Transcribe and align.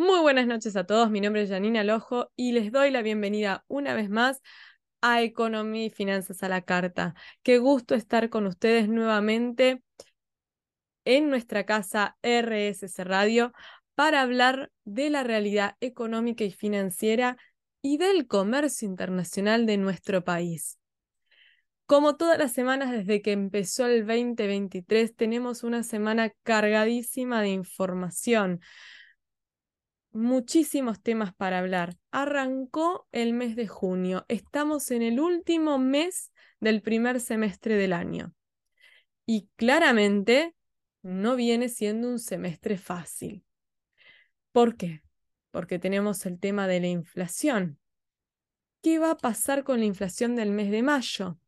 Muy 0.00 0.20
buenas 0.20 0.46
noches 0.46 0.76
a 0.76 0.84
todos, 0.84 1.10
mi 1.10 1.20
nombre 1.20 1.42
es 1.42 1.50
Janina 1.50 1.84
Lojo 1.84 2.32
y 2.34 2.52
les 2.52 2.72
doy 2.72 2.90
la 2.90 3.02
bienvenida 3.02 3.66
una 3.68 3.92
vez 3.92 4.08
más 4.08 4.40
a 5.02 5.20
Economía 5.20 5.84
y 5.84 5.90
Finanzas 5.90 6.42
a 6.42 6.48
la 6.48 6.62
Carta. 6.62 7.14
Qué 7.42 7.58
gusto 7.58 7.94
estar 7.94 8.30
con 8.30 8.46
ustedes 8.46 8.88
nuevamente 8.88 9.82
en 11.04 11.28
nuestra 11.28 11.66
casa 11.66 12.16
RSS 12.22 13.04
Radio 13.04 13.52
para 13.94 14.22
hablar 14.22 14.72
de 14.86 15.10
la 15.10 15.22
realidad 15.22 15.76
económica 15.80 16.44
y 16.44 16.50
financiera 16.50 17.36
y 17.82 17.98
del 17.98 18.26
comercio 18.26 18.88
internacional 18.88 19.66
de 19.66 19.76
nuestro 19.76 20.24
país. 20.24 20.78
Como 21.84 22.16
todas 22.16 22.38
las 22.38 22.52
semanas 22.52 22.90
desde 22.90 23.20
que 23.20 23.32
empezó 23.32 23.84
el 23.84 24.06
2023, 24.06 25.14
tenemos 25.14 25.62
una 25.62 25.82
semana 25.82 26.32
cargadísima 26.42 27.42
de 27.42 27.50
información 27.50 28.62
muchísimos 30.12 31.02
temas 31.02 31.34
para 31.34 31.58
hablar. 31.58 31.96
Arrancó 32.10 33.08
el 33.12 33.32
mes 33.32 33.56
de 33.56 33.66
junio. 33.68 34.24
Estamos 34.28 34.90
en 34.90 35.02
el 35.02 35.20
último 35.20 35.78
mes 35.78 36.32
del 36.60 36.82
primer 36.82 37.20
semestre 37.20 37.76
del 37.76 37.92
año. 37.92 38.34
Y 39.26 39.48
claramente 39.56 40.54
no 41.02 41.36
viene 41.36 41.68
siendo 41.68 42.08
un 42.08 42.18
semestre 42.18 42.76
fácil. 42.76 43.44
¿Por 44.52 44.76
qué? 44.76 45.02
Porque 45.50 45.78
tenemos 45.78 46.26
el 46.26 46.38
tema 46.38 46.66
de 46.66 46.80
la 46.80 46.88
inflación. 46.88 47.78
¿Qué 48.82 48.98
va 48.98 49.12
a 49.12 49.16
pasar 49.16 49.64
con 49.64 49.80
la 49.80 49.86
inflación 49.86 50.36
del 50.36 50.50
mes 50.50 50.70
de 50.70 50.82
mayo? 50.82 51.38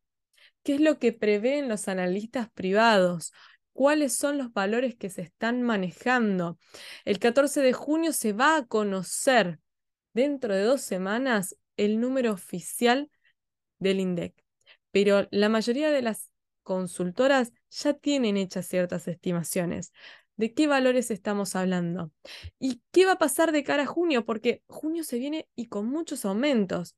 ¿Qué 0.62 0.74
es 0.74 0.80
lo 0.80 0.98
que 0.98 1.12
prevén 1.12 1.68
los 1.68 1.88
analistas 1.88 2.50
privados? 2.50 3.32
Cuáles 3.72 4.14
son 4.14 4.38
los 4.38 4.52
valores 4.52 4.96
que 4.96 5.10
se 5.10 5.22
están 5.22 5.62
manejando. 5.62 6.58
El 7.04 7.18
14 7.18 7.60
de 7.60 7.72
junio 7.72 8.12
se 8.12 8.32
va 8.32 8.56
a 8.56 8.66
conocer 8.66 9.60
dentro 10.12 10.54
de 10.54 10.62
dos 10.62 10.82
semanas 10.82 11.56
el 11.76 12.00
número 12.00 12.32
oficial 12.32 13.10
del 13.78 14.00
INDEC, 14.00 14.34
pero 14.90 15.26
la 15.30 15.48
mayoría 15.48 15.90
de 15.90 16.02
las 16.02 16.30
consultoras 16.62 17.52
ya 17.70 17.94
tienen 17.94 18.36
hechas 18.36 18.66
ciertas 18.66 19.08
estimaciones. 19.08 19.92
¿De 20.36 20.54
qué 20.54 20.66
valores 20.66 21.10
estamos 21.10 21.56
hablando? 21.56 22.10
¿Y 22.58 22.82
qué 22.90 23.06
va 23.06 23.12
a 23.12 23.18
pasar 23.18 23.52
de 23.52 23.64
cara 23.64 23.82
a 23.82 23.86
junio? 23.86 24.24
Porque 24.24 24.62
junio 24.66 25.04
se 25.04 25.18
viene 25.18 25.48
y 25.54 25.66
con 25.66 25.86
muchos 25.86 26.24
aumentos. 26.24 26.96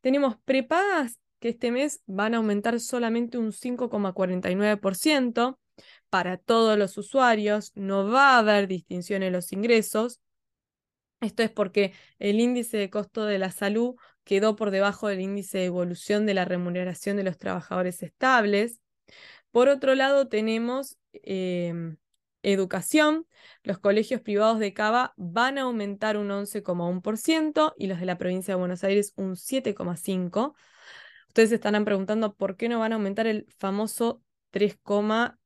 Tenemos 0.00 0.36
prepagas 0.44 1.18
que 1.38 1.50
este 1.50 1.70
mes 1.70 2.02
van 2.06 2.34
a 2.34 2.38
aumentar 2.38 2.80
solamente 2.80 3.38
un 3.38 3.52
5,49% 3.52 5.58
para 6.14 6.36
todos 6.36 6.78
los 6.78 6.96
usuarios, 6.96 7.72
no 7.74 8.08
va 8.08 8.36
a 8.36 8.38
haber 8.38 8.68
distinción 8.68 9.24
en 9.24 9.32
los 9.32 9.50
ingresos. 9.50 10.20
Esto 11.20 11.42
es 11.42 11.50
porque 11.50 11.92
el 12.20 12.38
índice 12.38 12.76
de 12.76 12.88
costo 12.88 13.24
de 13.24 13.40
la 13.40 13.50
salud 13.50 13.96
quedó 14.22 14.54
por 14.54 14.70
debajo 14.70 15.08
del 15.08 15.20
índice 15.20 15.58
de 15.58 15.64
evolución 15.64 16.24
de 16.24 16.34
la 16.34 16.44
remuneración 16.44 17.16
de 17.16 17.24
los 17.24 17.36
trabajadores 17.36 18.00
estables. 18.04 18.80
Por 19.50 19.68
otro 19.68 19.96
lado, 19.96 20.28
tenemos 20.28 20.98
em, 21.14 21.96
educación. 22.42 23.26
Los 23.64 23.80
colegios 23.80 24.20
privados 24.20 24.60
de 24.60 24.72
Cava 24.72 25.14
van 25.16 25.58
a 25.58 25.62
aumentar 25.62 26.16
un 26.16 26.30
11,1% 26.30 27.74
y 27.76 27.88
los 27.88 27.98
de 27.98 28.06
la 28.06 28.18
provincia 28.18 28.54
de 28.54 28.60
Buenos 28.60 28.84
Aires 28.84 29.14
un 29.16 29.34
7,5%. 29.34 30.54
Ustedes 31.26 31.48
se 31.48 31.56
estarán 31.56 31.84
preguntando 31.84 32.36
por 32.36 32.56
qué 32.56 32.68
no 32.68 32.78
van 32.78 32.92
a 32.92 32.94
aumentar 32.94 33.26
el 33.26 33.48
famoso 33.58 34.22
3,35 34.54 35.36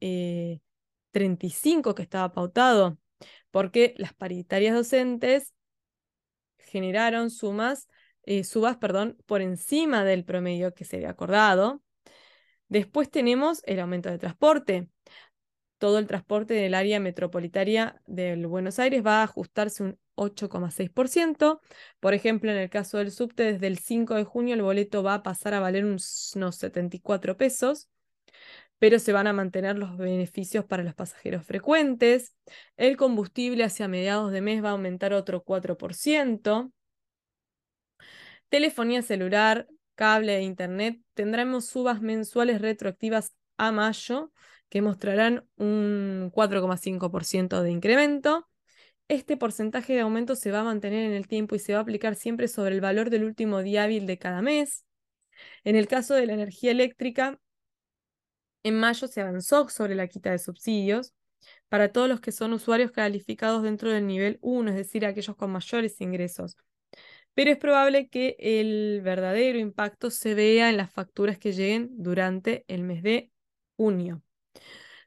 eh, 1.91 1.95
que 1.95 2.03
estaba 2.03 2.33
pautado, 2.33 2.99
porque 3.51 3.95
las 3.97 4.13
paritarias 4.13 4.75
docentes 4.75 5.55
generaron 6.59 7.31
sumas, 7.31 7.89
eh, 8.25 8.45
subas 8.45 8.77
perdón, 8.77 9.17
por 9.25 9.41
encima 9.41 10.05
del 10.05 10.25
promedio 10.25 10.75
que 10.75 10.85
se 10.85 10.97
había 10.97 11.09
acordado. 11.11 11.83
Después 12.69 13.11
tenemos 13.11 13.63
el 13.65 13.81
aumento 13.81 14.11
de 14.11 14.19
transporte. 14.19 14.91
Todo 15.79 15.99
el 15.99 16.07
transporte 16.07 16.53
del 16.53 16.75
área 16.75 17.01
metropolitaria 17.01 18.03
de 18.07 18.37
Buenos 18.45 18.79
Aires 18.79 19.03
va 19.07 19.21
a 19.21 19.23
ajustarse 19.23 19.85
un 19.85 19.99
8,6%. 20.17 21.61
Por 22.01 22.13
ejemplo, 22.13 22.51
en 22.51 22.59
el 22.59 22.69
caso 22.69 22.99
del 22.99 23.11
subte, 23.11 23.55
desde 23.55 23.69
el 23.69 23.79
5 23.79 24.17
de 24.17 24.25
junio 24.25 24.55
el 24.55 24.63
boleto 24.63 25.03
va 25.03 25.15
a 25.15 25.23
pasar 25.23 25.55
a 25.55 25.61
valer 25.61 25.87
unos 25.87 26.05
74 26.57 27.39
pesos 27.39 27.89
pero 28.79 28.99
se 28.99 29.13
van 29.13 29.27
a 29.27 29.33
mantener 29.33 29.77
los 29.77 29.97
beneficios 29.97 30.65
para 30.65 30.83
los 30.83 30.95
pasajeros 30.95 31.45
frecuentes. 31.45 32.35
El 32.77 32.97
combustible 32.97 33.65
hacia 33.65 33.89
mediados 33.89 34.33
de 34.33 34.41
mes 34.41 34.63
va 34.63 34.69
a 34.69 34.73
aumentar 34.73 35.13
otro 35.13 35.43
4%. 35.45 36.73
Telefonía 38.49 39.03
celular, 39.03 39.67
cable 39.95 40.37
e 40.37 40.43
internet 40.43 41.01
tendremos 41.15 41.67
subas 41.67 42.01
mensuales 42.01 42.61
retroactivas 42.61 43.35
a 43.57 43.73
mayo 43.73 44.33
que 44.69 44.81
mostrarán 44.83 45.47
un 45.57 46.31
4,5% 46.33 47.63
de 47.63 47.71
incremento. 47.71 48.49
Este 49.09 49.37
porcentaje 49.37 49.95
de 49.95 50.01
aumento 50.01 50.37
se 50.37 50.53
va 50.53 50.61
a 50.61 50.65
mantener 50.65 51.05
en 51.05 51.13
el 51.13 51.27
tiempo 51.27 51.57
y 51.57 51.59
se 51.59 51.73
va 51.73 51.81
a 51.81 51.83
aplicar 51.83 52.15
siempre 52.15 52.47
sobre 52.47 52.75
el 52.75 52.81
valor 52.81 53.11
del 53.11 53.25
último 53.25 53.63
día 53.63 53.85
hábil 53.85 54.07
de 54.07 54.19
cada 54.19 54.43
mes. 54.43 54.85
En 55.65 55.77
el 55.77 55.89
caso 55.89 56.15
de 56.15 56.27
la 56.27 56.35
energía 56.35 56.71
eléctrica, 56.71 57.39
en 58.69 58.79
mayo 58.79 59.09
se 59.09 59.21
avanzó 59.21 59.69
sobre 59.69 59.95
la 59.95 60.09
quita 60.09 60.31
de 60.31 60.39
subsidios 60.39 61.15
para 61.69 61.93
todos 61.93 62.09
los 62.09 62.21
que 62.21 62.33
son 62.33 62.53
usuarios 62.53 62.91
calificados 62.93 63.63
dentro 63.63 63.91
del 63.91 64.07
nivel 64.07 64.39
1, 64.43 64.71
es 64.71 64.77
decir, 64.77 65.05
aquellos 65.07 65.37
con 65.37 65.51
mayores 65.51 66.01
ingresos. 66.01 66.57
Pero 67.35 67.51
es 67.51 67.59
probable 67.59 68.09
que 68.09 68.37
el 68.39 69.01
verdadero 69.03 69.59
impacto 69.59 70.11
se 70.11 70.35
vea 70.35 70.71
en 70.71 70.77
las 70.77 70.93
facturas 70.93 71.39
que 71.39 71.53
lleguen 71.53 71.91
durante 71.93 72.65
el 72.69 72.83
mes 72.83 73.03
de 73.03 73.31
junio. 73.77 74.23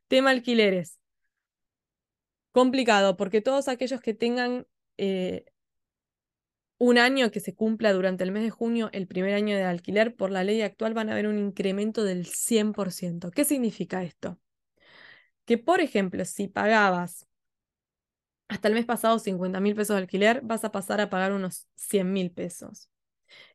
Tema 0.07 0.29
alquileres. 0.29 0.99
Complicado, 2.51 3.17
porque 3.17 3.41
todos 3.41 3.67
aquellos 3.67 4.01
que 4.01 4.13
tengan 4.13 4.67
eh, 4.97 5.45
un 6.81 6.97
año 6.97 7.30
que 7.30 7.40
se 7.40 7.53
cumpla 7.53 7.94
durante 7.94 8.24
el 8.24 8.31
mes 8.31 8.42
de 8.42 8.50
junio, 8.50 8.90
el 8.92 9.06
primer 9.06 9.36
año 9.36 9.56
de 9.56 9.64
alquiler, 9.64 10.16
por 10.16 10.31
la 10.31 10.44
ley 10.44 10.64
actual 10.64 10.96
van 10.96 11.09
a 11.09 11.12
haber 11.12 11.28
un 11.28 11.38
incremento 11.38 12.03
del 12.03 12.25
100%. 12.25 13.30
¿Qué 13.30 13.46
significa 13.46 14.02
esto? 14.02 14.40
Que, 15.46 15.59
por 15.59 15.80
ejemplo, 15.80 16.25
si 16.25 16.47
pagabas 16.47 17.28
hasta 18.47 18.68
el 18.68 18.74
mes 18.74 18.86
pasado 18.86 19.20
50 19.20 19.59
mil 19.59 19.75
pesos 19.75 19.96
de 19.96 20.02
alquiler, 20.02 20.41
vas 20.41 20.64
a 20.64 20.72
pasar 20.72 21.02
a 21.02 21.09
pagar 21.12 21.34
unos 21.34 21.68
100 21.75 22.12
mil 22.12 22.31
pesos. 22.31 22.90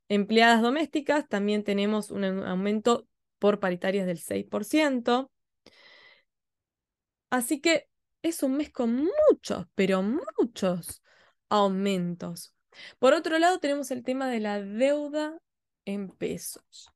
Empleadas 0.09 0.63
domésticas, 0.63 1.29
también 1.29 1.65
tenemos 1.65 2.13
un 2.13 2.25
aumento 2.25 3.09
por 3.41 3.59
paritarias 3.61 4.07
del 4.07 4.19
6%. 4.19 5.33
Así 7.31 7.61
que 7.61 7.89
es 8.23 8.43
un 8.45 8.57
mes 8.57 8.71
con 8.71 8.95
muchos, 8.95 9.67
pero 9.75 10.03
muchos 10.03 11.03
aumentos. 11.49 12.56
Por 12.99 13.15
otro 13.15 13.39
lado, 13.39 13.59
tenemos 13.59 13.91
el 13.91 14.05
tema 14.05 14.29
de 14.29 14.41
la 14.41 14.61
deuda 14.61 15.39
en 15.85 16.09
pesos. 16.11 16.93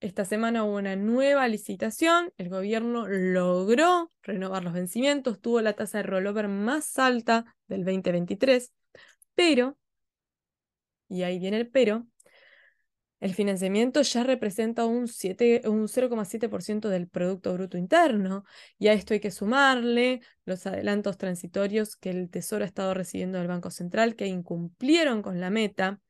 Esta 0.00 0.24
semana 0.26 0.64
hubo 0.64 0.76
una 0.76 0.96
nueva 0.96 1.48
licitación, 1.48 2.30
el 2.36 2.50
gobierno 2.50 3.06
logró 3.08 4.10
renovar 4.22 4.62
los 4.62 4.74
vencimientos, 4.74 5.40
tuvo 5.40 5.62
la 5.62 5.72
tasa 5.72 5.98
de 5.98 6.04
rollover 6.04 6.48
más 6.48 6.98
alta 6.98 7.56
del 7.68 7.84
2023, 7.84 8.70
pero, 9.34 9.78
y 11.08 11.22
ahí 11.22 11.38
viene 11.38 11.56
el 11.56 11.68
pero, 11.70 12.06
el 13.24 13.32
financiamiento 13.32 14.02
ya 14.02 14.22
representa 14.22 14.84
un, 14.84 15.04
un 15.04 15.06
0,7% 15.08 16.90
del 16.90 17.08
Producto 17.08 17.54
Bruto 17.54 17.78
Interno, 17.78 18.44
y 18.78 18.88
a 18.88 18.92
esto 18.92 19.14
hay 19.14 19.20
que 19.20 19.30
sumarle 19.30 20.20
los 20.44 20.66
adelantos 20.66 21.16
transitorios 21.16 21.96
que 21.96 22.10
el 22.10 22.28
Tesoro 22.28 22.64
ha 22.64 22.66
estado 22.66 22.92
recibiendo 22.92 23.38
del 23.38 23.48
Banco 23.48 23.70
Central, 23.70 24.14
que 24.14 24.26
incumplieron 24.26 25.22
con 25.22 25.40
la 25.40 25.48
meta. 25.48 26.02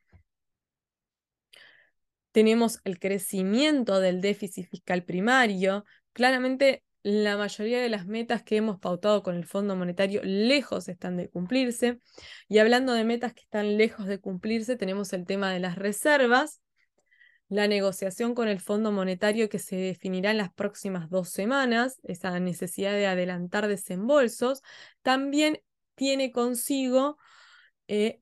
Tenemos 2.32 2.81
el 2.82 2.99
crecimiento 2.99 4.00
del 4.00 4.20
déficit 4.20 4.69
fiscal 4.69 5.05
primario. 5.05 5.84
Claramente, 6.14 6.82
la 7.05 7.37
mayoría 7.37 7.81
de 7.81 7.90
las 7.90 8.08
metas 8.08 8.43
que 8.43 8.56
hemos 8.56 8.81
pautado 8.81 9.22
con 9.22 9.37
el 9.37 9.46
Fondo 9.46 9.76
Monetario 9.76 10.20
lejos 10.25 10.88
están 10.88 11.16
de 11.16 11.31
cumplirse. 11.31 12.00
Y 12.49 12.58
hablando 12.58 12.93
de 12.93 13.05
metas 13.05 13.34
que 13.34 13.43
están 13.43 13.76
lejos 13.76 14.06
de 14.06 14.19
cumplirse, 14.19 14.75
tenemos 14.75 15.12
el 15.12 15.26
tema 15.26 15.52
de 15.52 15.61
las 15.61 15.76
reservas 15.76 16.63
la 17.49 17.69
negociación 17.69 18.35
con 18.35 18.49
el 18.49 18.61
Fondo 18.61 18.91
Monetario 18.93 19.49
que 19.49 19.58
se 19.58 19.76
definirá 19.76 20.31
en 20.31 20.38
las 20.38 20.52
próximas 20.52 21.11
dos 21.11 21.29
semanas, 21.29 22.00
esa 22.02 22.38
necesidad 22.41 22.93
de 22.93 23.06
adelantar 23.06 23.69
desembolsos, 23.69 24.62
también 25.02 25.61
tiene 25.94 26.32
consigo 26.32 27.19
eh, 27.88 28.20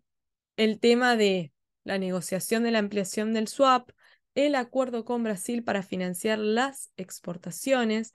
el 0.56 0.80
tema 0.80 1.16
de 1.16 1.52
la 1.84 1.98
negociación 1.98 2.64
de 2.64 2.70
la 2.72 2.78
ampliación 2.78 3.32
del 3.32 3.48
swap, 3.48 3.90
el 4.34 4.54
acuerdo 4.54 5.04
con 5.04 5.22
Brasil 5.22 5.62
para 5.62 5.82
financiar 5.82 6.38
las 6.38 6.90
exportaciones, 6.96 8.12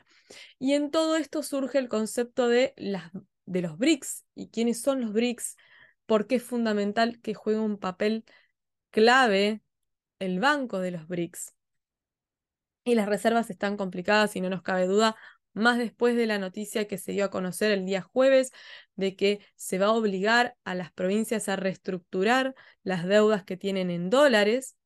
y 0.60 0.74
en 0.74 0.92
todo 0.92 1.16
esto 1.16 1.44
surge 1.44 1.78
el 1.78 1.88
concepto 1.88 2.48
de, 2.48 2.74
las, 2.76 3.12
de 3.46 3.62
los 3.62 3.78
BRICS. 3.78 4.26
¿Y 4.36 4.50
quiénes 4.50 4.82
son 4.82 5.02
los 5.02 5.14
BRICS? 5.14 5.56
porque 6.08 6.36
es 6.36 6.44
fundamental 6.44 7.20
que 7.22 7.36
juegue 7.36 7.60
un 7.60 7.78
papel 7.78 8.26
clave 8.90 9.62
el 10.20 10.40
banco 10.40 10.80
de 10.80 10.92
los 10.92 11.08
BRICS. 11.08 11.54
Y 12.84 12.96
las 12.96 13.08
reservas 13.08 13.50
están 13.50 13.78
complicadas 13.78 14.36
y 14.36 14.42
no 14.42 14.50
nos 14.50 14.62
cabe 14.62 14.88
duda, 14.88 15.16
más 15.54 15.78
después 15.78 16.16
de 16.16 16.28
la 16.28 16.40
noticia 16.40 16.88
que 16.88 16.98
se 16.98 17.12
dio 17.12 17.26
a 17.26 17.30
conocer 17.30 17.72
el 17.72 17.86
día 17.86 18.02
jueves 18.02 18.52
de 18.96 19.16
que 19.16 19.42
se 19.56 19.80
va 19.80 19.88
a 19.88 19.92
obligar 19.92 20.56
a 20.64 20.76
las 20.76 20.92
provincias 20.92 21.50
a 21.50 21.56
reestructurar 21.56 22.56
las 22.84 23.06
deudas 23.06 23.44
que 23.44 23.58
tienen 23.58 23.90
en 23.90 24.10
dólares. 24.10 24.78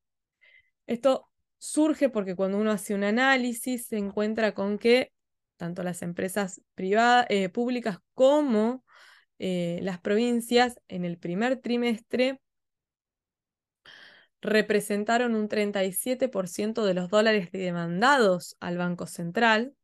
Esto 0.87 1.29
surge 1.57 2.09
porque 2.09 2.35
cuando 2.35 2.57
uno 2.57 2.71
hace 2.71 2.95
un 2.95 3.03
análisis 3.03 3.85
se 3.87 3.97
encuentra 3.97 4.53
con 4.53 4.79
que 4.79 5.11
tanto 5.57 5.83
las 5.83 6.01
empresas 6.01 6.61
privadas, 6.73 7.27
eh, 7.29 7.49
públicas 7.49 7.99
como 8.15 8.83
eh, 9.37 9.79
las 9.83 9.99
provincias 9.99 10.79
en 10.87 11.05
el 11.05 11.19
primer 11.19 11.57
trimestre 11.57 12.41
representaron 14.41 15.35
un 15.35 15.47
37% 15.47 16.83
de 16.83 16.93
los 16.93 17.09
dólares 17.09 17.51
demandados 17.51 18.57
al 18.59 18.77
Banco 18.77 19.07
Central. 19.07 19.75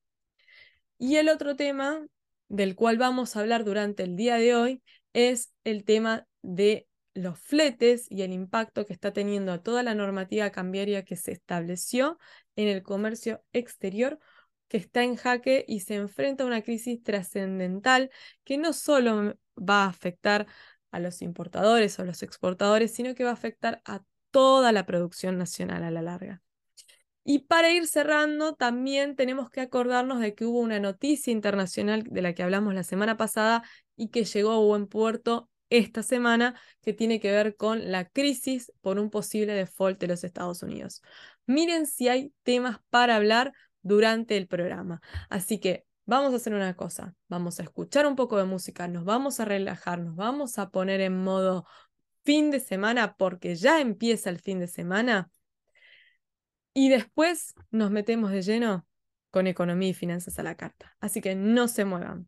Y 0.98 1.18
el 1.18 1.30
otro 1.30 1.56
tema 1.56 2.06
del 2.50 2.76
cual 2.76 2.98
vamos 2.98 3.36
a 3.36 3.42
hablar 3.42 3.64
durante 3.64 4.04
el 4.04 4.16
día 4.16 4.38
de 4.38 4.56
hoy 4.56 4.84
es 5.14 5.54
el 5.64 5.84
tema 5.84 6.28
de 6.42 6.88
los 7.14 7.40
fletes 7.40 8.08
y 8.10 8.22
el 8.22 8.32
impacto 8.32 8.86
que 8.86 8.94
está 8.94 9.12
teniendo 9.12 9.52
a 9.52 9.62
toda 9.62 9.84
la 9.84 9.96
normativa 9.96 10.50
cambiaria 10.52 11.04
que 11.04 11.16
se 11.16 11.32
estableció 11.32 12.20
en 12.56 12.68
el 12.68 12.84
comercio 12.84 13.44
exterior 13.54 14.20
que 14.68 14.78
está 14.78 15.04
en 15.04 15.16
jaque 15.16 15.66
y 15.68 15.82
se 15.82 15.96
enfrenta 15.96 16.44
a 16.44 16.48
una 16.48 16.62
crisis 16.62 17.02
trascendental 17.02 18.12
que 18.44 18.58
no 18.58 18.74
solo 18.74 19.38
va 19.58 19.86
a 19.86 19.88
afectar 19.88 20.48
a 20.92 21.00
los 21.00 21.22
importadores 21.22 21.98
o 22.00 22.06
los 22.06 22.24
exportadores, 22.24 22.94
sino 22.94 23.16
que 23.16 23.24
va 23.24 23.32
a 23.32 23.34
afectar 23.34 23.82
a 23.86 24.04
toda 24.32 24.72
la 24.72 24.86
producción 24.86 25.38
nacional 25.38 25.84
a 25.84 25.92
la 25.92 26.02
larga. 26.02 26.42
Y 27.24 27.40
para 27.40 27.72
ir 27.72 27.88
cerrando, 27.88 28.56
también 28.56 29.18
tenemos 29.18 29.50
que 29.50 29.60
acordarnos 29.60 30.22
de 30.22 30.34
que 30.34 30.46
hubo 30.46 30.60
una 30.60 30.80
noticia 30.80 31.34
internacional 31.34 32.04
de 32.04 32.22
la 32.22 32.34
que 32.34 32.42
hablamos 32.42 32.74
la 32.74 32.84
semana 32.84 33.18
pasada 33.18 33.64
y 33.98 34.10
que 34.10 34.24
llegó 34.24 34.52
a 34.52 34.60
buen 34.60 34.88
puerto 34.88 35.50
esta 35.70 36.04
semana, 36.04 36.60
que 36.82 36.94
tiene 36.94 37.20
que 37.20 37.32
ver 37.32 37.58
con 37.58 37.92
la 37.92 38.06
crisis 38.06 38.72
por 38.80 38.98
un 38.98 39.10
posible 39.10 39.54
default 39.54 40.00
de 40.00 40.08
los 40.08 40.24
Estados 40.24 40.64
Unidos. 40.64 41.02
Miren 41.46 41.86
si 41.86 42.08
hay 42.08 42.34
temas 42.44 42.80
para 42.90 43.18
hablar 43.18 43.52
durante 43.82 44.38
el 44.38 44.48
programa. 44.48 45.02
Así 45.30 45.60
que 45.60 45.86
vamos 46.06 46.32
a 46.34 46.38
hacer 46.38 46.54
una 46.54 46.76
cosa, 46.76 47.14
vamos 47.28 47.60
a 47.60 47.64
escuchar 47.64 48.08
un 48.08 48.16
poco 48.16 48.38
de 48.38 48.46
música, 48.46 48.88
nos 48.88 49.04
vamos 49.04 49.42
a 49.42 49.46
relajar, 49.46 50.00
nos 50.00 50.16
vamos 50.16 50.58
a 50.58 50.70
poner 50.70 51.02
en 51.02 51.22
modo 51.22 51.66
fin 52.28 52.52
de 52.52 52.60
semana 52.60 53.16
porque 53.16 53.56
ya 53.56 53.80
empieza 53.80 54.30
el 54.30 54.40
fin 54.40 54.60
de 54.60 54.68
semana 54.68 55.32
y 56.74 56.90
después 56.90 57.56
nos 57.72 57.90
metemos 57.90 58.32
de 58.32 58.42
lleno 58.42 58.86
con 59.32 59.48
economía 59.48 59.88
y 59.88 59.94
finanzas 59.94 60.38
a 60.38 60.44
la 60.44 60.58
carta. 60.58 60.98
Así 61.00 61.22
que 61.22 61.36
no 61.36 61.70
se 61.70 61.86
muevan. 61.86 62.28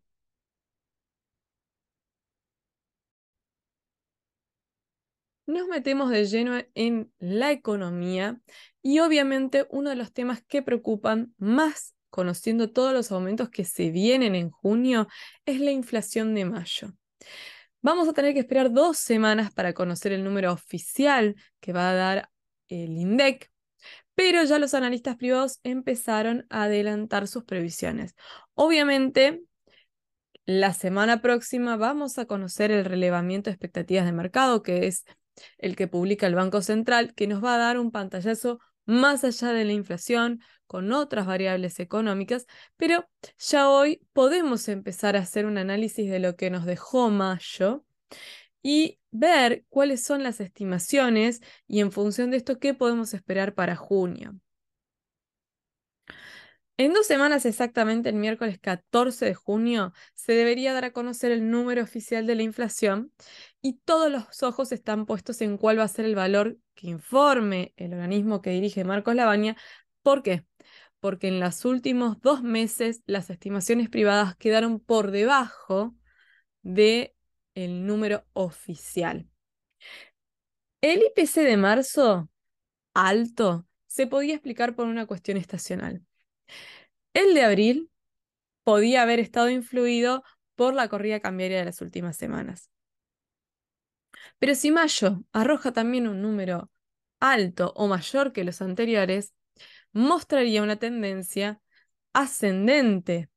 Nos 5.45 5.67
metemos 5.67 6.11
de 6.11 6.23
lleno 6.23 6.61
en 6.75 7.11
la 7.19 7.51
economía 7.51 8.39
y 8.81 8.99
obviamente 8.99 9.67
uno 9.69 9.89
de 9.89 9.97
los 9.97 10.13
temas 10.13 10.41
que 10.43 10.61
preocupan 10.61 11.33
más 11.37 11.93
conociendo 12.09 12.71
todos 12.71 12.93
los 12.93 13.11
aumentos 13.11 13.49
que 13.49 13.65
se 13.65 13.89
vienen 13.89 14.33
en 14.33 14.49
junio 14.49 15.09
es 15.45 15.59
la 15.59 15.71
inflación 15.71 16.35
de 16.35 16.45
mayo. 16.45 16.93
Vamos 17.81 18.09
a 18.09 18.13
tener 18.13 18.33
que 18.33 18.41
esperar 18.41 18.71
dos 18.71 18.97
semanas 18.97 19.53
para 19.53 19.73
conocer 19.73 20.11
el 20.11 20.23
número 20.23 20.51
oficial 20.51 21.35
que 21.61 21.71
va 21.71 21.89
a 21.89 21.93
dar 21.93 22.29
el 22.67 22.97
INDEC, 22.97 23.51
pero 24.15 24.43
ya 24.43 24.59
los 24.59 24.73
analistas 24.73 25.15
privados 25.15 25.59
empezaron 25.63 26.45
a 26.49 26.63
adelantar 26.63 27.27
sus 27.27 27.45
previsiones. 27.45 28.15
Obviamente, 28.53 29.41
la 30.45 30.73
semana 30.73 31.21
próxima 31.21 31.77
vamos 31.77 32.17
a 32.17 32.25
conocer 32.25 32.71
el 32.71 32.83
relevamiento 32.83 33.49
de 33.49 33.53
expectativas 33.53 34.05
de 34.05 34.11
mercado, 34.11 34.61
que 34.61 34.87
es 34.87 35.05
el 35.57 35.77
que 35.77 35.87
publica 35.87 36.27
el 36.27 36.35
Banco 36.35 36.61
Central, 36.61 37.13
que 37.13 37.27
nos 37.27 37.41
va 37.41 37.55
a 37.55 37.59
dar 37.59 37.79
un 37.79 37.91
pantallazo 37.91 38.59
más 38.89 39.23
allá 39.23 39.53
de 39.53 39.65
la 39.65 39.73
inflación, 39.73 40.41
con 40.67 40.91
otras 40.93 41.25
variables 41.25 41.79
económicas, 41.79 42.45
pero 42.77 43.09
ya 43.39 43.69
hoy 43.69 44.01
podemos 44.13 44.67
empezar 44.67 45.15
a 45.15 45.19
hacer 45.21 45.45
un 45.45 45.57
análisis 45.57 46.09
de 46.11 46.19
lo 46.19 46.35
que 46.35 46.49
nos 46.51 46.65
dejó 46.65 47.09
mayo 47.09 47.85
y 48.61 48.99
ver 49.11 49.65
cuáles 49.69 50.03
son 50.03 50.23
las 50.23 50.39
estimaciones 50.39 51.41
y 51.67 51.79
en 51.81 51.91
función 51.91 52.31
de 52.31 52.37
esto 52.37 52.59
qué 52.59 52.73
podemos 52.73 53.13
esperar 53.13 53.55
para 53.55 53.75
junio. 53.75 54.35
En 56.79 56.93
dos 56.93 57.07
semanas 57.07 57.45
exactamente, 57.45 58.07
el 58.07 58.15
miércoles 58.15 58.57
14 58.57 59.25
de 59.25 59.33
junio, 59.33 59.91
se 60.13 60.31
debería 60.31 60.71
dar 60.71 60.85
a 60.85 60.93
conocer 60.93 61.29
el 61.29 61.51
número 61.51 61.83
oficial 61.83 62.25
de 62.25 62.35
la 62.35 62.43
inflación 62.43 63.11
y 63.61 63.79
todos 63.79 64.09
los 64.09 64.43
ojos 64.43 64.71
están 64.71 65.05
puestos 65.05 65.41
en 65.41 65.57
cuál 65.57 65.77
va 65.77 65.83
a 65.83 65.89
ser 65.89 66.05
el 66.05 66.15
valor 66.15 66.57
que 66.75 66.87
informe 66.87 67.73
el 67.75 67.91
organismo 67.91 68.41
que 68.41 68.51
dirige 68.51 68.85
Marcos 68.85 69.13
Labaña. 69.13 69.57
¿Por 70.03 70.23
qué? 70.23 70.45
Porque 71.01 71.27
en 71.27 71.41
los 71.41 71.65
últimos 71.65 72.21
dos 72.21 72.43
meses 72.43 73.03
las 73.05 73.29
estimaciones 73.29 73.89
privadas 73.89 74.37
quedaron 74.37 74.79
por 74.79 75.11
debajo 75.11 75.97
del 76.61 77.13
el 77.55 77.85
número 77.87 78.23
oficial. 78.31 79.27
El 80.79 81.01
IPC 81.01 81.41
de 81.41 81.57
marzo, 81.57 82.29
alto, 82.93 83.67
se 83.85 84.07
podía 84.07 84.35
explicar 84.35 84.75
por 84.75 84.87
una 84.87 85.05
cuestión 85.07 85.35
estacional. 85.35 86.05
El 87.13 87.33
de 87.33 87.43
abril 87.43 87.89
podía 88.63 89.01
haber 89.01 89.19
estado 89.19 89.49
influido 89.49 90.23
por 90.55 90.73
la 90.73 90.89
corrida 90.89 91.19
cambiaria 91.19 91.59
de 91.59 91.65
las 91.65 91.81
últimas 91.81 92.17
semanas. 92.17 92.69
Pero 94.39 94.55
si 94.55 94.71
mayo 94.71 95.23
arroja 95.31 95.71
también 95.71 96.07
un 96.07 96.21
número 96.21 96.69
alto 97.19 97.73
o 97.75 97.87
mayor 97.87 98.31
que 98.31 98.43
los 98.43 98.61
anteriores, 98.61 99.33
mostraría 99.91 100.63
una 100.63 100.77
tendencia 100.77 101.61
ascendente 102.13 103.29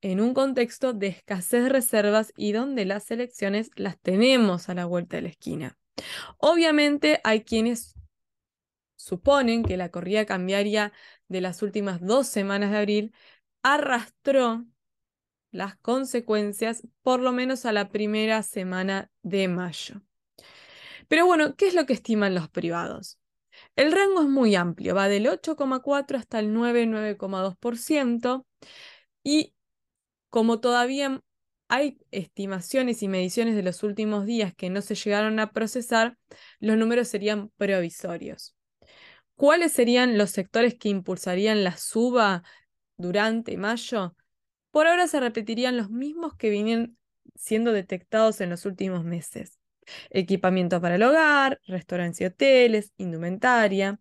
en 0.00 0.20
un 0.20 0.34
contexto 0.34 0.92
de 0.92 1.08
escasez 1.08 1.64
de 1.64 1.68
reservas 1.68 2.32
y 2.36 2.52
donde 2.52 2.84
las 2.84 3.10
elecciones 3.10 3.70
las 3.76 3.98
tenemos 4.00 4.68
a 4.68 4.74
la 4.74 4.86
vuelta 4.86 5.16
de 5.16 5.22
la 5.22 5.28
esquina. 5.28 5.76
Obviamente 6.38 7.20
hay 7.24 7.42
quienes 7.42 7.94
suponen 8.96 9.62
que 9.62 9.76
la 9.76 9.90
corrida 9.90 10.24
cambiaria 10.24 10.92
de 11.30 11.40
las 11.40 11.62
últimas 11.62 12.00
dos 12.02 12.26
semanas 12.26 12.72
de 12.72 12.76
abril 12.76 13.14
arrastró 13.62 14.66
las 15.52 15.76
consecuencias 15.76 16.86
por 17.02 17.20
lo 17.20 17.32
menos 17.32 17.64
a 17.64 17.72
la 17.72 17.88
primera 17.88 18.42
semana 18.42 19.10
de 19.22 19.48
mayo. 19.48 20.02
Pero 21.08 21.26
bueno, 21.26 21.56
¿qué 21.56 21.68
es 21.68 21.74
lo 21.74 21.86
que 21.86 21.92
estiman 21.92 22.34
los 22.34 22.48
privados? 22.48 23.18
El 23.76 23.92
rango 23.92 24.22
es 24.22 24.28
muy 24.28 24.54
amplio, 24.54 24.94
va 24.94 25.08
del 25.08 25.26
8,4 25.26 26.18
hasta 26.18 26.38
el 26.38 26.52
9,2% 26.52 28.46
y 29.22 29.54
como 30.30 30.60
todavía 30.60 31.22
hay 31.68 31.98
estimaciones 32.10 33.02
y 33.02 33.08
mediciones 33.08 33.54
de 33.54 33.62
los 33.62 33.82
últimos 33.84 34.26
días 34.26 34.54
que 34.54 34.70
no 34.70 34.82
se 34.82 34.96
llegaron 34.96 35.38
a 35.38 35.52
procesar, 35.52 36.16
los 36.58 36.76
números 36.76 37.08
serían 37.08 37.50
provisorios. 37.56 38.56
¿Cuáles 39.40 39.72
serían 39.72 40.18
los 40.18 40.32
sectores 40.32 40.74
que 40.74 40.90
impulsarían 40.90 41.64
la 41.64 41.74
suba 41.78 42.42
durante 42.98 43.56
mayo? 43.56 44.14
Por 44.70 44.86
ahora 44.86 45.06
se 45.06 45.18
repetirían 45.18 45.78
los 45.78 45.88
mismos 45.88 46.34
que 46.34 46.50
vienen 46.50 46.98
siendo 47.36 47.72
detectados 47.72 48.42
en 48.42 48.50
los 48.50 48.66
últimos 48.66 49.02
meses 49.02 49.58
equipamiento 50.10 50.82
para 50.82 50.96
el 50.96 51.02
hogar, 51.02 51.58
restaurantes 51.66 52.20
y 52.20 52.26
hoteles, 52.26 52.92
indumentaria, 52.98 53.98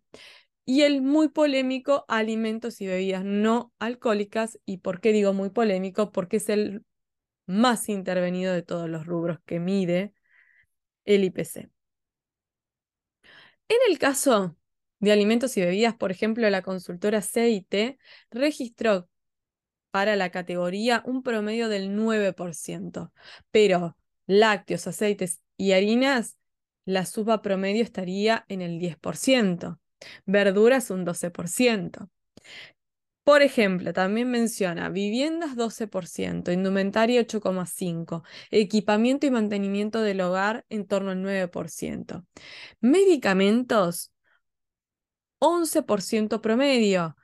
y 0.66 0.82
el 0.82 1.02
muy 1.02 1.30
polémico 1.30 2.04
alimentos 2.10 2.82
y 2.82 2.88
bebidas 2.88 3.24
no 3.24 3.72
alcohólicas. 3.80 4.60
¿Y 4.66 4.80
por 4.80 5.00
qué 5.00 5.14
digo 5.14 5.32
muy 5.32 5.52
polémico? 5.52 6.12
Porque 6.12 6.36
es 6.36 6.50
el 6.50 6.84
más 7.46 7.88
intervenido 7.88 8.54
de 8.54 8.62
todos 8.64 8.90
los 8.90 9.06
rubros 9.08 9.40
que 9.46 9.62
mide 9.62 10.14
el 11.06 11.24
IPC. 11.24 11.70
En 13.70 13.78
el 13.90 13.98
caso 14.00 14.59
de 15.00 15.12
alimentos 15.12 15.56
y 15.58 15.62
bebidas, 15.62 15.96
por 15.96 16.12
ejemplo, 16.12 16.50
la 16.50 16.62
consultora 16.62 17.22
CIT 17.22 17.98
registró 18.32 19.10
para 19.92 20.16
la 20.16 20.30
categoría 20.30 21.02
un 21.06 21.24
promedio 21.24 21.70
del 21.70 21.96
9%, 21.96 23.12
pero 23.52 23.98
lácteos, 24.28 24.88
aceites 24.88 25.42
y 25.58 25.72
harinas, 25.72 26.38
la 26.86 27.06
suba 27.06 27.42
promedio 27.42 27.84
estaría 27.84 28.46
en 28.48 28.62
el 28.62 28.80
10%, 28.80 29.80
verduras 30.26 30.90
un 30.90 31.06
12%. 31.06 32.10
Por 33.24 33.44
ejemplo, 33.44 33.94
también 33.94 34.32
menciona 34.32 34.90
viviendas 34.90 35.56
12%, 35.56 36.52
indumentaria 36.52 37.22
8,5%, 37.22 38.24
equipamiento 38.50 39.28
y 39.28 39.32
mantenimiento 39.32 40.02
del 40.02 40.22
hogar 40.22 40.66
en 40.70 40.88
torno 40.88 41.12
al 41.12 41.22
9%, 41.22 42.26
medicamentos 42.80 44.12
11% 45.40 46.42
promedio. 46.42 47.16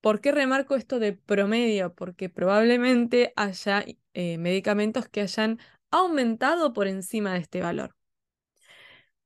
¿Por 0.00 0.20
qué 0.20 0.32
remarco 0.32 0.76
esto 0.76 0.98
de 0.98 1.12
promedio? 1.12 1.94
Porque 1.94 2.28
probablemente 2.28 3.32
haya 3.36 3.84
eh, 4.14 4.38
medicamentos 4.38 5.08
que 5.08 5.20
hayan 5.22 5.58
aumentado 5.90 6.72
por 6.72 6.86
encima 6.86 7.34
de 7.34 7.40
este 7.40 7.60
valor. 7.60 7.94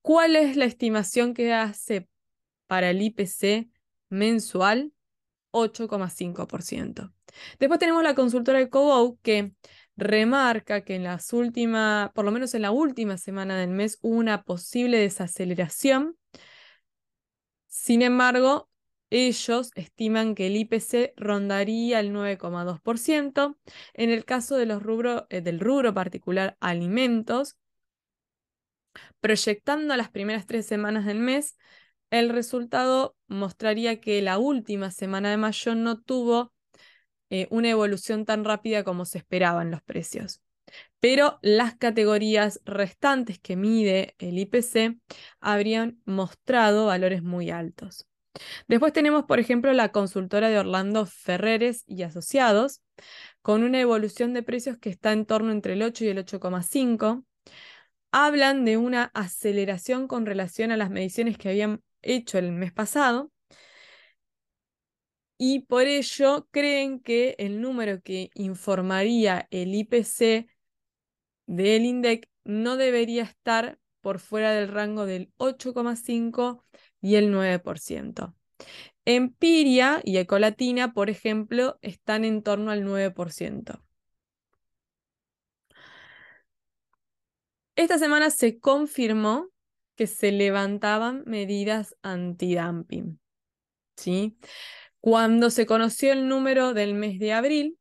¿Cuál 0.02 0.37
es 0.37 0.56
la 0.56 0.64
estimación 0.64 1.33
que 1.33 1.52
hace 1.52 2.09
para 2.66 2.90
el 2.90 3.00
IPC 3.02 3.71
mensual? 4.09 4.92
8,5%. 5.52 7.12
Después 7.59 7.78
tenemos 7.78 8.02
la 8.02 8.14
consultora 8.14 8.59
de 8.59 8.68
Cobo 8.68 9.18
que 9.23 9.54
remarca 9.97 10.83
que 10.83 10.97
en 10.97 11.04
las 11.04 11.33
últimas, 11.33 12.11
por 12.12 12.25
lo 12.25 12.33
menos 12.33 12.54
en 12.54 12.62
la 12.62 12.73
última 12.73 13.16
semana 13.18 13.56
del 13.59 13.71
mes, 13.71 13.99
hubo 14.02 14.16
una 14.16 14.42
posible 14.42 14.99
desaceleración. 14.99 16.16
Sin 17.75 18.02
embargo, 18.02 18.71
ellos 19.11 19.73
estiman 19.75 20.37
que 20.37 20.47
el 20.47 20.57
IPC 20.57 21.12
rondaría 21.16 21.99
el 21.99 22.12
9,2%. 22.12 23.59
En 23.95 24.11
el 24.11 24.25
caso 24.25 24.57
de 24.57 24.64
los 24.64 24.81
eh, 25.28 25.40
del 25.40 25.59
rubro 25.59 25.93
particular 25.93 26.57
alimentos, 26.61 27.59
proyectando 29.19 29.97
las 29.97 30.09
primeras 30.09 30.47
tres 30.47 30.66
semanas 30.66 31.04
del 31.04 31.19
mes, 31.19 31.57
el 32.11 32.28
resultado 32.28 33.16
mostraría 33.26 34.00
que 34.00 34.23
la 34.23 34.38
última 34.38 34.93
semana 34.93 35.31
de 35.31 35.37
mayo 35.37 35.75
no 35.75 36.00
tuvo 36.00 36.52
eh, 37.28 37.49
una 37.50 37.71
evolución 37.71 38.25
tan 38.25 38.45
rápida 38.45 38.85
como 38.85 39.04
se 39.04 39.19
esperaban 39.19 39.73
los 39.73 39.83
precios. 39.83 40.43
Pero 41.00 41.38
las 41.43 41.76
categorías 41.76 42.61
restantes 42.64 43.38
que 43.38 43.57
mide 43.57 44.14
el 44.19 44.38
IPC 44.38 44.99
habrían 45.40 46.00
mostrado 46.07 46.87
valores 46.87 47.23
muy 47.23 47.50
altos. 47.50 48.07
Después 48.69 48.93
tenemos, 48.93 49.25
por 49.25 49.38
ejemplo, 49.38 49.73
la 49.73 49.93
consultora 49.93 50.49
de 50.49 50.59
Orlando 50.59 51.07
Ferreres 51.07 51.85
y 51.87 52.02
Asociados, 52.02 52.83
con 53.43 53.62
una 53.62 53.81
evolución 53.81 54.33
de 54.33 54.43
precios 54.43 54.78
que 54.78 54.90
está 54.90 55.12
en 55.12 55.26
torno 55.26 55.52
entre 55.52 55.75
el 55.75 55.83
8 55.83 56.04
y 56.04 56.09
el 56.09 56.19
8,5. 56.19 57.25
Hablan 58.12 58.64
de 58.64 58.76
una 58.76 59.11
aceleración 59.14 60.09
con 60.09 60.26
relación 60.26 60.73
a 60.73 60.76
las 60.76 60.90
mediciones 60.90 61.37
que 61.37 61.49
habían 61.50 61.83
hecho 62.02 62.38
el 62.38 62.52
mes 62.52 62.73
pasado. 62.73 63.31
Y 65.37 65.61
por 65.61 65.87
ello 65.87 66.47
creen 66.52 67.00
que 67.00 67.35
el 67.38 67.61
número 67.61 68.00
que 68.02 68.31
informaría 68.35 69.49
el 69.50 69.75
IPC 69.75 70.49
del 71.46 71.84
INDEC 71.84 72.28
no 72.44 72.76
debería 72.76 73.22
estar 73.22 73.78
por 74.00 74.18
fuera 74.18 74.52
del 74.52 74.68
rango 74.68 75.06
del 75.06 75.32
8,5 75.38 76.62
y 77.00 77.16
el 77.16 77.32
9%. 77.32 78.34
Empiria 79.04 80.00
y 80.04 80.18
Ecolatina, 80.18 80.92
por 80.92 81.10
ejemplo, 81.10 81.78
están 81.82 82.24
en 82.24 82.42
torno 82.42 82.70
al 82.70 82.84
9%. 82.84 83.82
Esta 87.76 87.98
semana 87.98 88.30
se 88.30 88.58
confirmó 88.60 89.48
que 89.96 90.06
se 90.06 90.32
levantaban 90.32 91.24
medidas 91.26 91.96
antidumping. 92.02 93.18
¿sí? 93.96 94.36
Cuando 95.00 95.50
se 95.50 95.66
conoció 95.66 96.12
el 96.12 96.28
número 96.28 96.74
del 96.74 96.94
mes 96.94 97.18
de 97.18 97.32
abril, 97.32 97.78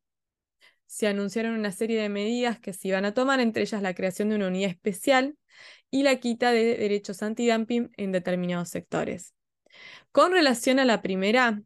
se 0.86 1.08
anunciaron 1.08 1.54
una 1.54 1.72
serie 1.72 2.02
de 2.02 2.10
medidas 2.10 2.60
que 2.60 2.74
se 2.74 2.90
iban 2.90 3.06
a 3.06 3.14
tomar, 3.14 3.40
entre 3.40 3.64
ellas 3.64 3.82
la 3.82 3.94
creación 3.94 4.30
de 4.30 4.36
una 4.36 4.48
unidad 4.48 4.70
especial 4.70 5.38
y 5.90 6.04
la 6.04 6.18
quita 6.18 6.52
de 6.52 6.78
derechos 6.78 7.24
antidumping 7.24 7.92
en 7.98 8.12
determinados 8.12 8.70
sectores. 8.70 9.34
Con 10.12 10.32
relación 10.32 10.80
a 10.80 10.86
la 10.86 11.02
primera, 11.02 11.62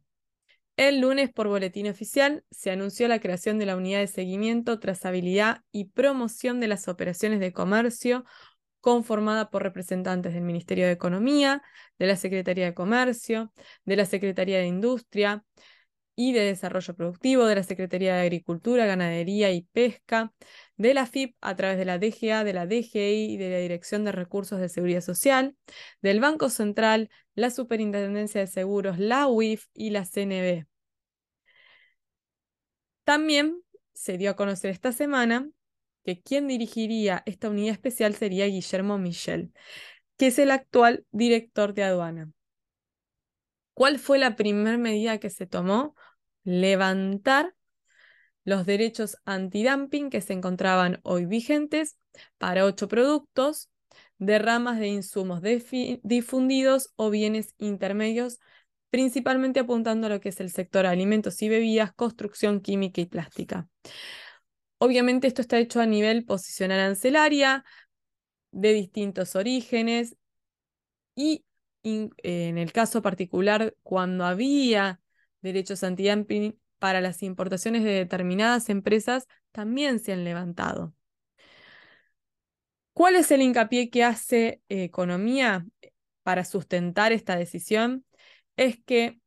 el 0.78 1.02
lunes 1.02 1.32
por 1.32 1.48
boletín 1.48 1.88
oficial 1.88 2.44
se 2.52 2.72
anunció 2.72 3.08
la 3.08 3.20
creación 3.20 3.58
de 3.58 3.66
la 3.66 3.76
unidad 3.76 4.00
de 4.00 4.08
seguimiento, 4.08 4.80
trazabilidad 4.80 5.64
y 5.72 5.86
promoción 5.86 6.60
de 6.60 6.68
las 6.68 6.88
operaciones 6.88 7.40
de 7.40 7.52
comercio 7.52 8.26
conformada 8.80 9.50
por 9.50 9.64
representantes 9.64 10.34
del 10.34 10.44
Ministerio 10.44 10.86
de 10.86 10.92
Economía, 10.92 11.64
de 11.98 12.08
la 12.08 12.16
Secretaría 12.16 12.66
de 12.66 12.74
Comercio, 12.74 13.52
de 13.86 13.96
la 13.96 14.06
Secretaría 14.06 14.60
de 14.60 14.68
Industria 14.68 15.44
y 16.20 16.34
de 16.34 16.40
Desarrollo 16.42 16.96
Productivo, 16.96 17.46
de 17.46 17.54
la 17.54 17.64
Secretaría 17.64 18.16
de 18.16 18.22
Agricultura, 18.22 18.88
Ganadería 18.88 19.52
y 19.52 19.62
Pesca, 19.62 20.34
de 20.76 20.96
la 20.96 21.06
FIP 21.06 21.36
a 21.42 21.56
través 21.56 21.78
de 21.78 21.86
la 21.86 22.00
DGA, 22.00 22.44
de 22.44 22.54
la 22.54 22.66
DGI 22.66 23.34
y 23.34 23.38
de 23.38 23.52
la 23.52 23.58
Dirección 23.60 24.04
de 24.04 24.12
Recursos 24.12 24.60
de 24.60 24.68
Seguridad 24.68 25.02
Social, 25.02 25.56
del 26.02 26.20
Banco 26.20 26.50
Central, 26.50 27.12
la 27.36 27.52
Superintendencia 27.52 28.42
de 28.42 28.48
Seguros, 28.48 28.98
la 28.98 29.28
UIF 29.28 29.68
y 29.76 29.92
la 29.92 30.06
CNB. 30.06 30.66
También 33.04 33.62
se 33.94 34.18
dio 34.18 34.32
a 34.32 34.36
conocer 34.36 34.72
esta 34.72 34.92
semana 34.92 35.48
que 36.04 36.20
quien 36.20 36.48
dirigiría 36.48 37.22
esta 37.28 37.48
unidad 37.48 37.74
especial 37.74 38.16
sería 38.16 38.48
Guillermo 38.48 38.98
Michel, 38.98 39.54
que 40.18 40.28
es 40.28 40.40
el 40.40 40.50
actual 40.50 41.06
director 41.12 41.76
de 41.76 41.84
aduana. 41.84 42.32
¿Cuál 43.76 44.00
fue 44.00 44.18
la 44.18 44.36
primera 44.36 44.80
medida 44.80 45.20
que 45.20 45.30
se 45.30 45.46
tomó? 45.46 45.94
Levantar 46.50 47.54
los 48.46 48.66
derechos 48.66 49.18
antidumping 49.26 50.10
que 50.10 50.22
se 50.22 50.32
encontraban 50.32 51.02
hoy 51.04 51.26
vigentes 51.26 51.98
para 52.38 52.64
ocho 52.64 52.88
productos 52.88 53.70
de 54.18 54.40
ramas 54.40 54.80
de 54.80 54.88
insumos 54.88 55.42
difundidos 55.42 56.94
o 56.96 57.10
bienes 57.10 57.54
intermedios, 57.58 58.40
principalmente 58.90 59.60
apuntando 59.60 60.08
a 60.08 60.10
lo 60.10 60.22
que 60.22 60.30
es 60.30 60.40
el 60.40 60.50
sector 60.50 60.86
alimentos 60.86 61.42
y 61.42 61.50
bebidas, 61.50 61.94
construcción 61.94 62.62
química 62.62 63.02
y 63.02 63.08
plástica. 63.08 63.68
Obviamente 64.78 65.28
esto 65.28 65.42
está 65.42 65.60
hecho 65.60 65.82
a 65.82 65.86
nivel 65.86 66.24
posicional 66.24 66.80
arancelaria, 66.80 67.66
de 68.52 68.72
distintos 68.72 69.36
orígenes, 69.36 70.16
y 71.14 71.44
en 71.84 72.58
el 72.58 72.72
caso 72.72 73.02
particular, 73.02 73.76
cuando 73.84 74.24
había 74.24 75.02
derechos 75.48 75.84
antidumping 75.84 76.60
para 76.80 77.02
las 77.02 77.24
importaciones 77.24 77.84
de 77.84 77.92
determinadas 77.92 78.70
empresas, 78.70 79.28
también 79.52 80.00
se 80.00 80.14
han 80.14 80.24
levantado. 80.24 80.94
¿Cuál 82.94 83.16
es 83.16 83.30
el 83.32 83.42
hincapié 83.42 83.90
que 83.90 84.04
hace 84.04 84.62
Economía 84.70 85.66
para 86.24 86.46
sustentar 86.46 87.12
esta 87.12 87.36
decisión? 87.36 88.06
Es 88.56 88.80
que 88.84 89.20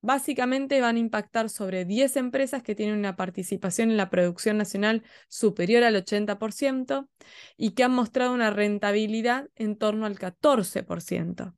básicamente 0.00 0.80
van 0.80 0.96
a 0.96 1.00
impactar 1.00 1.48
sobre 1.48 1.84
10 1.86 2.16
empresas 2.16 2.62
que 2.62 2.74
tienen 2.74 2.98
una 2.98 3.16
participación 3.16 3.90
en 3.90 3.96
la 3.96 4.10
producción 4.10 4.58
nacional 4.58 5.02
superior 5.28 5.82
al 5.82 5.96
80% 5.96 7.08
y 7.56 7.70
que 7.70 7.84
han 7.84 7.92
mostrado 7.92 8.34
una 8.34 8.50
rentabilidad 8.50 9.48
en 9.54 9.76
torno 9.76 10.04
al 10.06 10.18
14%. 10.18 11.54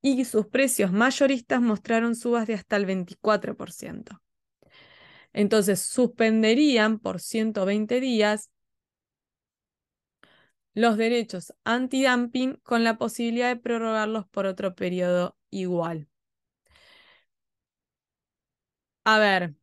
Y 0.00 0.24
sus 0.24 0.46
precios 0.46 0.92
mayoristas 0.92 1.60
mostraron 1.60 2.14
subas 2.14 2.46
de 2.46 2.54
hasta 2.54 2.76
el 2.76 2.86
24%. 2.86 4.20
Entonces, 5.32 5.80
suspenderían 5.80 6.98
por 6.98 7.20
120 7.20 8.00
días 8.00 8.50
los 10.74 10.96
derechos 10.96 11.52
antidumping 11.64 12.54
con 12.62 12.84
la 12.84 12.98
posibilidad 12.98 13.48
de 13.48 13.60
prorrogarlos 13.60 14.26
por 14.28 14.46
otro 14.46 14.74
periodo 14.74 15.36
igual. 15.50 16.08
A 19.04 19.18
ver, 19.18 19.54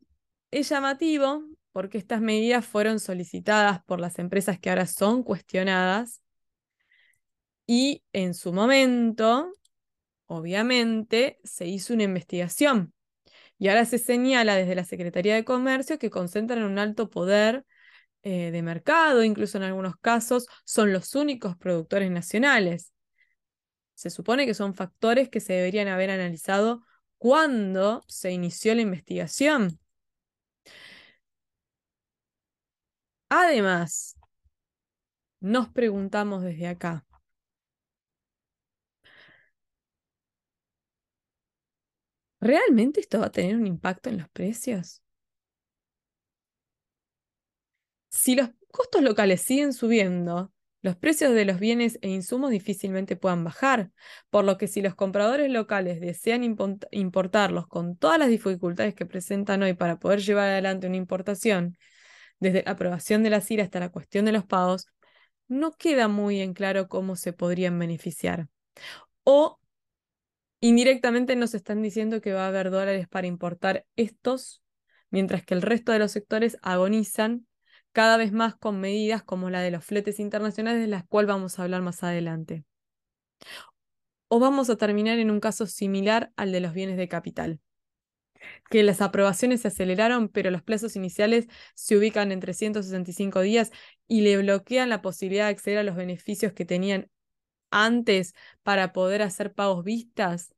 es 0.51 0.69
llamativo 0.69 1.43
porque 1.71 1.97
estas 1.97 2.21
medidas 2.21 2.65
fueron 2.65 2.99
solicitadas 2.99 3.83
por 3.83 3.99
las 3.99 4.19
empresas 4.19 4.59
que 4.59 4.69
ahora 4.69 4.87
son 4.87 5.23
cuestionadas 5.23 6.21
y 7.67 8.03
en 8.13 8.33
su 8.33 8.53
momento, 8.53 9.51
obviamente, 10.27 11.39
se 11.43 11.67
hizo 11.67 11.93
una 11.93 12.03
investigación 12.03 12.93
y 13.57 13.69
ahora 13.69 13.85
se 13.85 13.97
señala 13.97 14.55
desde 14.55 14.75
la 14.75 14.83
Secretaría 14.83 15.35
de 15.35 15.45
Comercio 15.45 15.99
que 15.99 16.09
concentran 16.09 16.63
un 16.63 16.79
alto 16.79 17.09
poder 17.09 17.65
eh, 18.23 18.51
de 18.51 18.61
mercado, 18.61 19.23
incluso 19.23 19.57
en 19.57 19.63
algunos 19.63 19.95
casos 19.97 20.47
son 20.65 20.91
los 20.91 21.15
únicos 21.15 21.55
productores 21.57 22.11
nacionales. 22.11 22.93
Se 23.93 24.09
supone 24.09 24.45
que 24.45 24.53
son 24.53 24.75
factores 24.75 25.29
que 25.29 25.39
se 25.39 25.53
deberían 25.53 25.87
haber 25.87 26.09
analizado 26.11 26.83
cuándo 27.17 28.03
se 28.07 28.31
inició 28.31 28.75
la 28.75 28.81
investigación. 28.81 29.79
Además, 33.29 34.15
nos 35.39 35.69
preguntamos 35.69 36.41
desde 36.43 36.67
acá, 36.67 37.05
¿realmente 42.39 42.99
esto 42.99 43.19
va 43.19 43.27
a 43.27 43.31
tener 43.31 43.55
un 43.55 43.67
impacto 43.67 44.09
en 44.09 44.17
los 44.17 44.29
precios? 44.29 45.01
Si 48.09 48.35
los 48.35 48.49
costos 48.71 49.01
locales 49.01 49.41
siguen 49.41 49.73
subiendo, 49.73 50.51
los 50.81 50.95
precios 50.95 51.33
de 51.33 51.45
los 51.45 51.59
bienes 51.59 51.97
e 52.01 52.09
insumos 52.09 52.51
difícilmente 52.51 53.15
puedan 53.15 53.43
bajar, 53.43 53.91
por 54.29 54.45
lo 54.45 54.57
que 54.57 54.67
si 54.67 54.81
los 54.81 54.95
compradores 54.95 55.49
locales 55.49 55.99
desean 55.99 56.43
importarlos 56.91 57.67
con 57.67 57.97
todas 57.97 58.19
las 58.19 58.29
dificultades 58.29 58.93
que 58.93 59.05
presentan 59.05 59.63
hoy 59.63 59.73
para 59.73 59.97
poder 59.99 60.21
llevar 60.21 60.49
adelante 60.49 60.87
una 60.87 60.97
importación, 60.97 61.77
desde 62.39 62.63
la 62.63 62.71
aprobación 62.71 63.23
de 63.23 63.31
la 63.31 63.41
CIRA 63.41 63.63
hasta 63.63 63.79
la 63.79 63.89
cuestión 63.89 64.25
de 64.25 64.31
los 64.31 64.45
pagos, 64.45 64.87
no 65.47 65.71
queda 65.71 66.07
muy 66.07 66.41
en 66.41 66.53
claro 66.53 66.87
cómo 66.87 67.15
se 67.15 67.33
podrían 67.33 67.77
beneficiar. 67.79 68.47
O 69.23 69.59
indirectamente 70.59 71.35
nos 71.35 71.53
están 71.53 71.81
diciendo 71.81 72.21
que 72.21 72.33
va 72.33 72.45
a 72.45 72.47
haber 72.47 72.71
dólares 72.71 73.07
para 73.07 73.27
importar 73.27 73.85
estos, 73.95 74.61
mientras 75.09 75.45
que 75.45 75.53
el 75.53 75.61
resto 75.61 75.91
de 75.91 75.99
los 75.99 76.11
sectores 76.11 76.57
agonizan 76.61 77.47
cada 77.91 78.17
vez 78.17 78.33
más 78.33 78.55
con 78.55 78.79
medidas 78.79 79.23
como 79.23 79.49
la 79.49 79.61
de 79.61 79.71
los 79.71 79.85
fletes 79.85 80.19
internacionales, 80.19 80.81
de 80.81 80.87
las 80.87 81.05
cuales 81.05 81.29
vamos 81.29 81.57
a 81.57 81.63
hablar 81.63 81.81
más 81.81 82.03
adelante. 82.03 82.65
O 84.27 84.39
vamos 84.39 84.69
a 84.69 84.75
terminar 84.75 85.19
en 85.19 85.31
un 85.31 85.39
caso 85.39 85.65
similar 85.65 86.31
al 86.35 86.51
de 86.51 86.59
los 86.59 86.73
bienes 86.73 86.97
de 86.97 87.07
capital, 87.07 87.61
que 88.69 88.83
las 88.83 89.01
aprobaciones 89.01 89.61
se 89.61 89.69
aceleraron, 89.69 90.29
pero 90.29 90.51
los 90.51 90.61
plazos 90.63 90.95
iniciales 90.95 91.47
se 91.73 91.95
ubican 91.95 92.31
en 92.31 92.39
365 92.39 93.41
días 93.41 93.71
y 94.07 94.21
le 94.21 94.37
bloquean 94.37 94.89
la 94.89 95.01
posibilidad 95.01 95.45
de 95.45 95.51
acceder 95.51 95.79
a 95.79 95.83
los 95.83 95.95
beneficios 95.95 96.53
que 96.53 96.65
tenían 96.65 97.09
antes 97.71 98.33
para 98.63 98.93
poder 98.93 99.21
hacer 99.21 99.53
pagos 99.53 99.83
vistas 99.83 100.53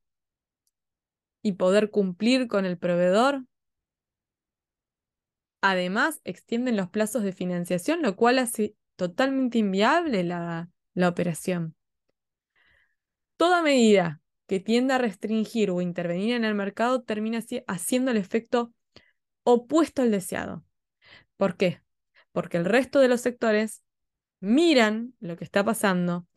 y 1.42 1.54
poder 1.54 1.90
cumplir 1.92 2.48
con 2.48 2.66
el 2.66 2.78
proveedor. 2.78 3.46
Además, 5.62 6.22
extienden 6.24 6.78
los 6.78 6.90
plazos 6.90 7.24
de 7.24 7.32
financiación, 7.32 8.02
lo 8.02 8.16
cual 8.16 8.40
hace 8.40 8.76
totalmente 8.96 9.60
inviable 9.60 10.24
la, 10.24 10.70
operación. 11.08 11.76
Toda 13.38 13.62
medida 13.62 14.22
que 14.48 14.60
tienda 14.60 14.96
a 14.96 14.98
restringir 14.98 15.70
o 15.70 15.82
intervenir 15.82 16.36
en 16.36 16.44
el 16.44 16.56
mercado 16.56 17.04
termina 17.04 17.40
haciendo 17.68 18.12
el 18.12 18.18
efecto 18.18 18.74
opuesto 19.44 20.02
al 20.02 20.12
deseado. 20.12 20.66
¿Por 21.38 21.56
qué? 21.56 21.82
Porque 22.32 22.58
el 22.58 22.66
resto 22.66 23.00
de 23.00 23.08
los 23.08 23.22
sectores 23.22 23.84
miran 24.40 25.14
lo 25.20 25.38
que 25.38 25.44
está 25.44 25.64
pasando, 25.64 26.28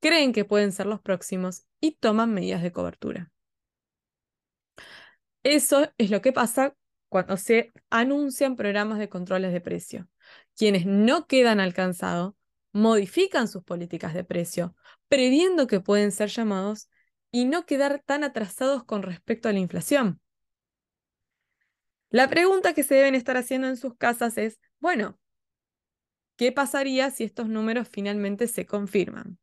creen 0.00 0.32
que 0.32 0.44
pueden 0.44 0.72
ser 0.72 0.86
los 0.86 1.00
próximos 1.00 1.64
y 1.80 1.92
toman 1.92 2.32
medidas 2.32 2.62
de 2.62 2.72
cobertura. 2.72 3.30
Eso 5.42 5.90
es 5.98 6.10
lo 6.10 6.20
que 6.20 6.32
pasa 6.32 6.74
cuando 7.08 7.36
se 7.36 7.72
anuncian 7.90 8.56
programas 8.56 8.98
de 8.98 9.08
controles 9.08 9.52
de 9.52 9.60
precio. 9.60 10.08
Quienes 10.56 10.84
no 10.86 11.26
quedan 11.26 11.60
alcanzados 11.60 12.34
modifican 12.72 13.48
sus 13.48 13.64
políticas 13.64 14.14
de 14.14 14.24
precio, 14.24 14.74
previendo 15.08 15.66
que 15.66 15.80
pueden 15.80 16.12
ser 16.12 16.28
llamados 16.28 16.88
y 17.30 17.44
no 17.44 17.66
quedar 17.66 18.02
tan 18.04 18.24
atrasados 18.24 18.84
con 18.84 19.02
respecto 19.02 19.48
a 19.48 19.52
la 19.52 19.58
inflación. 19.58 20.20
La 22.10 22.28
pregunta 22.28 22.74
que 22.74 22.82
se 22.82 22.94
deben 22.94 23.14
estar 23.14 23.36
haciendo 23.36 23.68
en 23.68 23.76
sus 23.76 23.96
casas 23.96 24.38
es, 24.38 24.58
bueno, 24.80 25.18
¿qué 26.36 26.52
pasaría 26.52 27.10
si 27.10 27.24
estos 27.24 27.48
números 27.48 27.88
finalmente 27.90 28.46
se 28.48 28.64
confirman? 28.66 29.38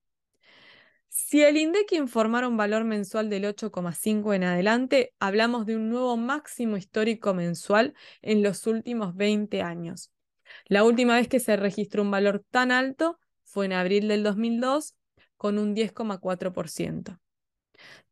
Si 1.18 1.42
el 1.42 1.56
INDEC 1.56 1.94
informara 1.94 2.46
un 2.46 2.58
valor 2.58 2.84
mensual 2.84 3.30
del 3.30 3.46
8,5 3.46 4.34
en 4.34 4.44
adelante, 4.44 5.14
hablamos 5.18 5.66
de 5.66 5.78
un 5.78 5.90
nuevo 5.90 6.18
máximo 6.18 6.76
histórico 6.76 7.34
mensual 7.34 7.94
en 8.22 8.44
los 8.44 8.68
últimos 8.68 9.16
20 9.16 9.62
años. 9.62 10.12
La 10.66 10.84
última 10.84 11.16
vez 11.16 11.30
que 11.30 11.40
se 11.40 11.56
registró 11.56 12.02
un 12.02 12.12
valor 12.12 12.44
tan 12.52 12.70
alto 12.70 13.18
fue 13.46 13.66
en 13.66 13.72
abril 13.72 14.10
del 14.10 14.24
2002 14.24 14.98
con 15.38 15.58
un 15.58 15.74
10,4%. 15.74 17.18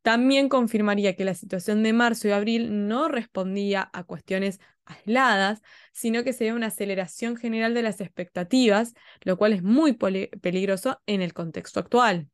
También 0.02 0.48
confirmaría 0.48 1.18
que 1.18 1.26
la 1.26 1.34
situación 1.34 1.84
de 1.84 1.92
marzo 1.92 2.30
y 2.30 2.32
abril 2.32 2.88
no 2.88 3.10
respondía 3.10 3.90
a 3.92 4.06
cuestiones 4.06 4.62
aisladas, 4.86 5.62
sino 5.92 6.24
que 6.24 6.32
se 6.32 6.46
ve 6.46 6.54
una 6.54 6.68
aceleración 6.68 7.36
general 7.36 7.74
de 7.74 7.82
las 7.82 8.00
expectativas, 8.00 8.94
lo 9.24 9.38
cual 9.38 9.52
es 9.52 9.62
muy 9.62 9.92
peligroso 9.92 11.02
en 11.06 11.22
el 11.22 11.34
contexto 11.34 11.82
actual. 11.82 12.30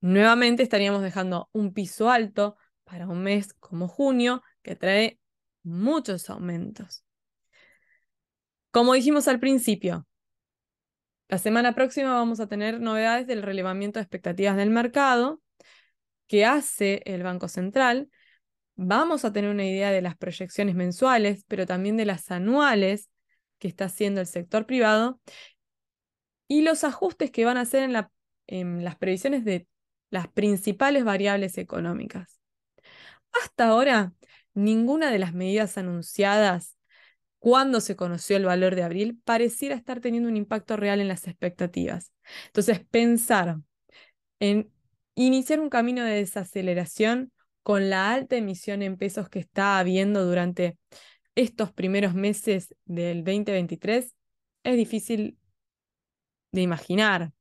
Nuevamente 0.00 0.62
estaríamos 0.62 1.02
dejando 1.02 1.48
un 1.52 1.72
piso 1.72 2.10
alto 2.10 2.56
para 2.84 3.06
un 3.06 3.22
mes 3.22 3.52
como 3.54 3.86
junio 3.88 4.42
que 4.62 4.76
trae 4.76 5.20
muchos 5.62 6.30
aumentos. 6.30 7.04
Como 8.70 8.94
dijimos 8.94 9.28
al 9.28 9.40
principio, 9.40 10.06
la 11.28 11.38
semana 11.38 11.74
próxima 11.74 12.14
vamos 12.14 12.40
a 12.40 12.48
tener 12.48 12.80
novedades 12.80 13.26
del 13.26 13.42
relevamiento 13.42 13.98
de 13.98 14.02
expectativas 14.02 14.56
del 14.56 14.70
mercado 14.70 15.40
que 16.26 16.44
hace 16.44 17.02
el 17.04 17.22
Banco 17.22 17.48
Central. 17.48 18.10
Vamos 18.74 19.24
a 19.24 19.32
tener 19.32 19.50
una 19.50 19.64
idea 19.64 19.92
de 19.92 20.02
las 20.02 20.16
proyecciones 20.16 20.74
mensuales, 20.74 21.44
pero 21.46 21.66
también 21.66 21.96
de 21.96 22.04
las 22.04 22.30
anuales 22.30 23.10
que 23.58 23.68
está 23.68 23.84
haciendo 23.84 24.20
el 24.20 24.26
sector 24.26 24.66
privado 24.66 25.20
y 26.48 26.62
los 26.62 26.82
ajustes 26.82 27.30
que 27.30 27.44
van 27.44 27.58
a 27.58 27.60
hacer 27.60 27.84
en, 27.84 27.92
en 28.50 28.84
las 28.84 28.96
previsiones 28.96 29.44
de 29.44 29.66
las 30.10 30.28
principales 30.28 31.04
variables 31.04 31.56
económicas. 31.56 32.40
Hasta 33.32 33.68
ahora, 33.68 34.12
ninguna 34.54 35.10
de 35.10 35.20
las 35.20 35.32
medidas 35.32 35.78
anunciadas 35.78 36.76
cuando 37.38 37.80
se 37.80 37.96
conoció 37.96 38.36
el 38.36 38.44
valor 38.44 38.74
de 38.74 38.82
abril 38.82 39.18
pareciera 39.24 39.74
estar 39.74 40.00
teniendo 40.00 40.28
un 40.28 40.36
impacto 40.36 40.76
real 40.76 41.00
en 41.00 41.08
las 41.08 41.26
expectativas. 41.26 42.12
Entonces, 42.46 42.80
pensar 42.90 43.58
en 44.40 44.70
iniciar 45.14 45.60
un 45.60 45.70
camino 45.70 46.04
de 46.04 46.16
desaceleración 46.16 47.32
con 47.62 47.88
la 47.88 48.12
alta 48.12 48.36
emisión 48.36 48.82
en 48.82 48.96
pesos 48.96 49.28
que 49.28 49.38
está 49.38 49.78
habiendo 49.78 50.26
durante 50.26 50.76
estos 51.34 51.72
primeros 51.72 52.14
meses 52.14 52.74
del 52.84 53.22
2023 53.24 54.14
es 54.64 54.76
difícil 54.76 55.38
de 56.52 56.62
imaginar. 56.62 57.32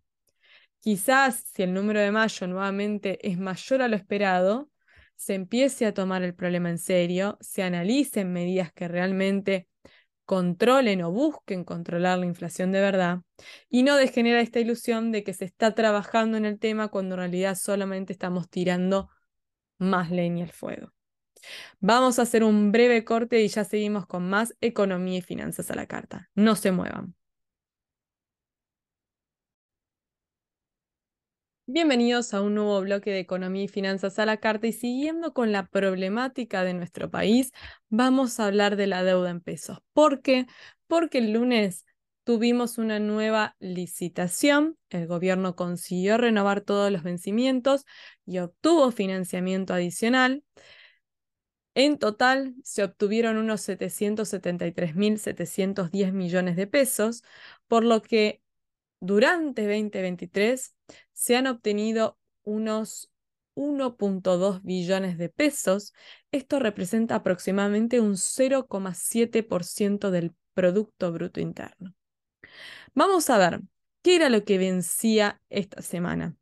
Quizás 0.80 1.44
si 1.54 1.64
el 1.64 1.74
número 1.74 2.00
de 2.00 2.12
mayo 2.12 2.48
nuevamente 2.48 3.28
es 3.28 3.38
mayor 3.38 3.82
a 3.82 3.88
lo 3.88 3.96
esperado, 3.96 4.70
se 5.16 5.34
empiece 5.34 5.86
a 5.86 5.94
tomar 5.94 6.24
el 6.24 6.34
problema 6.34 6.70
en 6.70 6.78
serio, 6.78 7.38
se 7.42 7.64
analicen 7.64 8.32
medidas 8.32 8.72
que 8.72 8.88
realmente 8.88 9.68
controlen 10.26 11.02
o 11.02 11.12
busquen 11.12 11.64
controlar 11.64 12.20
la 12.20 12.26
inflación 12.26 12.72
de 12.72 12.80
verdad 12.80 13.22
y 13.68 13.84
no 13.84 13.98
degenera 13.98 14.42
esta 14.42 14.60
ilusión 14.60 15.12
de 15.12 15.24
que 15.24 15.34
se 15.34 15.44
está 15.44 15.74
trabajando 15.74 16.38
en 16.38 16.46
el 16.46 16.60
tema 16.60 16.88
cuando 16.88 17.16
en 17.16 17.20
realidad 17.20 17.56
solamente 17.56 18.14
estamos 18.14 18.50
tirando 18.50 19.10
más 19.80 20.12
leña 20.12 20.46
al 20.46 20.52
fuego. 20.52 20.94
Vamos 21.80 22.20
a 22.20 22.22
hacer 22.22 22.44
un 22.44 22.72
breve 22.72 23.04
corte 23.04 23.42
y 23.42 23.48
ya 23.48 23.64
seguimos 23.64 24.06
con 24.06 24.30
más 24.30 24.56
economía 24.62 25.18
y 25.18 25.22
finanzas 25.22 25.72
a 25.72 25.76
la 25.76 25.88
carta. 25.88 26.30
No 26.36 26.56
se 26.56 26.72
muevan. 26.72 27.16
Bienvenidos 31.72 32.34
a 32.34 32.42
un 32.42 32.56
nuevo 32.56 32.82
bloque 32.82 33.12
de 33.12 33.20
Economía 33.20 33.66
y 33.66 33.68
Finanzas 33.68 34.18
a 34.18 34.26
la 34.26 34.38
Carta 34.38 34.66
y 34.66 34.72
siguiendo 34.72 35.36
con 35.36 35.52
la 35.52 35.68
problemática 35.68 36.64
de 36.64 36.74
nuestro 36.74 37.12
país, 37.12 37.52
vamos 37.90 38.40
a 38.40 38.48
hablar 38.48 38.76
de 38.76 38.88
la 38.88 39.04
deuda 39.04 39.30
en 39.30 39.40
pesos. 39.40 39.78
¿Por 39.94 40.24
qué? 40.24 40.48
Porque 40.88 41.20
el 41.20 41.32
lunes 41.32 41.86
tuvimos 42.24 42.80
una 42.80 43.00
nueva 43.00 43.56
licitación, 43.60 44.80
el 44.90 45.06
gobierno 45.06 45.56
consiguió 45.56 46.18
renovar 46.18 46.62
todos 46.62 46.92
los 46.92 47.04
vencimientos 47.04 47.86
y 48.26 48.40
obtuvo 48.40 48.90
financiamiento 48.90 49.76
adicional. 49.76 50.44
En 51.76 52.00
total 52.00 52.56
se 52.64 52.84
obtuvieron 52.84 53.38
unos 53.38 53.62
773.710 53.62 56.14
millones 56.14 56.56
de 56.56 56.66
pesos, 56.66 57.24
por 57.68 57.84
lo 57.84 58.02
que 58.02 58.42
durante 59.00 59.64
2023 59.64 60.76
se 61.14 61.36
han 61.36 61.48
obtenido 61.48 62.18
unos 62.44 63.12
1.2 63.56 64.62
billones 64.64 65.18
de 65.18 65.30
pesos. 65.30 65.94
Esto 66.32 66.60
representa 66.60 67.16
aproximadamente 67.16 68.00
un 68.00 68.14
0,7% 68.14 70.12
del 70.12 70.34
Producto 70.54 71.12
Bruto 71.12 71.40
Interno. 71.40 71.94
Vamos 72.94 73.30
a 73.30 73.38
ver 73.38 73.62
qué 74.02 74.16
era 74.16 74.30
lo 74.30 74.44
que 74.44 74.58
vencía 74.58 75.42
esta 75.50 75.82
semana. 75.82 76.36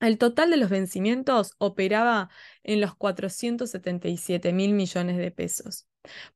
El 0.00 0.18
total 0.18 0.50
de 0.50 0.58
los 0.58 0.68
vencimientos 0.68 1.54
operaba 1.58 2.28
en 2.62 2.80
los 2.80 2.94
477 2.94 4.52
mil 4.52 4.74
millones 4.74 5.16
de 5.16 5.30
pesos 5.30 5.86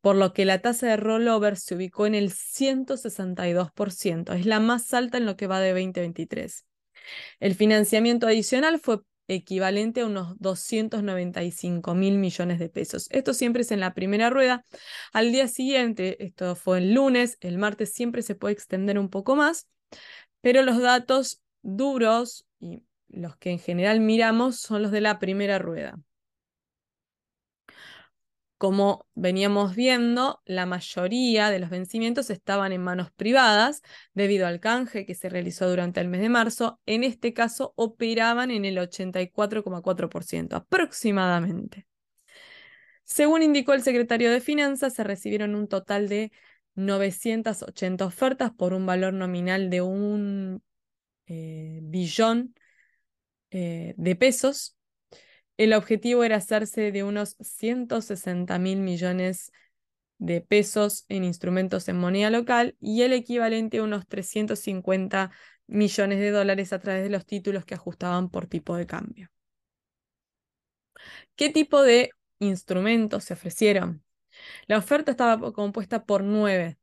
por 0.01 0.17
lo 0.17 0.33
que 0.33 0.45
la 0.45 0.61
tasa 0.61 0.89
de 0.89 0.97
rollover 0.97 1.57
se 1.57 1.75
ubicó 1.75 2.07
en 2.07 2.15
el 2.15 2.31
162%, 2.31 4.33
es 4.33 4.47
la 4.47 4.61
más 4.61 4.93
alta 4.95 5.19
en 5.19 5.27
lo 5.27 5.37
que 5.37 5.47
va 5.47 5.61
de 5.61 5.71
2023. 5.71 6.65
El 7.41 7.55
financiamiento 7.55 8.27
adicional 8.27 8.81
fue 8.81 9.01
equivalente 9.29 10.01
a 10.01 10.07
unos 10.07 10.37
295 10.39 11.95
mil 11.95 12.19
millones 12.19 12.59
de 12.59 12.69
pesos. 12.69 13.09
Esto 13.11 13.35
siempre 13.35 13.63
es 13.63 13.71
en 13.71 13.81
la 13.81 13.95
primera 13.95 14.31
rueda. 14.31 14.65
Al 15.13 15.33
día 15.33 15.49
siguiente, 15.49 16.25
esto 16.25 16.57
fue 16.57 16.79
el 16.79 16.95
lunes, 16.95 17.37
el 17.41 17.59
martes 17.59 17.93
siempre 17.93 18.23
se 18.23 18.35
puede 18.35 18.55
extender 18.55 18.99
un 18.99 19.09
poco 19.09 19.37
más, 19.37 19.69
pero 20.41 20.63
los 20.63 20.81
datos 20.81 21.43
duros 21.63 22.47
y 22.59 22.83
los 23.09 23.37
que 23.37 23.51
en 23.51 23.59
general 23.59 24.01
miramos 24.01 24.61
son 24.61 24.83
los 24.83 24.91
de 24.91 25.01
la 25.01 25.19
primera 25.19 25.59
rueda. 25.59 25.99
Como 28.61 29.07
veníamos 29.15 29.75
viendo, 29.75 30.43
la 30.45 30.67
mayoría 30.67 31.49
de 31.49 31.61
los 31.61 31.71
vencimientos 31.71 32.29
estaban 32.29 32.73
en 32.73 32.83
manos 32.83 33.11
privadas 33.11 33.81
debido 34.13 34.47
al 34.47 34.61
canje 34.61 35.07
que 35.07 35.15
se 35.15 35.31
realizó 35.31 35.67
durante 35.71 35.99
el 36.03 36.09
mes 36.09 36.21
de 36.21 36.29
marzo. 36.29 36.79
En 36.85 37.03
este 37.03 37.33
caso, 37.33 37.73
operaban 37.77 38.51
en 38.51 38.67
el 38.67 38.77
84,4% 38.77 40.57
aproximadamente. 40.57 41.87
Según 43.03 43.43
indicó 43.43 43.73
el 43.73 43.83
secretario 43.83 44.31
de 44.31 44.43
Finanzas, 44.43 44.93
se 44.93 45.05
recibieron 45.05 45.55
un 45.55 45.67
total 45.67 46.11
de 46.11 46.31
980 46.75 48.05
ofertas 48.05 48.51
por 48.53 48.75
un 48.75 48.85
valor 48.85 49.15
nominal 49.15 49.71
de 49.71 49.81
un 49.81 50.63
eh, 51.25 51.81
billón 51.83 52.55
eh, 53.51 53.95
de 53.97 54.17
pesos 54.17 54.77
el 55.61 55.75
objetivo 55.75 56.25
era 56.25 56.37
hacerse 56.37 56.91
de 56.91 57.05
unos 57.05 57.37
160 57.39 58.59
mil 58.59 58.79
millones 58.79 59.53
de 60.17 60.41
pesos 60.41 61.05
en 61.11 61.23
instrumentos 61.23 61.87
en 61.91 61.99
moneda 61.99 62.31
local 62.31 62.79
y 62.81 63.03
el 63.03 63.13
equivalente 63.13 63.77
a 63.77 63.83
unos 63.83 64.07
350 64.09 65.31
millones 65.67 66.19
de 66.19 66.31
dólares 66.31 66.73
a 66.73 66.79
través 66.79 67.03
de 67.03 67.11
los 67.11 67.27
títulos 67.27 67.67
que 67.67 67.75
ajustaban 67.75 68.31
por 68.31 68.47
tipo 68.47 68.75
de 68.75 68.87
cambio. 68.87 69.31
¿Qué 71.37 71.51
tipo 71.51 71.83
de 71.83 72.13
instrumentos 72.39 73.25
se 73.25 73.35
ofrecieron? 73.35 74.03
La 74.67 74.79
oferta 74.79 75.11
estaba 75.11 75.53
compuesta 75.53 76.07
por 76.07 76.25
nueve 76.25 76.79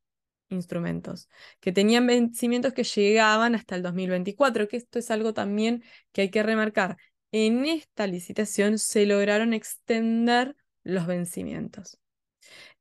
instrumentos 0.50 1.30
que 1.62 1.72
tenían 1.72 2.06
vencimientos 2.06 2.74
que 2.74 2.84
llegaban 2.84 3.56
hasta 3.56 3.76
el 3.76 3.82
2024, 3.82 4.68
que 4.68 4.78
esto 4.78 5.00
es 5.00 5.10
algo 5.10 5.34
también 5.34 5.84
que 6.12 6.22
hay 6.22 6.30
que 6.30 6.44
remarcar 6.44 6.98
en 7.46 7.66
esta 7.66 8.08
licitación 8.08 8.80
se 8.80 9.06
lograron 9.06 9.54
extender 9.54 10.56
los 10.84 11.06
vencimientos. 11.06 12.00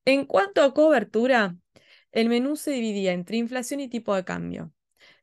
En 0.05 0.25
cuanto 0.25 0.62
a 0.62 0.73
cobertura, 0.73 1.57
el 2.12 2.29
menú 2.29 2.57
se 2.57 2.71
dividía 2.71 3.12
entre 3.12 3.37
inflación 3.37 3.81
y 3.81 3.88
tipo 3.88 4.14
de 4.14 4.25
cambio. 4.25 4.73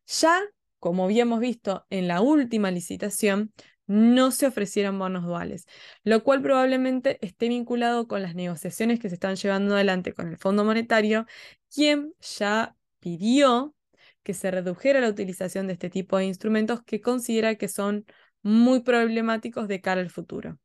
Ya, 0.06 0.42
como 0.80 1.06
habíamos 1.06 1.40
visto 1.40 1.86
en 1.90 2.08
la 2.08 2.22
última 2.22 2.70
licitación, 2.70 3.54
no 3.88 4.32
se 4.32 4.48
ofrecieron 4.48 5.00
bonos 5.00 5.26
duales, 5.26 5.66
lo 6.04 6.24
cual 6.24 6.42
probablemente 6.42 7.18
esté 7.26 7.50
vinculado 7.50 8.08
con 8.08 8.22
las 8.22 8.36
negociaciones 8.36 9.00
que 9.00 9.10
se 9.10 9.16
están 9.16 9.36
llevando 9.36 9.76
adelante 9.76 10.14
con 10.14 10.28
el 10.28 10.38
Fondo 10.38 10.64
Monetario, 10.64 11.26
quien 11.74 12.14
ya 12.22 12.76
pidió 13.00 13.76
que 14.24 14.34
se 14.34 14.52
redujera 14.52 15.02
la 15.02 15.10
utilización 15.10 15.68
de 15.68 15.74
este 15.74 15.90
tipo 15.90 16.18
de 16.18 16.26
instrumentos 16.26 16.82
que 16.84 17.02
considera 17.02 17.56
que 17.56 17.68
son 17.68 18.06
muy 18.44 18.82
problemáticos 18.82 19.68
de 19.68 19.82
cara 19.82 20.02
al 20.02 20.10
futuro. 20.10 20.60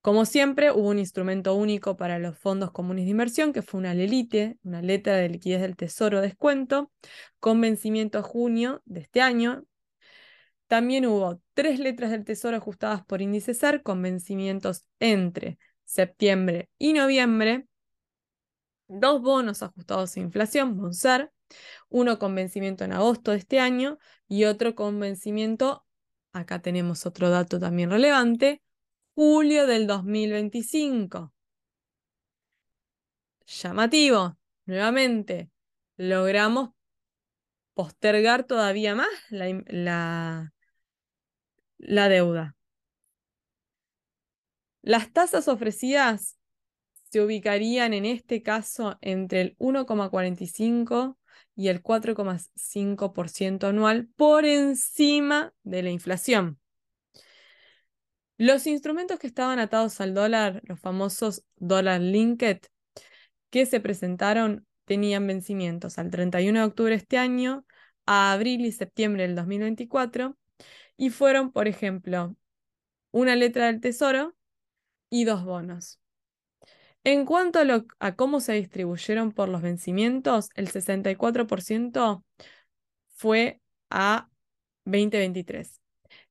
Como 0.00 0.24
siempre, 0.24 0.70
hubo 0.70 0.88
un 0.88 0.98
instrumento 0.98 1.54
único 1.54 1.96
para 1.96 2.18
los 2.18 2.38
fondos 2.38 2.70
comunes 2.70 3.04
de 3.04 3.10
inversión, 3.10 3.52
que 3.52 3.62
fue 3.62 3.80
una 3.80 3.94
LELITE, 3.94 4.56
una 4.62 4.80
letra 4.80 5.16
de 5.16 5.28
liquidez 5.28 5.60
del 5.60 5.76
tesoro 5.76 6.20
descuento, 6.20 6.90
con 7.40 7.60
vencimiento 7.60 8.18
a 8.18 8.22
junio 8.22 8.80
de 8.86 9.00
este 9.00 9.20
año. 9.20 9.64
También 10.68 11.04
hubo 11.06 11.42
tres 11.52 11.80
letras 11.80 12.10
del 12.10 12.24
tesoro 12.24 12.56
ajustadas 12.56 13.04
por 13.04 13.20
índice 13.20 13.52
SAR, 13.52 13.82
con 13.82 14.00
vencimientos 14.00 14.84
entre 15.00 15.58
septiembre 15.84 16.70
y 16.78 16.92
noviembre, 16.92 17.66
dos 18.86 19.20
bonos 19.20 19.62
ajustados 19.62 20.16
a 20.16 20.20
inflación, 20.20 20.76
BONSAR, 20.76 21.32
uno 21.88 22.18
con 22.18 22.34
vencimiento 22.34 22.84
en 22.84 22.92
agosto 22.92 23.32
de 23.32 23.38
este 23.38 23.60
año 23.60 23.98
y 24.28 24.44
otro 24.44 24.74
con 24.74 25.00
vencimiento 25.00 25.84
Acá 26.38 26.60
tenemos 26.60 27.04
otro 27.04 27.30
dato 27.30 27.58
también 27.58 27.90
relevante. 27.90 28.62
Julio 29.14 29.66
del 29.66 29.88
2025. 29.88 31.32
Llamativo. 33.44 34.38
Nuevamente, 34.64 35.50
logramos 35.96 36.70
postergar 37.74 38.44
todavía 38.44 38.94
más 38.94 39.08
la, 39.30 40.52
la, 41.78 42.08
deuda. 42.08 42.56
Las 44.82 45.12
tasas 45.12 45.48
ofrecidas 45.48 46.38
se 47.10 47.20
ubicarían 47.20 47.94
en 47.94 48.04
este 48.04 48.42
caso 48.42 48.96
entre 49.00 49.40
el 49.40 49.56
1,45 49.58 51.17
y 51.58 51.66
el 51.66 51.82
4,5% 51.82 53.66
anual 53.66 54.08
por 54.14 54.44
encima 54.44 55.52
de 55.64 55.82
la 55.82 55.90
inflación. 55.90 56.60
Los 58.36 58.68
instrumentos 58.68 59.18
que 59.18 59.26
estaban 59.26 59.58
atados 59.58 60.00
al 60.00 60.14
dólar, 60.14 60.62
los 60.62 60.78
famosos 60.78 61.44
dólar 61.56 62.00
linked, 62.00 62.60
que 63.50 63.66
se 63.66 63.80
presentaron, 63.80 64.68
tenían 64.84 65.26
vencimientos 65.26 65.98
al 65.98 66.10
31 66.10 66.60
de 66.60 66.64
octubre 66.64 66.92
de 66.92 66.98
este 66.98 67.18
año, 67.18 67.66
a 68.06 68.30
abril 68.32 68.64
y 68.64 68.70
septiembre 68.70 69.24
del 69.24 69.34
2024, 69.34 70.38
y 70.96 71.10
fueron, 71.10 71.50
por 71.50 71.66
ejemplo, 71.66 72.36
una 73.10 73.34
letra 73.34 73.66
del 73.66 73.80
tesoro 73.80 74.36
y 75.10 75.24
dos 75.24 75.44
bonos. 75.44 75.98
En 77.04 77.24
cuanto 77.24 77.60
a, 78.00 78.16
cómo 78.16 78.40
se 78.40 78.52
distribuyeron 78.54 79.32
por 79.32 79.48
los 79.48 79.62
vencimientos, 79.62 80.50
el 80.54 80.68
64% 80.68 82.24
fue 83.14 83.60
a 83.90 84.28
2023. 84.84 85.80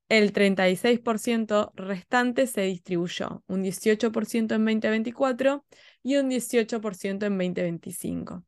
El 0.10 0.32
36% 0.34 1.74
restante 1.76 2.48
se 2.48 2.62
distribuyó, 2.62 3.44
un 3.48 3.64
18% 3.64 4.56
en 4.56 4.66
2024 4.66 5.66
y 6.04 6.16
un 6.18 6.30
18% 6.30 7.26
en 7.26 7.38
2025. 7.38 8.46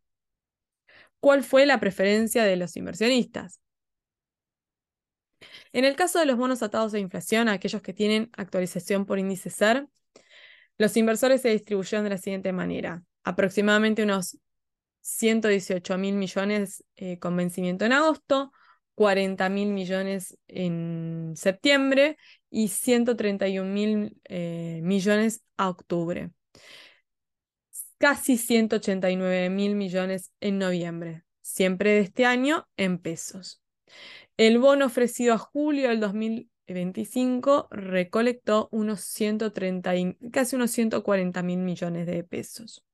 ¿Cuál 1.19 1.43
fue 1.43 1.65
la 1.65 1.79
preferencia 1.79 2.45
de 2.45 2.55
los 2.55 2.77
inversionistas? 2.77 3.59
En 5.73 5.85
el 5.85 5.95
caso 5.95 6.19
de 6.19 6.25
los 6.25 6.37
bonos 6.37 6.63
atados 6.63 6.93
a 6.93 6.99
inflación, 6.99 7.49
aquellos 7.49 7.81
que 7.81 7.93
tienen 7.93 8.29
actualización 8.37 9.05
por 9.05 9.19
índice 9.19 9.49
SER, 9.49 9.87
los 10.79 10.95
inversores 10.97 11.41
se 11.41 11.49
distribuyeron 11.49 12.05
de 12.05 12.09
la 12.11 12.17
siguiente 12.17 12.53
manera. 12.53 13.03
Aproximadamente 13.23 14.01
unos 14.01 14.39
118 15.01 15.97
mil 15.97 16.15
millones 16.15 16.83
eh, 16.95 17.19
con 17.19 17.35
vencimiento 17.35 17.85
en 17.85 17.91
agosto, 17.91 18.51
40 18.95 19.49
mil 19.49 19.69
millones 19.69 20.37
en 20.47 21.33
septiembre 21.35 22.17
y 22.49 22.69
131 22.69 23.69
mil 23.69 24.17
eh, 24.23 24.79
millones 24.81 25.43
a 25.57 25.69
octubre. 25.69 26.31
Casi 27.97 28.37
189 28.37 29.49
mil 29.49 29.75
millones 29.75 30.31
en 30.39 30.59
noviembre, 30.59 31.23
siempre 31.41 31.91
de 31.91 31.99
este 31.99 32.25
año 32.25 32.69
en 32.77 32.99
pesos. 32.99 33.61
El 34.37 34.59
bono 34.59 34.85
ofrecido 34.85 35.33
a 35.33 35.37
julio 35.37 35.89
del 35.89 35.99
2000 35.99 36.48
25 36.73 37.67
recolectó 37.71 38.69
unos 38.71 39.01
130, 39.01 39.91
casi 40.31 40.55
unos 40.55 40.71
140 40.71 41.43
mil 41.43 41.59
millones 41.59 42.05
de 42.05 42.23
pesos. 42.23 42.85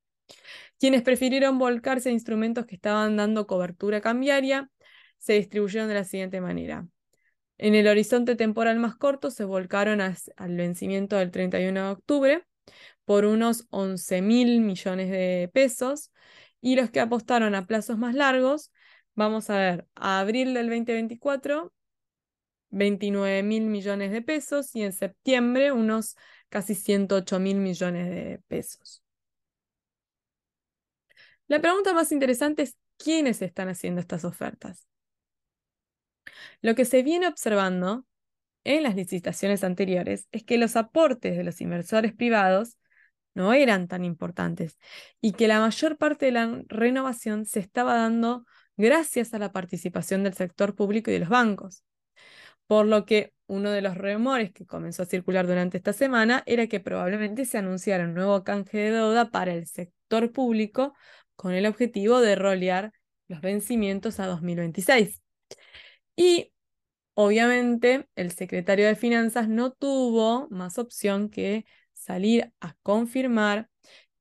Quienes 0.80 1.02
prefirieron 1.02 1.58
volcarse 1.58 2.10
a 2.10 2.12
instrumentos 2.12 2.66
que 2.66 2.76
estaban 2.76 3.16
dando 3.16 3.48
cobertura 3.48 4.02
cambiaria 4.02 4.70
se 5.18 5.34
distribuyeron 5.34 5.88
de 5.88 5.96
la 5.96 6.04
siguiente 6.04 6.42
manera. 6.42 6.88
En 7.58 7.74
el 7.76 7.88
horizonte 7.88 8.36
temporal 8.36 8.80
más 8.80 8.96
corto 8.96 9.32
se 9.32 9.46
volcaron 9.46 10.02
al 10.02 10.56
vencimiento 10.58 11.16
del 11.16 11.32
31 11.32 11.86
de 11.86 11.90
octubre 11.90 12.46
por 13.06 13.26
unos 13.26 13.68
11 13.70 14.22
mil 14.22 14.62
millones 14.62 15.10
de 15.10 15.50
pesos 15.54 16.12
y 16.60 16.76
los 16.76 16.90
que 16.90 17.00
apostaron 17.00 17.56
a 17.56 17.66
plazos 17.66 17.98
más 17.98 18.16
largos, 18.16 18.72
vamos 19.14 19.50
a 19.50 19.58
ver, 19.58 19.88
a 19.96 20.20
abril 20.20 20.54
del 20.54 20.68
2024 20.68 21.72
29 22.76 23.42
mil 23.44 23.66
millones 23.68 24.12
de 24.12 24.22
pesos 24.22 24.76
y 24.76 24.84
en 24.84 24.92
septiembre 24.92 25.72
unos 25.72 26.16
casi 26.50 26.76
108 26.76 27.40
mil 27.40 27.58
millones 27.58 28.10
de 28.10 28.42
pesos. 28.48 29.02
La 31.48 31.62
pregunta 31.62 31.94
más 31.94 32.12
interesante 32.12 32.64
es 32.64 32.76
quiénes 32.98 33.42
están 33.42 33.70
haciendo 33.70 34.02
estas 34.02 34.26
ofertas. 34.26 34.88
Lo 36.62 36.76
que 36.76 36.86
se 36.86 37.02
viene 37.02 37.28
observando 37.28 38.06
en 38.66 38.84
las 38.84 38.96
licitaciones 38.96 39.64
anteriores 39.64 40.28
es 40.32 40.44
que 40.44 40.58
los 40.58 40.76
aportes 40.76 41.38
de 41.38 41.44
los 41.44 41.62
inversores 41.62 42.14
privados 42.14 42.78
no 43.36 43.54
eran 43.54 43.88
tan 43.88 44.04
importantes 44.04 44.78
y 45.22 45.34
que 45.34 45.48
la 45.48 45.60
mayor 45.62 45.98
parte 45.98 46.26
de 46.26 46.32
la 46.34 46.64
renovación 46.68 47.46
se 47.46 47.60
estaba 47.60 47.96
dando 47.96 48.46
gracias 48.76 49.34
a 49.34 49.40
la 49.40 49.52
participación 49.52 50.24
del 50.24 50.34
sector 50.34 50.76
público 50.76 51.12
y 51.12 51.14
de 51.14 51.20
los 51.20 51.30
bancos. 51.30 51.84
Por 52.67 52.86
lo 52.86 53.06
que 53.06 53.34
uno 53.47 53.69
de 53.71 53.82
los 53.82 53.97
rumores 53.97 54.51
que 54.51 54.65
comenzó 54.65 55.04
a 55.04 55.06
circular 55.06 55.45
durante 55.45 55.78
esta 55.78 55.93
semana 55.93 56.43
era 56.45 56.67
que 56.67 56.80
probablemente 56.80 57.45
se 57.45 57.58
anunciara 57.58 58.06
un 58.06 58.15
nuevo 58.15 58.43
canje 58.43 58.78
de 58.78 58.91
deuda 58.91 59.30
para 59.30 59.54
el 59.54 59.67
sector 59.67 60.32
público 60.32 60.93
con 61.36 61.54
el 61.54 61.65
objetivo 61.65 62.21
de 62.21 62.36
rolear 62.36 62.91
los 63.28 63.41
vencimientos 63.41 64.19
a 64.19 64.25
2026. 64.28 65.21
Y 66.15 66.51
obviamente 67.13 68.08
el 68.15 68.32
secretario 68.32 68.88
de 68.88 68.95
Finanzas 68.95 69.47
no 69.47 69.71
tuvo 69.71 70.47
más 70.49 70.78
opción 70.78 71.30
que 71.30 71.65
salir 71.93 72.51
a 72.62 72.75
confirmar 72.84 73.69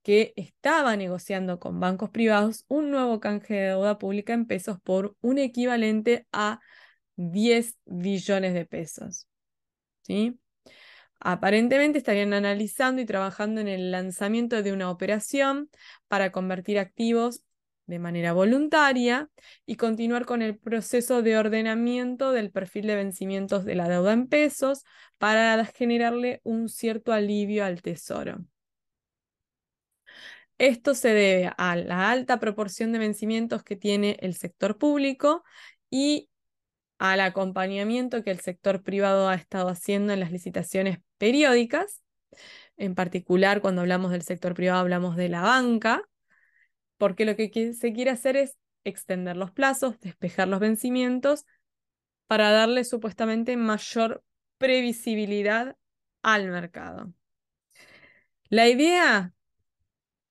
que 0.02 0.35
estaba 0.37 0.96
negociando 0.96 1.59
con 1.59 1.80
bancos 1.80 2.11
privados 2.11 2.64
un 2.68 2.90
nuevo 2.90 3.20
canje 3.20 3.54
de 3.54 3.68
deuda 3.68 3.98
pública 3.98 4.35
en 4.35 4.46
pesos 4.46 4.78
por 4.83 5.16
un 5.22 5.38
equivalente 5.38 6.26
a 6.30 6.61
10 7.16 7.77
billones 7.85 8.55
de 8.55 8.66
pesos. 8.66 9.27
¿Sí? 10.03 10.38
Aparentemente 11.20 11.98
estarían 11.98 12.35
analizando 12.35 13.00
y 13.00 13.07
trabajando 13.07 13.61
en 13.61 13.68
el 13.68 13.90
lanzamiento 13.90 14.62
de 14.62 14.72
una 14.72 14.90
operación 14.90 15.70
para 16.09 16.33
convertir 16.33 16.79
activos 16.79 17.44
de 17.87 17.98
manera 17.98 18.33
voluntaria 18.33 19.31
y 19.66 19.77
continuar 19.77 20.27
con 20.27 20.42
el 20.42 20.59
proceso 20.59 21.22
de 21.22 21.38
ordenamiento 21.38 22.33
del 22.33 22.50
perfil 22.50 22.87
de 22.87 22.96
vencimientos 22.96 23.64
de 23.64 23.74
la 23.74 23.88
deuda 23.88 24.12
en 24.12 24.27
pesos 24.27 24.85
para 25.18 25.64
generarle 25.66 26.40
un 26.44 26.68
cierto 26.68 27.12
alivio 27.12 27.64
al 27.64 27.83
tesoro. 27.83 28.44
Esto 30.59 30.94
se 30.94 31.09
debe 31.09 31.53
a 31.57 31.77
la 31.77 32.11
alta 32.11 32.38
proporción 32.38 32.92
de 32.92 32.98
vencimientos 32.98 33.64
que 33.64 33.77
tiene 33.77 34.16
el 34.20 34.35
sector 34.35 34.79
público 34.79 35.42
y 35.90 36.29
al 36.98 37.20
acompañamiento 37.20 38.22
que 38.22 38.30
el 38.30 38.40
sector 38.40 38.83
privado 38.83 39.28
ha 39.28 39.35
estado 39.35 39.68
haciendo 39.68 40.12
en 40.12 40.20
las 40.20 40.33
licitaciones 40.33 40.98
periódicas. 41.18 42.02
En 42.76 42.94
particular, 42.94 43.61
cuando 43.61 43.83
hablamos 43.83 44.11
del 44.11 44.22
sector 44.22 44.54
privado, 44.54 44.80
hablamos 44.80 45.16
de 45.16 45.28
la 45.28 45.42
banca, 45.42 46.02
porque 46.96 47.24
lo 47.24 47.37
que 47.37 47.74
se 47.74 47.92
quiere 47.92 48.11
hacer 48.11 48.37
es 48.37 48.57
extender 48.85 49.37
los 49.37 49.50
plazos, 49.50 49.98
despejar 50.00 50.48
los 50.48 50.61
vencimientos, 50.61 51.44
para 52.26 52.50
darle 52.50 52.85
supuestamente 52.85 53.57
mayor 53.57 54.24
previsibilidad 54.59 55.76
al 56.22 56.48
mercado. 56.48 57.12
La 58.48 58.68
idea 58.68 59.35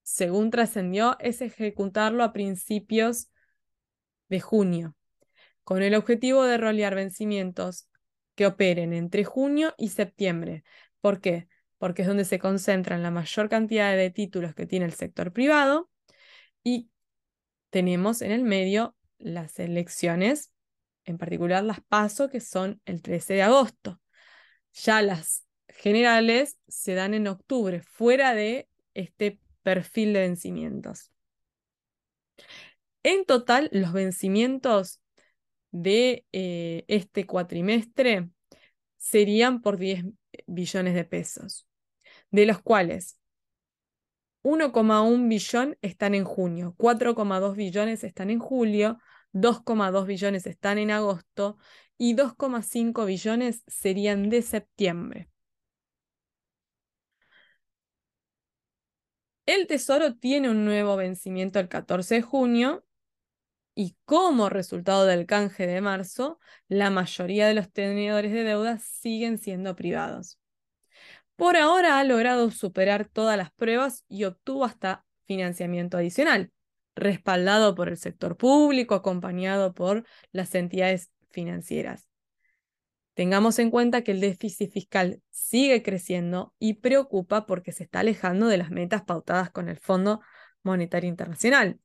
según 0.03 0.51
trascendió, 0.51 1.17
es 1.19 1.41
ejecutarlo 1.41 2.23
a 2.23 2.33
principios 2.33 3.29
de 4.29 4.39
junio, 4.39 4.95
con 5.63 5.81
el 5.81 5.95
objetivo 5.95 6.43
de 6.43 6.57
rolear 6.57 6.95
vencimientos 6.95 7.87
que 8.35 8.45
operen 8.45 8.93
entre 8.93 9.23
junio 9.23 9.73
y 9.77 9.89
septiembre. 9.89 10.63
¿Por 11.01 11.21
qué? 11.21 11.47
Porque 11.77 12.01
es 12.01 12.07
donde 12.07 12.25
se 12.25 12.39
concentran 12.39 13.03
la 13.03 13.11
mayor 13.11 13.49
cantidad 13.49 13.95
de 13.95 14.09
títulos 14.09 14.55
que 14.55 14.65
tiene 14.65 14.85
el 14.85 14.93
sector 14.93 15.31
privado 15.31 15.89
y 16.63 16.89
tenemos 17.69 18.21
en 18.21 18.31
el 18.31 18.43
medio 18.43 18.95
las 19.17 19.59
elecciones, 19.59 20.51
en 21.05 21.17
particular 21.17 21.63
las 21.63 21.81
PASO, 21.81 22.29
que 22.29 22.39
son 22.39 22.81
el 22.85 23.01
13 23.01 23.35
de 23.35 23.43
agosto. 23.43 24.01
Ya 24.73 25.01
las 25.01 25.45
generales 25.67 26.57
se 26.67 26.93
dan 26.93 27.13
en 27.13 27.27
octubre, 27.27 27.81
fuera 27.81 28.33
de 28.33 28.69
este 28.93 29.39
perfil 29.63 30.13
de 30.13 30.19
vencimientos. 30.21 31.11
En 33.03 33.25
total, 33.25 33.69
los 33.73 33.91
vencimientos 33.91 35.01
de 35.73 36.25
eh, 36.31 36.85
este 36.87 37.25
cuatrimestre 37.25 38.29
serían 38.95 39.61
por 39.61 39.77
10 39.77 40.05
billones 40.47 40.93
de 40.93 41.03
pesos, 41.03 41.67
de 42.31 42.45
los 42.45 42.61
cuales 42.61 43.19
1,1 44.43 45.27
billón 45.27 45.77
están 45.81 46.15
en 46.15 46.25
junio, 46.25 46.75
4,2 46.77 47.55
billones 47.55 48.03
están 48.03 48.29
en 48.29 48.39
julio, 48.39 48.99
2,2 49.33 50.05
billones 50.05 50.45
están 50.45 50.77
en 50.77 50.91
agosto 50.91 51.57
y 51.97 52.15
2,5 52.15 53.05
billones 53.05 53.63
serían 53.67 54.29
de 54.29 54.41
septiembre. 54.43 55.29
El 59.45 59.67
Tesoro 59.67 60.15
tiene 60.15 60.49
un 60.49 60.65
nuevo 60.65 60.95
vencimiento 60.97 61.59
el 61.59 61.67
14 61.67 62.15
de 62.15 62.21
junio 62.21 62.85
y 63.75 63.95
como 64.05 64.49
resultado 64.49 65.05
del 65.05 65.25
canje 65.25 65.67
de 65.67 65.81
marzo, 65.81 66.39
la 66.67 66.89
mayoría 66.89 67.47
de 67.47 67.53
los 67.53 67.71
tenedores 67.71 68.31
de 68.31 68.43
deuda 68.43 68.77
siguen 68.79 69.37
siendo 69.37 69.75
privados. 69.75 70.39
Por 71.35 71.57
ahora 71.57 71.99
ha 71.99 72.03
logrado 72.03 72.51
superar 72.51 73.05
todas 73.05 73.37
las 73.37 73.51
pruebas 73.51 74.05
y 74.07 74.25
obtuvo 74.25 74.65
hasta 74.65 75.05
financiamiento 75.25 75.97
adicional, 75.97 76.51
respaldado 76.95 77.73
por 77.73 77.89
el 77.89 77.97
sector 77.97 78.37
público, 78.37 78.93
acompañado 78.93 79.73
por 79.73 80.05
las 80.31 80.53
entidades 80.53 81.11
financieras. 81.31 82.07
Tengamos 83.15 83.59
en 83.59 83.69
cuenta 83.69 84.03
que 84.03 84.11
el 84.11 84.21
déficit 84.21 84.71
fiscal 84.71 85.21
sigue 85.29 85.83
creciendo 85.83 86.53
y 86.59 86.75
preocupa 86.75 87.45
porque 87.45 87.71
se 87.71 87.83
está 87.83 87.99
alejando 87.99 88.47
de 88.47 88.57
las 88.57 88.71
metas 88.71 89.03
pautadas 89.03 89.51
con 89.51 89.69
el 89.69 89.77
Fondo 89.77 90.21
Monetario 90.63 91.09
Internacional. 91.09 91.79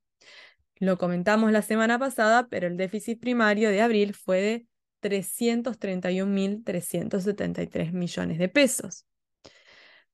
Lo 0.80 0.98
comentamos 0.98 1.52
la 1.52 1.62
semana 1.62 1.98
pasada, 1.98 2.48
pero 2.48 2.66
el 2.66 2.76
déficit 2.76 3.20
primario 3.20 3.70
de 3.70 3.80
abril 3.82 4.14
fue 4.14 4.40
de 4.40 4.66
331.373 5.00 7.92
millones 7.92 8.38
de 8.38 8.48
pesos. 8.48 9.06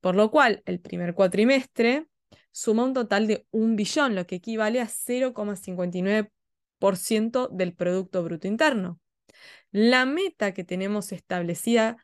Por 0.00 0.14
lo 0.14 0.30
cual, 0.30 0.62
el 0.66 0.80
primer 0.80 1.14
cuatrimestre 1.14 2.06
suma 2.50 2.84
un 2.84 2.92
total 2.94 3.26
de 3.26 3.46
un 3.50 3.76
billón, 3.76 4.14
lo 4.14 4.26
que 4.26 4.36
equivale 4.36 4.80
a 4.80 4.86
0,59% 4.86 7.48
del 7.48 7.74
Producto 7.74 8.22
Bruto 8.22 8.46
Interno. 8.46 9.00
La 9.70 10.06
meta 10.06 10.54
que 10.54 10.64
tenemos 10.64 11.12
establecida 11.12 11.98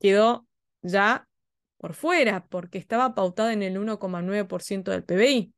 quedó 0.00 0.48
ya 0.82 1.28
por 1.76 1.94
fuera, 1.94 2.46
porque 2.46 2.78
estaba 2.78 3.14
pautada 3.14 3.52
en 3.52 3.62
el 3.62 3.76
1,9% 3.76 4.90
del 4.90 5.04
PBI. 5.04 5.54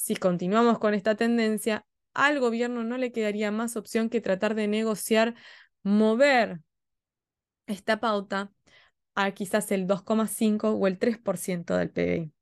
Si 0.00 0.16
continuamos 0.16 0.78
con 0.78 0.94
esta 0.94 1.14
tendencia, 1.14 1.84
al 2.14 2.40
gobierno 2.40 2.82
no 2.84 2.96
le 2.96 3.12
quedaría 3.12 3.50
más 3.50 3.76
opción 3.76 4.08
que 4.08 4.22
tratar 4.22 4.54
de 4.54 4.66
negociar, 4.66 5.34
mover 5.82 6.60
esta 7.66 8.00
pauta 8.00 8.50
a 9.14 9.30
quizás 9.32 9.70
el 9.72 9.86
2,5 9.86 10.70
o 10.70 10.86
el 10.86 10.98
3% 10.98 11.76
del 11.76 11.90
PBI. 11.90 12.32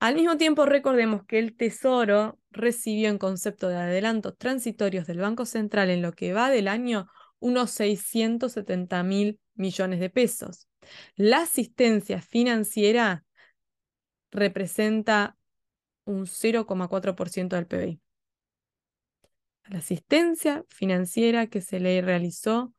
Al 0.00 0.16
mismo 0.16 0.36
tiempo, 0.36 0.66
recordemos 0.66 1.24
que 1.26 1.38
el 1.38 1.56
Tesoro 1.56 2.40
recibió 2.50 3.08
en 3.08 3.18
concepto 3.18 3.68
de 3.68 3.76
adelantos 3.76 4.36
transitorios 4.36 5.06
del 5.06 5.18
Banco 5.18 5.46
Central 5.46 5.90
en 5.90 6.02
lo 6.02 6.12
que 6.12 6.32
va 6.32 6.50
del 6.50 6.66
año 6.66 7.06
unos 7.38 7.70
670 7.70 9.00
mil 9.04 9.38
millones 9.54 10.00
de 10.00 10.10
pesos. 10.10 10.66
La 11.14 11.42
asistencia 11.42 12.20
financiera 12.20 13.24
representa 14.32 15.36
un 16.04 16.26
0,4% 16.26 17.56
del 17.56 17.66
PBI. 17.66 18.00
La 19.68 19.78
asistencia 19.78 20.64
financiera 20.68 21.46
que 21.46 21.60
se 21.60 21.80
le 21.80 22.00
realizó 22.02 22.74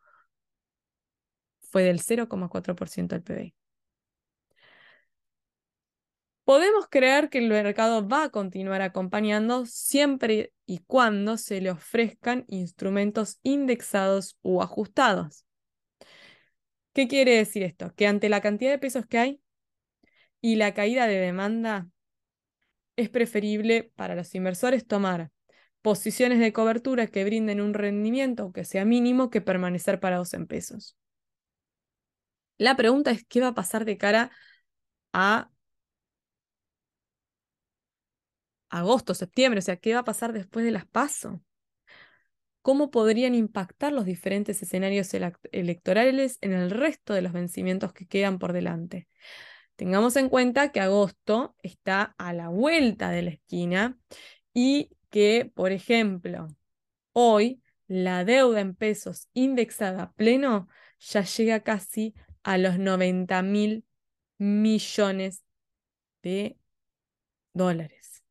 fue 1.61 1.83
del 1.83 1.99
0,4% 1.99 3.15
del 3.15 3.23
PBI. 3.23 3.55
Podemos 6.43 6.87
creer 6.89 7.29
que 7.29 7.37
el 7.37 7.47
mercado 7.47 8.05
va 8.07 8.23
a 8.23 8.29
continuar 8.29 8.81
acompañando 8.81 9.65
siempre 9.65 10.51
y 10.65 10.79
cuando 10.79 11.37
se 11.37 11.61
le 11.61 11.71
ofrezcan 11.71 12.43
instrumentos 12.49 13.39
indexados 13.43 14.37
o 14.41 14.61
ajustados. 14.61 15.45
¿Qué 16.93 17.07
quiere 17.07 17.37
decir 17.37 17.63
esto? 17.63 17.93
Que 17.95 18.07
ante 18.07 18.27
la 18.29 18.41
cantidad 18.41 18.71
de 18.71 18.77
pesos 18.77 19.05
que 19.07 19.17
hay 19.17 19.41
y 20.41 20.57
la 20.57 20.73
caída 20.73 21.07
de 21.07 21.15
demanda, 21.19 21.87
es 22.95 23.09
preferible 23.09 23.91
para 23.95 24.15
los 24.15 24.33
inversores 24.35 24.85
tomar 24.87 25.31
posiciones 25.81 26.39
de 26.39 26.53
cobertura 26.53 27.07
que 27.07 27.25
brinden 27.25 27.61
un 27.61 27.73
rendimiento, 27.73 28.43
aunque 28.43 28.65
sea 28.65 28.85
mínimo, 28.85 29.29
que 29.29 29.41
permanecer 29.41 29.99
parados 29.99 30.33
en 30.33 30.47
pesos. 30.47 30.97
La 32.57 32.75
pregunta 32.75 33.11
es, 33.11 33.25
¿qué 33.25 33.41
va 33.41 33.49
a 33.49 33.53
pasar 33.55 33.85
de 33.85 33.97
cara 33.97 34.31
a 35.13 35.49
agosto, 38.69 39.13
septiembre, 39.13 39.59
o 39.59 39.61
sea, 39.61 39.77
¿qué 39.77 39.93
va 39.93 40.01
a 40.01 40.03
pasar 40.03 40.33
después 40.33 40.65
de 40.65 40.71
las 40.71 40.85
PASO? 40.85 41.41
¿Cómo 42.61 42.91
podrían 42.91 43.35
impactar 43.35 43.91
los 43.91 44.05
diferentes 44.05 44.61
escenarios 44.63 45.13
electorales 45.51 46.37
en 46.41 46.53
el 46.53 46.71
resto 46.71 47.13
de 47.13 47.21
los 47.21 47.33
vencimientos 47.33 47.91
que 47.93 48.07
quedan 48.07 48.39
por 48.39 48.53
delante? 48.53 49.07
Tengamos 49.75 50.15
en 50.15 50.29
cuenta 50.29 50.71
que 50.71 50.79
agosto 50.79 51.55
está 51.63 52.15
a 52.17 52.33
la 52.33 52.49
vuelta 52.49 53.09
de 53.11 53.23
la 53.23 53.31
esquina 53.31 53.97
y 54.53 54.91
que, 55.09 55.51
por 55.53 55.71
ejemplo, 55.71 56.47
hoy 57.13 57.61
la 57.87 58.25
deuda 58.25 58.61
en 58.61 58.75
pesos 58.75 59.29
indexada 59.33 60.03
a 60.03 60.11
pleno 60.13 60.69
ya 60.99 61.23
llega 61.23 61.61
casi 61.61 62.13
a 62.43 62.57
los 62.57 62.79
90 62.79 63.41
mil 63.41 63.85
millones 64.37 65.43
de 66.23 66.57
dólares. 67.53 68.23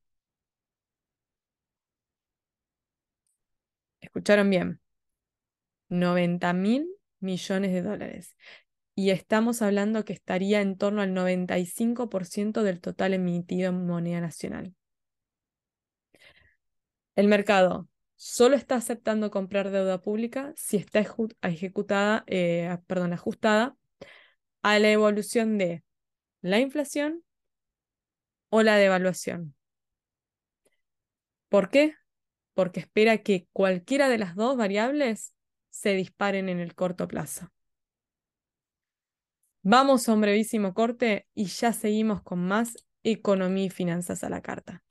¿Escucharon 4.01 4.51
bien? 4.51 4.81
90 5.89 6.53
mil 6.53 6.87
millones 7.21 7.73
de 7.73 7.83
dólares. 7.83 8.37
Y 9.03 9.11
estamos 9.11 9.63
hablando 9.63 10.05
que 10.05 10.13
estaría 10.13 10.61
en 10.61 10.79
torno 10.79 11.03
al 11.03 11.13
95% 11.13 12.63
del 12.63 12.81
total 12.81 13.15
emitido 13.15 13.71
en 13.71 13.85
moneda 13.85 14.21
nacional. 14.21 14.77
El 17.17 17.27
mercado 17.27 17.89
solo 18.15 18.55
está 18.55 18.77
aceptando 18.77 19.33
comprar 19.33 19.73
deuda 19.73 20.01
pública 20.01 20.53
si 20.55 20.77
está 20.77 21.05
ejecutada, 21.43 22.23
eh, 22.29 22.79
perdón, 22.87 23.13
ajustada 23.13 23.77
a 24.63 24.79
la 24.79 24.93
evolución 24.93 25.59
de 25.59 25.83
la 26.41 26.61
inflación 26.61 27.25
o 28.51 28.63
la 28.63 28.77
devaluación. 28.77 29.57
¿Por 31.49 31.71
qué? 31.71 31.97
Porque 32.55 32.79
espera 32.79 33.19
que 33.19 33.49
cualquiera 33.53 34.09
de 34.09 34.19
las 34.19 34.37
dos 34.37 34.57
variables 34.57 35.35
se 35.71 35.95
disparen 35.95 36.49
en 36.49 36.61
el 36.61 36.77
corto 36.77 37.09
plazo. 37.09 37.51
Vamos 39.65 40.09
a 40.09 40.13
un 40.15 40.21
brevísimo 40.21 40.73
corte 40.73 41.27
y 41.35 41.47
ya 41.47 41.73
seguimos 41.73 42.23
con 42.23 42.47
más 42.47 42.77
economía 43.03 43.65
y 43.65 43.71
finanzas 43.71 44.23
a 44.25 44.29
la 44.31 44.41
carta. 44.41 44.83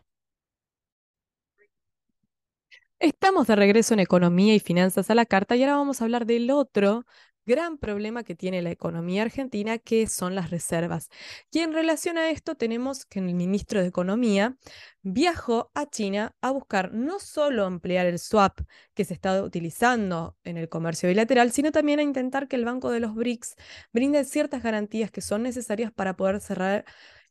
Estamos 3.00 3.48
de 3.48 3.56
regreso 3.56 3.94
en 3.94 4.00
Economía 4.00 4.54
y 4.56 4.60
Finanzas 4.60 5.10
a 5.10 5.16
la 5.16 5.26
Carta 5.26 5.56
y 5.56 5.64
ahora 5.64 5.76
vamos 5.78 6.02
a 6.02 6.06
hablar 6.06 6.26
del 6.26 6.52
otro 6.52 7.06
gran 7.46 7.78
problema 7.78 8.24
que 8.24 8.36
tiene 8.36 8.62
la 8.62 8.72
economía 8.72 9.24
argentina, 9.24 9.78
que 9.78 10.08
son 10.08 10.36
las 10.36 10.52
reservas. 10.52 11.10
Y 11.52 11.60
en 11.60 11.74
relación 11.74 12.18
a 12.18 12.30
esto 12.30 12.56
tenemos 12.56 13.06
que 13.06 13.20
el 13.20 13.34
ministro 13.34 13.82
de 13.82 13.88
Economía 13.88 14.58
viajó 15.02 15.72
a 15.74 15.90
China 15.90 16.36
a 16.42 16.52
buscar 16.52 16.94
no 16.94 17.20
solo 17.20 17.66
ampliar 17.66 18.06
el 18.06 18.20
swap 18.20 18.60
que 18.94 19.06
se 19.06 19.14
está 19.14 19.42
utilizando 19.44 20.38
en 20.44 20.58
el 20.58 20.70
comercio 20.70 21.10
bilateral, 21.10 21.52
sino 21.52 21.72
también 21.72 22.00
a 22.00 22.04
intentar 22.04 22.48
que 22.48 22.56
el 22.56 22.66
Banco 22.66 22.92
de 22.92 23.00
los 23.00 23.16
BRICS 23.16 23.56
brinde 23.92 24.24
ciertas 24.26 24.64
garantías 24.64 25.12
que 25.12 25.22
son 25.22 25.44
necesarias 25.44 25.92
para 25.92 26.16
poder 26.16 26.40
cerrar 26.42 26.86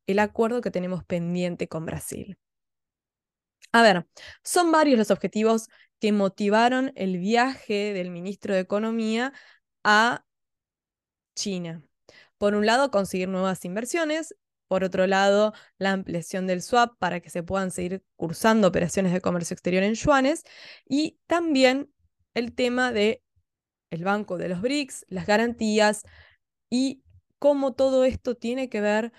el 0.06 0.18
acuerdo 0.18 0.60
que 0.60 0.70
tenemos 0.70 1.04
pendiente 1.04 1.68
con 1.68 1.86
Brasil. 1.86 2.36
A 3.72 3.82
ver, 3.82 4.06
son 4.42 4.72
varios 4.72 4.98
los 4.98 5.10
objetivos 5.10 5.68
que 6.00 6.12
motivaron 6.12 6.92
el 6.96 7.18
viaje 7.18 7.92
del 7.92 8.10
ministro 8.10 8.54
de 8.54 8.60
Economía 8.60 9.32
a 9.84 10.24
China. 11.34 11.82
Por 12.38 12.54
un 12.54 12.66
lado, 12.66 12.90
conseguir 12.90 13.28
nuevas 13.28 13.64
inversiones, 13.64 14.34
por 14.68 14.84
otro 14.84 15.06
lado, 15.06 15.52
la 15.78 15.92
ampliación 15.92 16.46
del 16.46 16.62
swap 16.62 16.96
para 16.98 17.20
que 17.20 17.28
se 17.28 17.42
puedan 17.42 17.70
seguir 17.70 18.04
cursando 18.16 18.68
operaciones 18.68 19.12
de 19.12 19.20
comercio 19.20 19.54
exterior 19.54 19.82
en 19.82 19.94
yuanes 19.94 20.44
y 20.88 21.18
también 21.26 21.92
el 22.34 22.54
tema 22.54 22.92
de 22.92 23.22
Banco 23.90 24.38
de 24.38 24.48
los 24.48 24.60
BRICS, 24.60 25.06
las 25.08 25.26
garantías 25.26 26.04
y 26.70 27.02
cómo 27.40 27.72
todo 27.72 28.04
esto 28.04 28.36
tiene 28.36 28.68
que 28.68 28.80
ver 28.80 29.12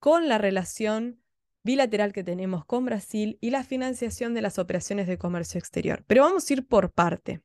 con 0.00 0.28
la 0.28 0.38
relación 0.38 1.22
bilateral 1.62 2.12
que 2.12 2.24
tenemos 2.24 2.64
con 2.64 2.84
Brasil 2.84 3.38
y 3.40 3.50
la 3.50 3.62
financiación 3.62 4.34
de 4.34 4.42
las 4.42 4.58
operaciones 4.58 5.06
de 5.06 5.18
comercio 5.18 5.58
exterior. 5.58 6.04
Pero 6.06 6.22
vamos 6.22 6.48
a 6.48 6.52
ir 6.52 6.66
por 6.66 6.90
parte. 6.92 7.40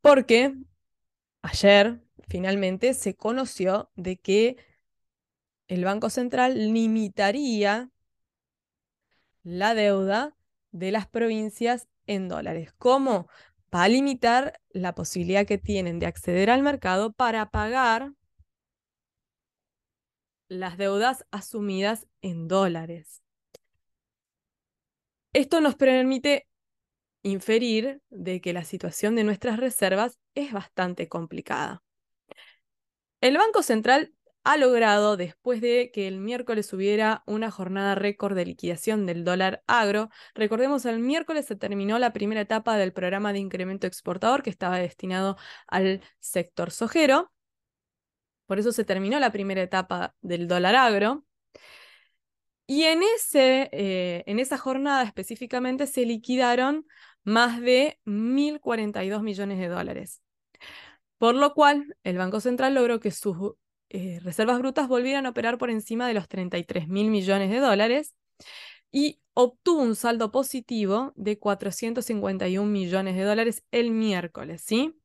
Porque 0.00 0.54
ayer 1.42 2.00
finalmente 2.28 2.94
se 2.94 3.14
conoció 3.14 3.90
de 3.96 4.16
que 4.16 4.56
el 5.68 5.84
Banco 5.84 6.10
Central 6.10 6.72
limitaría 6.72 7.90
la 9.42 9.74
deuda 9.74 10.36
de 10.72 10.90
las 10.90 11.06
provincias 11.06 11.88
en 12.06 12.28
dólares. 12.28 12.72
¿Cómo? 12.78 13.28
Va 13.74 13.84
a 13.84 13.88
limitar 13.88 14.60
la 14.70 14.94
posibilidad 14.94 15.46
que 15.46 15.58
tienen 15.58 15.98
de 15.98 16.06
acceder 16.06 16.50
al 16.50 16.62
mercado 16.62 17.12
para 17.12 17.50
pagar 17.50 18.12
las 20.48 20.76
deudas 20.76 21.24
asumidas 21.30 22.08
en 22.20 22.48
dólares. 22.48 23.22
Esto 25.32 25.60
nos 25.60 25.76
permite 25.76 26.49
inferir 27.22 28.00
de 28.10 28.40
que 28.40 28.52
la 28.52 28.64
situación 28.64 29.14
de 29.16 29.24
nuestras 29.24 29.58
reservas 29.58 30.18
es 30.34 30.52
bastante 30.52 31.08
complicada. 31.08 31.82
El 33.20 33.36
Banco 33.36 33.62
Central 33.62 34.14
ha 34.44 34.56
logrado, 34.56 35.16
después 35.16 35.60
de 35.60 35.90
que 35.92 36.08
el 36.08 36.18
miércoles 36.18 36.72
hubiera 36.72 37.22
una 37.26 37.50
jornada 37.50 37.94
récord 37.94 38.34
de 38.34 38.46
liquidación 38.46 39.04
del 39.04 39.24
dólar 39.24 39.62
agro, 39.66 40.08
recordemos, 40.34 40.86
el 40.86 40.98
miércoles 40.98 41.46
se 41.46 41.56
terminó 41.56 41.98
la 41.98 42.12
primera 42.12 42.40
etapa 42.40 42.76
del 42.76 42.92
programa 42.92 43.32
de 43.32 43.38
incremento 43.40 43.86
exportador 43.86 44.42
que 44.42 44.50
estaba 44.50 44.78
destinado 44.78 45.36
al 45.66 46.00
sector 46.20 46.70
sojero, 46.70 47.30
por 48.46 48.58
eso 48.58 48.72
se 48.72 48.84
terminó 48.84 49.20
la 49.20 49.30
primera 49.30 49.62
etapa 49.62 50.14
del 50.22 50.48
dólar 50.48 50.74
agro. 50.74 51.24
Y 52.66 52.82
en, 52.84 53.02
ese, 53.02 53.68
eh, 53.72 54.24
en 54.26 54.40
esa 54.40 54.58
jornada 54.58 55.04
específicamente 55.04 55.86
se 55.86 56.04
liquidaron 56.04 56.84
más 57.24 57.60
de 57.60 57.98
1.042 58.04 59.22
millones 59.22 59.58
de 59.58 59.68
dólares. 59.68 60.22
Por 61.18 61.34
lo 61.34 61.52
cual, 61.54 61.96
el 62.02 62.16
Banco 62.16 62.40
Central 62.40 62.74
logró 62.74 62.98
que 63.00 63.10
sus 63.10 63.36
eh, 63.90 64.20
reservas 64.22 64.58
brutas 64.58 64.88
volvieran 64.88 65.26
a 65.26 65.30
operar 65.30 65.58
por 65.58 65.70
encima 65.70 66.08
de 66.08 66.14
los 66.14 66.28
33 66.28 66.88
mil 66.88 67.10
millones 67.10 67.50
de 67.50 67.58
dólares 67.58 68.14
y 68.90 69.20
obtuvo 69.34 69.82
un 69.82 69.96
saldo 69.96 70.30
positivo 70.32 71.12
de 71.16 71.38
451 71.38 72.70
millones 72.70 73.16
de 73.16 73.24
dólares 73.24 73.64
el 73.70 73.90
miércoles, 73.90 74.62
¿sí? 74.64 74.96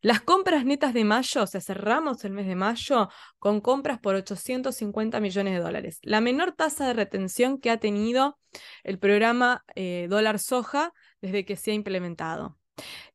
Las 0.00 0.20
compras 0.20 0.64
netas 0.64 0.94
de 0.94 1.04
mayo, 1.04 1.42
o 1.42 1.46
sea, 1.46 1.60
cerramos 1.60 2.24
el 2.24 2.32
mes 2.32 2.46
de 2.46 2.56
mayo 2.56 3.08
con 3.38 3.60
compras 3.60 3.98
por 3.98 4.14
850 4.14 5.20
millones 5.20 5.54
de 5.54 5.60
dólares. 5.60 5.98
La 6.02 6.20
menor 6.20 6.52
tasa 6.52 6.86
de 6.86 6.94
retención 6.94 7.58
que 7.58 7.70
ha 7.70 7.78
tenido 7.78 8.38
el 8.82 8.98
programa 8.98 9.64
eh, 9.74 10.06
dólar 10.08 10.38
soja 10.38 10.94
desde 11.20 11.44
que 11.44 11.56
se 11.56 11.72
ha 11.72 11.74
implementado. 11.74 12.58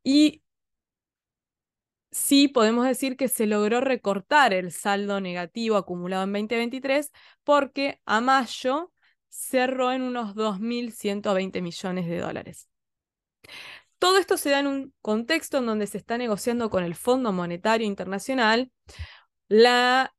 Y 0.04 0.44
sí 2.12 2.48
podemos 2.48 2.86
decir 2.86 3.18
que 3.18 3.28
se 3.28 3.46
logró 3.46 3.82
recortar 3.82 4.54
el 4.54 4.72
saldo 4.72 5.20
negativo 5.20 5.76
acumulado 5.78 6.24
en 6.24 6.32
2023 6.32 7.12
porque 7.44 8.00
a 8.06 8.22
mayo 8.22 8.94
cerró 9.30 9.92
en 9.92 10.02
unos 10.02 10.36
2.120 10.36 11.62
millones 11.62 12.08
de 12.08 12.20
dólares. 12.20 12.70
Todo 14.00 14.18
esto 14.18 14.38
se 14.38 14.50
da 14.50 14.60
en 14.60 14.68
un 14.68 14.94
contexto 15.02 15.58
en 15.58 15.66
donde 15.66 15.88
se 15.88 15.98
está 15.98 16.18
negociando 16.18 16.70
con 16.70 16.84
el 16.84 16.96
Fondo 16.96 17.32
Monetario 17.34 17.88
Internacional 17.88 18.72
la 19.48 20.14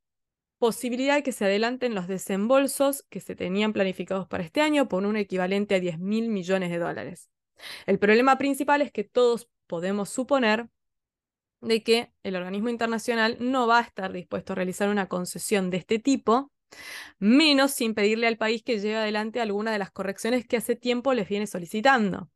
posibilidad 0.58 1.16
de 1.16 1.22
que 1.22 1.32
se 1.32 1.44
adelanten 1.44 1.94
los 1.94 2.08
desembolsos 2.08 3.04
que 3.10 3.20
se 3.20 3.34
tenían 3.36 3.72
planificados 3.72 4.26
para 4.26 4.44
este 4.44 4.60
año 4.60 4.88
por 4.88 5.04
un 5.04 5.16
equivalente 5.16 5.74
a 5.74 5.80
10 5.80 5.98
mil 5.98 6.28
millones 6.28 6.70
de 6.70 6.78
dólares. 6.78 7.30
El 7.86 7.98
problema 7.98 8.38
principal 8.38 8.82
es 8.82 8.92
que 8.92 9.04
todos 9.04 9.48
podemos 9.66 10.08
suponer 10.10 10.68
de 11.60 11.82
que 11.82 12.12
el 12.22 12.36
organismo 12.36 12.68
internacional 12.68 13.36
no 13.40 13.66
va 13.66 13.78
a 13.78 13.82
estar 13.82 14.12
dispuesto 14.12 14.52
a 14.52 14.56
realizar 14.56 14.88
una 14.88 15.08
concesión 15.08 15.70
de 15.70 15.78
este 15.78 15.98
tipo, 15.98 16.52
menos 17.18 17.72
sin 17.72 17.94
pedirle 17.94 18.26
al 18.26 18.38
país 18.38 18.62
que 18.62 18.78
lleve 18.78 18.96
adelante 18.96 19.40
alguna 19.40 19.72
de 19.72 19.78
las 19.78 19.90
correcciones 19.90 20.46
que 20.46 20.56
hace 20.58 20.76
tiempo 20.76 21.14
les 21.14 21.28
viene 21.28 21.46
solicitando. 21.46 22.30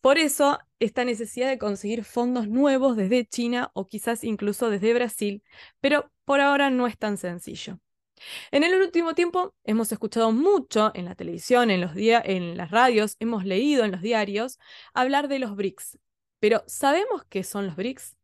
Por 0.00 0.18
eso, 0.18 0.58
esta 0.78 1.04
necesidad 1.04 1.48
de 1.48 1.58
conseguir 1.58 2.04
fondos 2.04 2.48
nuevos 2.48 2.96
desde 2.96 3.26
China 3.26 3.70
o 3.74 3.86
quizás 3.86 4.24
incluso 4.24 4.70
desde 4.70 4.94
Brasil, 4.94 5.42
pero 5.80 6.12
por 6.24 6.40
ahora 6.40 6.70
no 6.70 6.86
es 6.86 6.98
tan 6.98 7.18
sencillo. 7.18 7.80
En 8.50 8.64
el 8.64 8.80
último 8.80 9.14
tiempo 9.14 9.54
hemos 9.64 9.92
escuchado 9.92 10.32
mucho 10.32 10.90
en 10.94 11.04
la 11.04 11.14
televisión, 11.14 11.70
en, 11.70 11.80
los 11.80 11.92
en 11.94 12.56
las 12.56 12.70
radios, 12.70 13.16
hemos 13.20 13.44
leído 13.44 13.84
en 13.84 13.92
los 13.92 14.02
diarios 14.02 14.58
hablar 14.94 15.28
de 15.28 15.38
los 15.38 15.56
BRICS. 15.56 15.98
Pero 16.40 16.62
¿sabemos 16.66 17.24
qué 17.28 17.44
son 17.44 17.66
los 17.66 17.76
BRICS? 17.76 18.16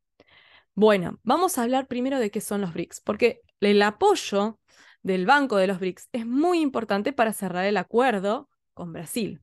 Bueno, 0.74 1.20
vamos 1.22 1.58
a 1.58 1.62
hablar 1.62 1.86
primero 1.86 2.18
de 2.18 2.30
qué 2.30 2.40
son 2.40 2.60
los 2.60 2.72
BRICS, 2.74 3.00
porque 3.00 3.42
el 3.60 3.80
apoyo 3.82 4.58
del 5.02 5.26
Banco 5.26 5.56
de 5.56 5.66
los 5.66 5.78
BRICS 5.78 6.08
es 6.12 6.26
muy 6.26 6.60
importante 6.60 7.12
para 7.12 7.32
cerrar 7.32 7.64
el 7.64 7.76
acuerdo 7.76 8.48
con 8.72 8.92
Brasil. 8.92 9.40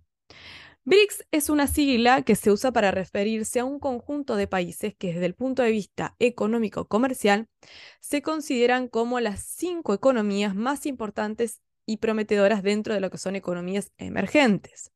BRICS 0.84 1.26
es 1.32 1.50
una 1.50 1.68
sigla 1.68 2.24
que 2.24 2.36
se 2.36 2.52
usa 2.52 2.72
para 2.72 2.90
referirse 2.90 3.60
a 3.60 3.66
un 3.66 3.80
conjunto 3.80 4.36
de 4.36 4.48
países 4.48 4.96
que 4.96 5.14
desde 5.14 5.28
el 5.28 5.36
punto 5.36 5.62
de 5.62 5.70
vista 5.70 6.16
económico-comercial 6.18 7.48
se 8.00 8.24
consideran 8.24 8.88
como 8.88 9.20
las 9.20 9.44
cinco 9.44 9.94
economías 9.94 10.56
más 10.56 10.88
importantes 10.88 11.62
y 11.86 11.98
prometedoras 11.98 12.64
dentro 12.64 12.96
de 12.96 13.00
lo 13.00 13.12
que 13.12 13.20
son 13.20 13.36
economías 13.36 13.92
emergentes. 13.98 14.92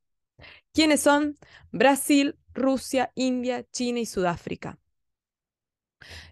¿Quiénes 0.74 1.02
son? 1.02 1.38
Brasil, 1.72 2.36
Rusia, 2.54 3.12
India, 3.14 3.64
China 3.72 4.00
y 4.00 4.08
Sudáfrica. 4.08 4.80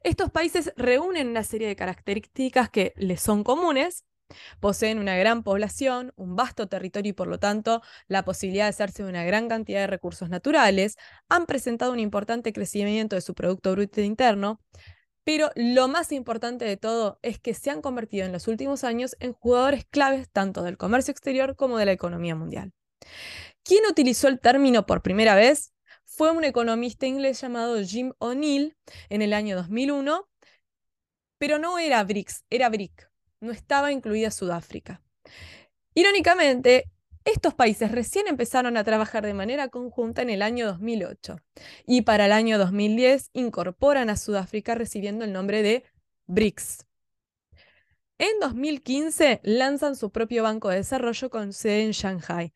Estos 0.03 0.31
países 0.31 0.73
reúnen 0.77 1.27
una 1.27 1.43
serie 1.43 1.67
de 1.67 1.75
características 1.75 2.69
que 2.69 2.93
les 2.95 3.21
son 3.21 3.43
comunes. 3.43 4.03
Poseen 4.59 4.99
una 4.99 5.15
gran 5.15 5.43
población, 5.43 6.13
un 6.15 6.35
vasto 6.35 6.67
territorio 6.67 7.11
y 7.11 7.13
por 7.13 7.27
lo 7.27 7.39
tanto 7.39 7.81
la 8.07 8.23
posibilidad 8.23 8.65
de 8.65 8.69
hacerse 8.69 9.03
de 9.03 9.09
una 9.09 9.23
gran 9.23 9.47
cantidad 9.49 9.81
de 9.81 9.87
recursos 9.87 10.29
naturales. 10.29 10.97
Han 11.29 11.45
presentado 11.45 11.91
un 11.91 11.99
importante 11.99 12.53
crecimiento 12.53 13.15
de 13.15 13.21
su 13.21 13.33
Producto 13.33 13.71
Bruto 13.71 14.01
Interno. 14.01 14.61
Pero 15.25 15.51
lo 15.55 15.87
más 15.87 16.11
importante 16.11 16.65
de 16.65 16.75
todo 16.75 17.17
es 17.21 17.39
que 17.39 17.53
se 17.53 17.69
han 17.69 17.81
convertido 17.81 18.25
en 18.25 18.33
los 18.33 18.49
últimos 18.49 18.83
años 18.83 19.15
en 19.19 19.31
jugadores 19.31 19.85
claves 19.89 20.29
tanto 20.29 20.63
del 20.63 20.77
comercio 20.77 21.11
exterior 21.11 21.55
como 21.55 21.77
de 21.77 21.85
la 21.85 21.93
economía 21.93 22.35
mundial. 22.35 22.73
¿Quién 23.63 23.83
utilizó 23.89 24.27
el 24.27 24.41
término 24.41 24.85
por 24.85 25.01
primera 25.01 25.35
vez? 25.35 25.73
Fue 26.03 26.31
un 26.31 26.43
economista 26.43 27.07
inglés 27.07 27.39
llamado 27.39 27.81
Jim 27.81 28.11
O'Neill 28.19 28.75
en 29.09 29.21
el 29.21 29.33
año 29.33 29.55
2001, 29.55 30.27
pero 31.37 31.57
no 31.57 31.79
era 31.79 32.03
BRICS, 32.03 32.43
era 32.49 32.69
BRIC, 32.69 33.09
no 33.43 33.51
estaba 33.51 33.91
incluida 33.91 34.31
Sudáfrica. 34.31 35.01
Irónicamente, 35.93 36.89
estos 37.25 37.53
países 37.53 37.91
recién 37.91 38.27
empezaron 38.27 38.75
a 38.75 38.83
trabajar 38.83 39.25
de 39.25 39.33
manera 39.33 39.69
conjunta 39.69 40.21
en 40.21 40.29
el 40.29 40.41
año 40.41 40.65
2008 40.65 41.37
y 41.85 42.01
para 42.01 42.25
el 42.25 42.31
año 42.31 42.57
2010 42.57 43.29
incorporan 43.33 44.09
a 44.09 44.17
Sudáfrica 44.17 44.75
recibiendo 44.75 45.23
el 45.23 45.31
nombre 45.31 45.61
de 45.61 45.83
BRICS. 46.25 46.85
En 48.17 48.39
2015 48.41 49.41
lanzan 49.43 49.95
su 49.95 50.11
propio 50.11 50.43
banco 50.43 50.69
de 50.69 50.77
desarrollo 50.77 51.29
con 51.29 51.53
sede 51.53 51.83
en 51.83 51.91
Shanghai. 51.91 52.53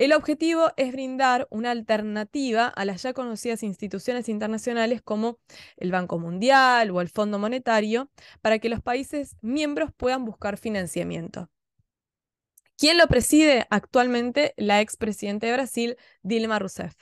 El 0.00 0.14
objetivo 0.14 0.72
es 0.78 0.92
brindar 0.92 1.46
una 1.50 1.72
alternativa 1.72 2.68
a 2.68 2.86
las 2.86 3.02
ya 3.02 3.12
conocidas 3.12 3.62
instituciones 3.62 4.30
internacionales 4.30 5.02
como 5.02 5.38
el 5.76 5.92
Banco 5.92 6.18
Mundial 6.18 6.90
o 6.90 7.02
el 7.02 7.10
Fondo 7.10 7.38
Monetario 7.38 8.10
para 8.40 8.58
que 8.58 8.70
los 8.70 8.80
países 8.80 9.36
miembros 9.42 9.90
puedan 9.94 10.24
buscar 10.24 10.56
financiamiento. 10.56 11.50
¿Quién 12.78 12.96
lo 12.96 13.08
preside 13.08 13.66
actualmente? 13.68 14.54
La 14.56 14.80
expresidenta 14.80 15.46
de 15.46 15.52
Brasil, 15.52 15.96
Dilma 16.22 16.58
Rousseff. 16.58 16.94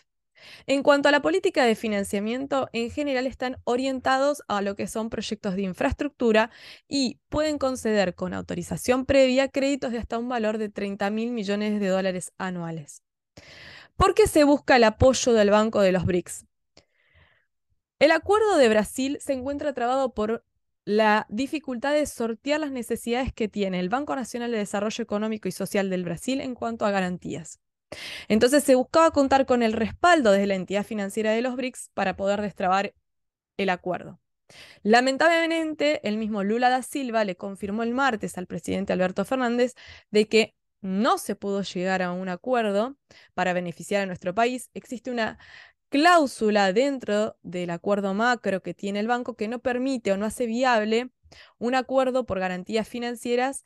En 0.66 0.82
cuanto 0.82 1.09
a 1.09 1.12
la 1.12 1.22
política 1.22 1.64
de 1.64 1.74
financiamiento, 1.74 2.68
en 2.72 2.91
general 2.91 3.26
están 3.26 3.57
orientados 3.64 4.43
a 4.49 4.62
lo 4.62 4.76
que 4.76 4.86
son 4.86 5.11
proyectos 5.11 5.55
de 5.55 5.62
infraestructura 5.62 6.51
y 6.89 7.18
pueden 7.28 7.59
conceder 7.59 8.14
con 8.14 8.34
autorización 8.34 9.07
previa 9.07 9.49
créditos 9.49 9.93
de 9.93 9.99
hasta 9.99 10.18
un 10.18 10.28
valor 10.28 10.59
de 10.59 10.68
30 10.68 11.11
mil 11.11 11.30
millones 11.30 11.80
de 11.80 11.89
dólares 11.89 12.32
anuales. 12.39 13.03
¿Por 13.97 14.14
qué 14.14 14.26
se 14.26 14.45
busca 14.45 14.76
el 14.76 14.84
apoyo 14.84 15.32
del 15.32 15.51
Banco 15.51 15.80
de 15.80 15.93
los 15.93 16.05
BRICS? 16.05 16.47
El 17.99 18.12
acuerdo 18.12 18.57
de 18.57 18.68
Brasil 18.68 19.18
se 19.20 19.32
encuentra 19.32 19.72
trabado 19.72 20.14
por 20.14 20.45
la 20.84 21.26
dificultad 21.28 21.93
de 21.93 22.07
sortear 22.07 22.61
las 22.61 22.70
necesidades 22.70 23.32
que 23.32 23.49
tiene 23.49 23.80
el 23.80 23.89
Banco 23.89 24.14
Nacional 24.14 24.53
de 24.53 24.59
Desarrollo 24.59 25.03
Económico 25.03 25.49
y 25.49 25.53
Social 25.53 25.91
del 25.91 26.05
Brasil 26.05 26.41
en 26.41 26.55
cuanto 26.55 26.86
a 26.86 26.91
garantías. 26.91 27.61
Entonces 28.28 28.64
se 28.64 28.74
buscaba 28.74 29.11
contar 29.11 29.47
con 29.47 29.62
el 29.62 29.72
respaldo 29.72 30.32
de 30.32 30.47
la 30.47 30.55
entidad 30.55 30.84
financiera 30.84 31.32
de 31.32 31.43
los 31.43 31.57
BRICS 31.57 31.91
para 31.95 32.16
poder 32.16 32.41
destrabar 32.43 32.95
el 33.57 33.70
acuerdo. 33.70 34.20
Lamentablemente, 34.82 36.07
el 36.09 36.16
mismo 36.16 36.43
Lula 36.43 36.70
da 36.70 36.82
Silva 36.82 37.24
le 37.24 37.36
confirmó 37.36 37.82
el 37.82 37.93
martes 37.93 38.39
al 38.39 38.47
presidente 38.47 38.93
Alberto 38.93 39.24
Fernández 39.24 39.74
de 40.11 40.28
que 40.28 40.55
no 40.80 41.18
se 41.18 41.34
pudo 41.34 41.62
llegar 41.62 42.03
a 42.03 42.12
un 42.12 42.28
acuerdo 42.28 42.97
para 43.34 43.53
beneficiar 43.53 44.03
a 44.03 44.07
nuestro 44.07 44.34
país. 44.34 44.70
Existe 44.74 45.11
una 45.11 45.39
cláusula 45.89 46.72
dentro 46.72 47.36
del 47.43 47.70
acuerdo 47.70 48.14
macro 48.14 48.62
que 48.62 48.74
tiene 48.74 49.01
el 49.01 49.09
banco 49.09 49.36
que 49.36 49.49
no 49.49 49.59
permite 49.59 50.12
o 50.12 50.16
no 50.16 50.26
hace 50.26 50.47
viable 50.47 51.11
un 51.59 51.74
acuerdo 51.74 52.26
por 52.26 52.41
garantías 52.41 52.89
financieras. 52.89 53.64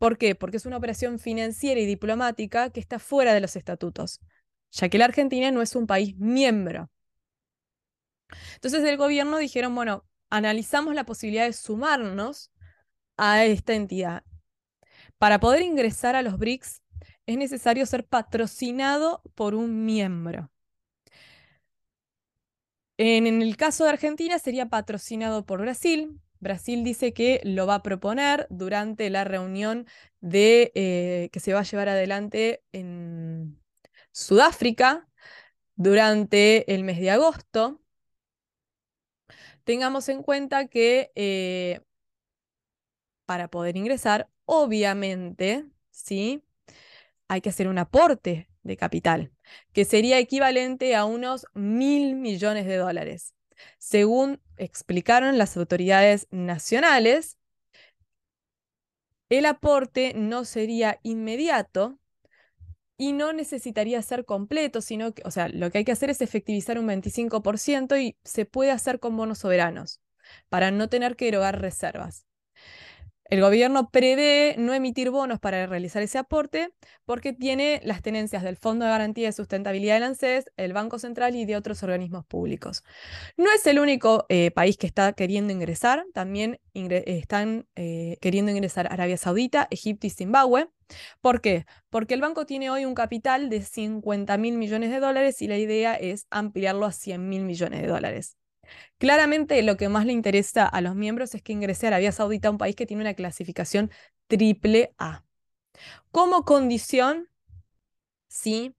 ¿Por 0.00 0.16
qué? 0.16 0.34
Porque 0.34 0.56
es 0.56 0.64
una 0.64 0.78
operación 0.78 1.18
financiera 1.18 1.78
y 1.78 1.84
diplomática 1.84 2.70
que 2.70 2.80
está 2.80 2.98
fuera 2.98 3.34
de 3.34 3.40
los 3.40 3.54
estatutos, 3.54 4.20
ya 4.70 4.88
que 4.88 4.96
la 4.96 5.04
Argentina 5.04 5.50
no 5.50 5.60
es 5.60 5.76
un 5.76 5.86
país 5.86 6.16
miembro. 6.16 6.90
Entonces 8.54 8.82
el 8.84 8.96
gobierno 8.96 9.36
dijeron, 9.36 9.74
bueno, 9.74 10.06
analizamos 10.30 10.94
la 10.94 11.04
posibilidad 11.04 11.44
de 11.44 11.52
sumarnos 11.52 12.50
a 13.18 13.44
esta 13.44 13.74
entidad. 13.74 14.24
Para 15.18 15.38
poder 15.38 15.60
ingresar 15.60 16.16
a 16.16 16.22
los 16.22 16.38
BRICS 16.38 16.80
es 17.26 17.36
necesario 17.36 17.84
ser 17.84 18.06
patrocinado 18.06 19.22
por 19.34 19.54
un 19.54 19.84
miembro. 19.84 20.50
En, 22.96 23.26
el 23.42 23.56
caso 23.58 23.84
de 23.84 23.90
Argentina 23.90 24.38
sería 24.38 24.70
patrocinado 24.70 25.44
por 25.44 25.60
Brasil. 25.60 26.18
Brasil 26.40 26.84
dice 26.84 27.12
que 27.12 27.40
lo 27.44 27.66
va 27.66 27.76
a 27.76 27.82
proponer 27.82 28.46
durante 28.50 29.10
la 29.10 29.24
reunión 29.24 29.86
de, 30.20 30.72
eh, 30.74 31.28
que 31.32 31.40
se 31.40 31.52
va 31.52 31.60
a 31.60 31.62
llevar 31.64 31.88
adelante 31.88 32.62
en 32.72 33.60
Sudáfrica 34.12 35.08
durante 35.76 36.72
el 36.74 36.84
mes 36.84 37.00
de 37.00 37.10
agosto. 37.10 37.80
Tengamos 39.64 40.08
en 40.08 40.22
cuenta 40.22 40.66
que 40.68 41.12
eh, 41.14 41.80
para 43.26 43.48
poder 43.48 43.76
ingresar, 43.76 44.28
obviamente, 44.44 45.66
¿sí? 45.90 46.42
hay 47.28 47.40
que 47.40 47.50
hacer 47.50 47.68
un 47.68 47.78
aporte 47.78 48.48
de 48.64 48.76
capital, 48.76 49.32
que 49.72 49.84
sería 49.84 50.18
equivalente 50.18 50.96
a 50.96 51.04
unos 51.04 51.46
mil 51.54 52.16
millones 52.16 52.66
de 52.66 52.76
dólares. 52.76 53.34
Según 53.78 54.40
explicaron 54.56 55.38
las 55.38 55.56
autoridades 55.56 56.26
nacionales, 56.30 57.38
el 59.30 59.46
aporte 59.46 60.12
no 60.14 60.44
sería 60.44 60.98
inmediato 61.02 61.98
y 62.96 63.12
no 63.12 63.32
necesitaría 63.32 64.02
ser 64.02 64.24
completo, 64.26 64.82
sino 64.82 65.14
que, 65.14 65.22
o 65.24 65.30
sea, 65.30 65.48
lo 65.48 65.70
que 65.70 65.78
hay 65.78 65.84
que 65.84 65.92
hacer 65.92 66.10
es 66.10 66.20
efectivizar 66.20 66.78
un 66.78 66.86
25% 66.86 67.96
y 67.96 68.16
se 68.24 68.44
puede 68.44 68.72
hacer 68.72 69.00
con 69.00 69.16
bonos 69.16 69.38
soberanos 69.38 70.02
para 70.48 70.70
no 70.70 70.88
tener 70.88 71.16
que 71.16 71.28
erogar 71.28 71.60
reservas. 71.60 72.26
El 73.30 73.42
gobierno 73.42 73.90
prevé 73.90 74.56
no 74.58 74.74
emitir 74.74 75.10
bonos 75.10 75.38
para 75.38 75.64
realizar 75.68 76.02
ese 76.02 76.18
aporte 76.18 76.74
porque 77.04 77.32
tiene 77.32 77.80
las 77.84 78.02
tenencias 78.02 78.42
del 78.42 78.56
Fondo 78.56 78.84
de 78.84 78.90
Garantía 78.90 79.28
de 79.28 79.32
Sustentabilidad 79.32 79.94
del 79.94 80.02
ANSES, 80.02 80.50
el 80.56 80.72
Banco 80.72 80.98
Central 80.98 81.36
y 81.36 81.44
de 81.44 81.54
otros 81.54 81.84
organismos 81.84 82.26
públicos. 82.26 82.82
No 83.36 83.46
es 83.52 83.64
el 83.68 83.78
único 83.78 84.26
eh, 84.30 84.50
país 84.50 84.76
que 84.76 84.88
está 84.88 85.12
queriendo 85.12 85.52
ingresar, 85.52 86.04
también 86.12 86.58
están 86.74 87.68
eh, 87.76 88.18
queriendo 88.20 88.50
ingresar 88.50 88.92
Arabia 88.92 89.16
Saudita, 89.16 89.68
Egipto 89.70 90.08
y 90.08 90.10
Zimbabue. 90.10 90.68
¿Por 91.20 91.40
qué? 91.40 91.66
Porque 91.88 92.14
el 92.14 92.20
banco 92.20 92.46
tiene 92.46 92.68
hoy 92.68 92.84
un 92.84 92.94
capital 92.94 93.48
de 93.48 93.62
50 93.62 94.36
mil 94.38 94.58
millones 94.58 94.90
de 94.90 94.98
dólares 94.98 95.40
y 95.40 95.46
la 95.46 95.56
idea 95.56 95.94
es 95.94 96.26
ampliarlo 96.30 96.84
a 96.84 96.90
100 96.90 97.28
mil 97.28 97.44
millones 97.44 97.80
de 97.80 97.86
dólares. 97.86 98.39
Claramente 98.98 99.62
lo 99.62 99.76
que 99.76 99.88
más 99.88 100.06
le 100.06 100.12
interesa 100.12 100.66
a 100.66 100.80
los 100.80 100.94
miembros 100.94 101.34
es 101.34 101.42
que 101.42 101.52
ingrese 101.52 101.86
a 101.86 101.88
Arabia 101.88 102.12
Saudita, 102.12 102.50
un 102.50 102.58
país 102.58 102.76
que 102.76 102.86
tiene 102.86 103.02
una 103.02 103.14
clasificación 103.14 103.90
triple 104.26 104.94
A. 104.98 105.24
Como 106.10 106.44
condición, 106.44 107.28
sí, 108.28 108.74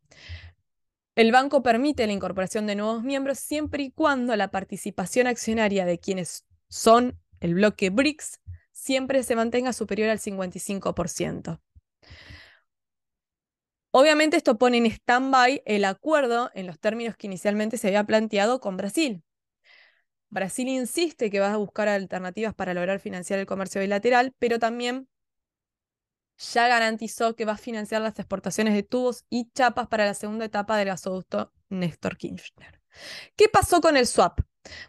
el 1.15 1.31
banco 1.31 1.61
permite 1.61 2.07
la 2.07 2.13
incorporación 2.13 2.67
de 2.67 2.75
nuevos 2.75 3.03
miembros 3.03 3.39
siempre 3.39 3.83
y 3.83 3.91
cuando 3.91 4.35
la 4.35 4.49
participación 4.49 5.27
accionaria 5.27 5.85
de 5.85 5.99
quienes 5.99 6.45
son 6.69 7.19
el 7.39 7.55
bloque 7.55 7.89
BRICS 7.89 8.39
siempre 8.71 9.23
se 9.23 9.35
mantenga 9.35 9.73
superior 9.73 10.09
al 10.09 10.19
55%. 10.19 11.61
Obviamente 13.91 14.37
esto 14.37 14.57
pone 14.57 14.77
en 14.77 14.85
stand-by 14.85 15.63
el 15.65 15.83
acuerdo 15.83 16.49
en 16.53 16.65
los 16.65 16.79
términos 16.79 17.17
que 17.17 17.27
inicialmente 17.27 17.77
se 17.77 17.87
había 17.87 18.05
planteado 18.05 18.61
con 18.61 18.77
Brasil. 18.77 19.21
Brasil 20.31 20.67
insiste 20.69 21.29
que 21.29 21.39
va 21.39 21.53
a 21.53 21.57
buscar 21.57 21.89
alternativas 21.89 22.55
para 22.55 22.73
lograr 22.73 22.99
financiar 22.99 23.37
el 23.37 23.45
comercio 23.45 23.81
bilateral, 23.81 24.33
pero 24.39 24.59
también 24.59 25.07
ya 26.37 26.67
garantizó 26.67 27.35
que 27.35 27.45
va 27.45 27.53
a 27.53 27.57
financiar 27.57 28.01
las 28.01 28.17
exportaciones 28.17 28.73
de 28.73 28.83
tubos 28.83 29.25
y 29.29 29.51
chapas 29.51 29.87
para 29.87 30.05
la 30.05 30.13
segunda 30.13 30.45
etapa 30.45 30.77
del 30.77 30.87
gasoducto 30.87 31.51
Néstor 31.69 32.17
Kirchner. 32.17 32.81
¿Qué 33.35 33.47
pasó 33.49 33.81
con 33.81 33.97
el 33.97 34.07
swap? 34.07 34.39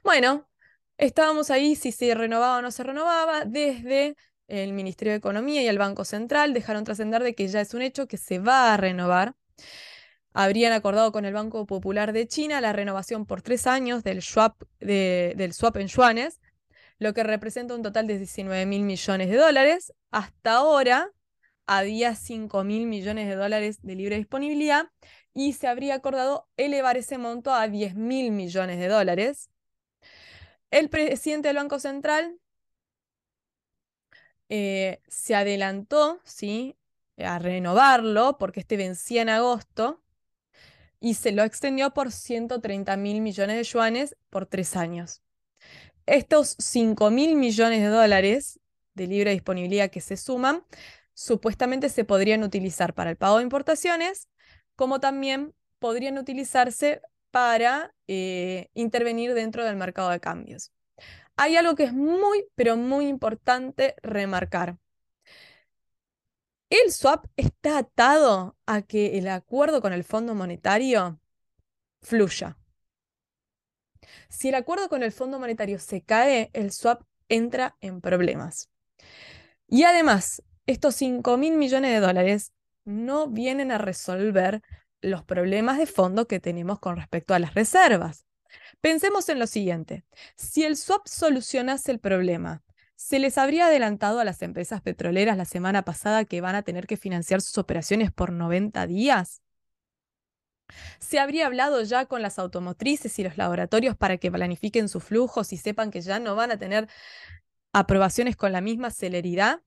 Bueno, 0.02 0.48
estábamos 0.96 1.50
ahí 1.50 1.74
si 1.76 1.92
se 1.92 2.14
renovaba 2.14 2.58
o 2.58 2.62
no 2.62 2.70
se 2.70 2.84
renovaba. 2.84 3.44
Desde 3.44 4.16
el 4.46 4.72
Ministerio 4.72 5.12
de 5.12 5.18
Economía 5.18 5.60
y 5.62 5.66
el 5.66 5.78
Banco 5.78 6.04
Central 6.04 6.54
dejaron 6.54 6.84
trascender 6.84 7.22
de 7.22 7.34
que 7.34 7.48
ya 7.48 7.60
es 7.60 7.74
un 7.74 7.82
hecho 7.82 8.06
que 8.06 8.16
se 8.16 8.38
va 8.38 8.72
a 8.72 8.76
renovar 8.76 9.34
habrían 10.32 10.72
acordado 10.72 11.12
con 11.12 11.24
el 11.24 11.34
Banco 11.34 11.66
Popular 11.66 12.12
de 12.12 12.26
China 12.26 12.60
la 12.60 12.72
renovación 12.72 13.26
por 13.26 13.42
tres 13.42 13.66
años 13.66 14.02
del 14.02 14.22
swap, 14.22 14.62
del 14.80 15.52
swap 15.52 15.76
en 15.76 15.88
yuanes, 15.88 16.40
lo 16.98 17.14
que 17.14 17.22
representa 17.22 17.74
un 17.74 17.82
total 17.82 18.06
de 18.06 18.18
19 18.18 18.66
mil 18.66 18.82
millones 18.82 19.28
de 19.28 19.36
dólares. 19.36 19.92
Hasta 20.10 20.54
ahora 20.54 21.10
había 21.66 22.14
5 22.14 22.64
mil 22.64 22.86
millones 22.86 23.28
de 23.28 23.34
dólares 23.34 23.80
de 23.82 23.94
libre 23.94 24.16
disponibilidad 24.16 24.86
y 25.34 25.54
se 25.54 25.66
habría 25.68 25.94
acordado 25.94 26.48
elevar 26.56 26.96
ese 26.96 27.18
monto 27.18 27.52
a 27.52 27.68
10 27.68 27.94
mil 27.94 28.30
millones 28.30 28.78
de 28.78 28.88
dólares. 28.88 29.50
El 30.70 30.88
presidente 30.88 31.48
del 31.48 31.56
Banco 31.56 31.78
Central 31.78 32.38
eh, 34.48 35.00
se 35.08 35.34
adelantó 35.34 36.20
¿sí? 36.24 36.76
a 37.18 37.38
renovarlo 37.38 38.38
porque 38.38 38.60
este 38.60 38.76
vencía 38.76 39.22
en 39.22 39.28
agosto 39.28 40.02
y 41.02 41.14
se 41.14 41.32
lo 41.32 41.42
extendió 41.42 41.92
por 41.92 42.12
130 42.12 42.96
mil 42.96 43.20
millones 43.20 43.56
de 43.56 43.64
yuanes 43.64 44.16
por 44.30 44.46
tres 44.46 44.76
años. 44.76 45.22
Estos 46.06 46.56
5 46.58 47.10
mil 47.10 47.36
millones 47.36 47.82
de 47.82 47.88
dólares 47.88 48.60
de 48.94 49.06
libre 49.06 49.32
disponibilidad 49.32 49.90
que 49.90 50.00
se 50.00 50.16
suman, 50.16 50.64
supuestamente 51.12 51.88
se 51.88 52.04
podrían 52.04 52.42
utilizar 52.42 52.94
para 52.94 53.10
el 53.10 53.16
pago 53.16 53.38
de 53.38 53.44
importaciones, 53.44 54.28
como 54.76 55.00
también 55.00 55.54
podrían 55.78 56.18
utilizarse 56.18 57.02
para 57.30 57.94
eh, 58.06 58.68
intervenir 58.74 59.34
dentro 59.34 59.64
del 59.64 59.76
mercado 59.76 60.10
de 60.10 60.20
cambios 60.20 60.72
hay 61.36 61.56
algo 61.56 61.74
que 61.74 61.84
es 61.84 61.92
muy, 61.92 62.46
pero 62.54 62.76
muy 62.76 63.06
importante 63.06 63.94
remarcar. 64.02 64.78
El 66.72 66.90
swap 66.90 67.26
está 67.36 67.76
atado 67.76 68.56
a 68.64 68.80
que 68.80 69.18
el 69.18 69.28
acuerdo 69.28 69.82
con 69.82 69.92
el 69.92 70.04
Fondo 70.04 70.34
Monetario 70.34 71.20
fluya. 72.00 72.56
Si 74.30 74.48
el 74.48 74.54
acuerdo 74.54 74.88
con 74.88 75.02
el 75.02 75.12
Fondo 75.12 75.38
Monetario 75.38 75.78
se 75.78 76.00
cae, 76.00 76.48
el 76.54 76.72
swap 76.72 77.02
entra 77.28 77.76
en 77.82 78.00
problemas. 78.00 78.70
Y 79.68 79.82
además, 79.82 80.42
estos 80.64 80.94
5 80.94 81.36
mil 81.36 81.58
millones 81.58 81.92
de 81.92 82.00
dólares 82.00 82.54
no 82.86 83.28
vienen 83.28 83.70
a 83.70 83.76
resolver 83.76 84.62
los 85.02 85.22
problemas 85.22 85.76
de 85.76 85.84
fondo 85.84 86.26
que 86.26 86.40
tenemos 86.40 86.78
con 86.80 86.96
respecto 86.96 87.34
a 87.34 87.38
las 87.38 87.52
reservas. 87.52 88.24
Pensemos 88.80 89.28
en 89.28 89.38
lo 89.38 89.46
siguiente, 89.46 90.06
si 90.36 90.64
el 90.64 90.78
swap 90.78 91.06
solucionase 91.06 91.92
el 91.92 92.00
problema, 92.00 92.62
¿se 93.02 93.18
les 93.18 93.36
habría 93.36 93.66
adelantado 93.66 94.20
a 94.20 94.24
las 94.24 94.42
empresas 94.42 94.80
petroleras 94.80 95.36
la 95.36 95.44
semana 95.44 95.84
pasada 95.84 96.24
que 96.24 96.40
van 96.40 96.54
a 96.54 96.62
tener 96.62 96.86
que 96.86 96.96
financiar 96.96 97.40
sus 97.40 97.58
operaciones 97.58 98.12
por 98.12 98.32
90 98.32 98.86
días? 98.86 99.42
¿Se 101.00 101.18
habría 101.18 101.46
hablado 101.46 101.82
ya 101.82 102.06
con 102.06 102.22
las 102.22 102.38
automotrices 102.38 103.18
y 103.18 103.24
los 103.24 103.36
laboratorios 103.36 103.96
para 103.96 104.18
que 104.18 104.30
planifiquen 104.30 104.88
sus 104.88 105.02
flujos 105.02 105.52
y 105.52 105.56
sepan 105.56 105.90
que 105.90 106.00
ya 106.00 106.20
no 106.20 106.36
van 106.36 106.52
a 106.52 106.58
tener 106.58 106.88
aprobaciones 107.72 108.36
con 108.36 108.52
la 108.52 108.60
misma 108.60 108.90
celeridad? 108.90 109.62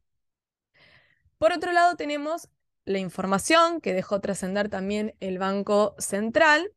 Por 1.37 1.51
otro 1.51 1.73
lado, 1.73 1.97
tenemos 1.97 2.47
la 2.85 2.99
información 2.99 3.81
que 3.81 3.93
dejó 3.93 4.21
trascender 4.21 4.69
también 4.69 5.13
el 5.19 5.39
Banco 5.39 5.93
Central 5.99 6.71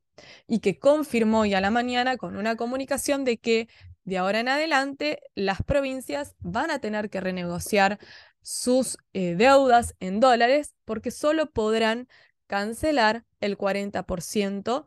y 0.48 0.58
que 0.58 0.80
confirmó 0.80 1.40
hoy 1.40 1.54
a 1.54 1.60
la 1.60 1.70
mañana 1.70 2.16
con 2.16 2.36
una 2.36 2.56
comunicación 2.56 3.24
de 3.24 3.38
que 3.38 3.68
de 4.08 4.16
ahora 4.16 4.40
en 4.40 4.48
adelante 4.48 5.20
las 5.34 5.62
provincias 5.62 6.34
van 6.40 6.70
a 6.70 6.78
tener 6.78 7.10
que 7.10 7.20
renegociar 7.20 7.98
sus 8.40 8.96
eh, 9.12 9.34
deudas 9.34 9.94
en 10.00 10.18
dólares 10.18 10.74
porque 10.86 11.10
solo 11.10 11.50
podrán 11.50 12.08
cancelar 12.46 13.26
el 13.40 13.58
40% 13.58 14.86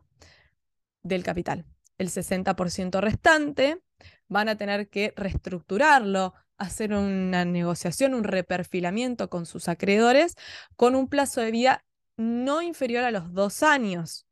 del 1.03 1.23
capital. 1.23 1.65
El 1.99 2.09
60% 2.09 2.99
restante 2.99 3.79
van 4.27 4.49
a 4.49 4.57
tener 4.57 4.89
que 4.89 5.13
reestructurarlo, 5.15 6.33
hacer 6.57 6.91
una 6.93 7.45
negociación, 7.45 8.15
un 8.15 8.23
reperfilamiento 8.23 9.29
con 9.29 9.45
sus 9.45 9.67
acreedores 9.67 10.35
con 10.75 10.95
un 10.95 11.07
plazo 11.07 11.41
de 11.41 11.51
vida 11.51 11.85
no 12.17 12.63
inferior 12.63 13.03
a 13.03 13.11
los 13.11 13.31
dos 13.33 13.61
años. 13.61 14.25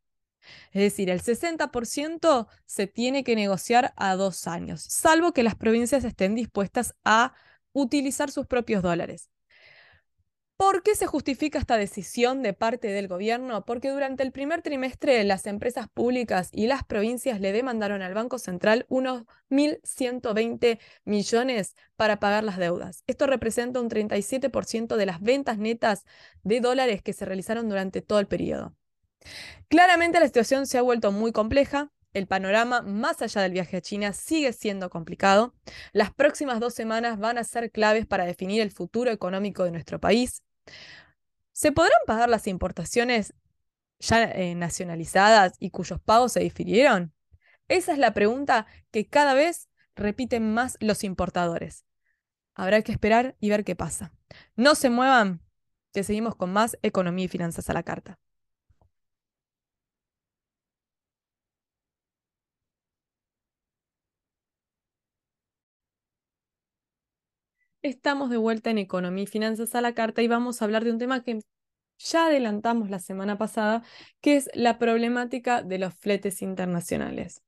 Es 0.72 0.82
decir, 0.82 1.10
el 1.10 1.22
60% 1.22 2.48
se 2.66 2.88
tiene 2.88 3.24
que 3.24 3.36
negociar 3.36 3.94
a 3.98 4.16
dos 4.16 4.48
años, 4.48 4.82
salvo 4.82 5.34
que 5.34 5.44
las 5.44 5.56
provincias 5.56 6.04
estén 6.04 6.36
dispuestas 6.36 6.96
a 7.04 7.34
utilizar 7.74 8.32
sus 8.32 8.48
propios 8.48 8.84
dólares. 8.84 9.30
¿Por 10.60 10.84
qué 10.84 10.94
se 10.94 11.08
justifica 11.08 11.58
esta 11.58 11.78
decisión 11.78 12.44
de 12.44 12.52
parte 12.54 12.90
del 12.90 13.08
gobierno? 13.08 13.64
Porque 13.64 13.92
durante 13.92 14.24
el 14.24 14.34
primer 14.34 14.62
trimestre 14.62 15.24
las 15.24 15.48
empresas 15.48 15.88
públicas 15.88 16.50
y 16.52 16.68
las 16.68 16.84
provincias 16.84 17.40
le 17.40 17.54
demandaron 17.54 18.02
al 18.02 18.14
Banco 18.14 18.40
Central 18.40 18.86
unos 18.90 19.24
1.120 19.50 20.80
millones 21.06 21.76
para 21.96 22.20
pagar 22.20 22.44
las 22.44 22.58
deudas. 22.58 23.06
Esto 23.08 23.26
representa 23.26 23.80
un 23.80 23.90
37% 23.90 24.98
de 24.98 25.06
las 25.06 25.22
ventas 25.22 25.58
netas 25.58 26.04
de 26.44 26.60
dólares 26.60 27.02
que 27.02 27.14
se 27.14 27.24
realizaron 27.24 27.70
durante 27.70 28.02
todo 28.02 28.20
el 28.20 28.28
periodo. 28.28 28.76
Claramente 29.68 30.20
la 30.20 30.26
situación 30.26 30.68
se 30.68 30.78
ha 30.78 30.82
vuelto 30.82 31.12
muy 31.12 31.32
compleja. 31.32 31.92
El 32.14 32.26
panorama 32.26 32.82
más 32.82 33.22
allá 33.22 33.42
del 33.42 33.52
viaje 33.52 33.78
a 33.78 33.82
China 33.82 34.14
sigue 34.14 34.52
siendo 34.52 34.90
complicado. 34.90 35.54
Las 35.94 36.12
próximas 36.12 36.60
dos 36.60 36.74
semanas 36.74 37.20
van 37.20 37.38
a 37.38 37.44
ser 37.44 37.72
claves 37.72 38.08
para 38.08 38.26
definir 38.26 38.62
el 38.62 38.72
futuro 38.72 39.12
económico 39.12 39.64
de 39.64 39.72
nuestro 39.72 40.00
país. 40.00 40.44
¿Se 41.52 41.72
podrán 41.72 42.00
pagar 42.08 42.30
las 42.30 42.48
importaciones 42.48 43.34
ya 44.00 44.24
eh, 44.24 44.56
nacionalizadas 44.56 45.54
y 45.60 45.70
cuyos 45.70 46.00
pagos 46.00 46.32
se 46.34 46.40
difirieron? 46.40 47.14
Esa 47.68 47.92
es 47.92 48.00
la 48.00 48.14
pregunta 48.14 48.66
que 48.92 49.08
cada 49.08 49.36
vez 49.36 49.70
repiten 49.96 50.54
más 50.54 50.78
los 50.80 51.04
importadores. 51.04 51.86
Habrá 52.56 52.82
que 52.82 52.92
esperar 52.92 53.36
y 53.40 53.50
ver 53.50 53.64
qué 53.64 53.76
pasa. 53.76 54.12
No 54.56 54.74
se 54.74 54.90
muevan, 54.90 55.42
que 55.94 56.04
seguimos 56.04 56.36
con 56.36 56.52
más 56.52 56.78
economía 56.82 57.26
y 57.26 57.30
finanzas 57.30 57.70
a 57.70 57.74
la 57.74 57.84
carta. 57.84 58.20
Estamos 67.82 68.30
de 68.30 68.38
vuelta 68.38 68.70
en 68.70 68.78
Economía 68.78 69.24
y 69.24 69.28
Finanzas 69.28 69.74
a 69.74 69.82
la 69.82 69.94
Carta 69.94 70.22
y 70.22 70.28
vamos 70.28 70.62
a 70.62 70.66
hablar 70.66 70.84
de 70.84 70.92
un 70.92 70.98
tema 70.98 71.24
que 71.24 71.40
ya 71.98 72.26
adelantamos 72.28 72.90
la 72.90 73.00
semana 73.00 73.38
pasada, 73.38 73.84
que 74.22 74.36
es 74.36 74.50
la 74.54 74.78
problemática 74.78 75.64
de 75.64 75.80
los 75.80 75.94
fletes 75.94 76.42
internacionales. 76.42 77.42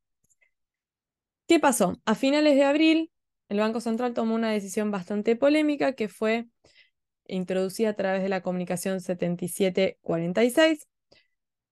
¿Qué 1.47 1.59
pasó? 1.59 1.99
A 2.05 2.15
finales 2.15 2.55
de 2.55 2.63
abril, 2.63 3.11
el 3.49 3.59
Banco 3.59 3.81
Central 3.81 4.13
tomó 4.13 4.35
una 4.35 4.51
decisión 4.51 4.89
bastante 4.89 5.35
polémica 5.35 5.93
que 5.93 6.07
fue 6.07 6.47
introducida 7.27 7.89
a 7.89 7.95
través 7.95 8.23
de 8.23 8.29
la 8.29 8.41
comunicación 8.41 9.01
7746, 9.01 10.87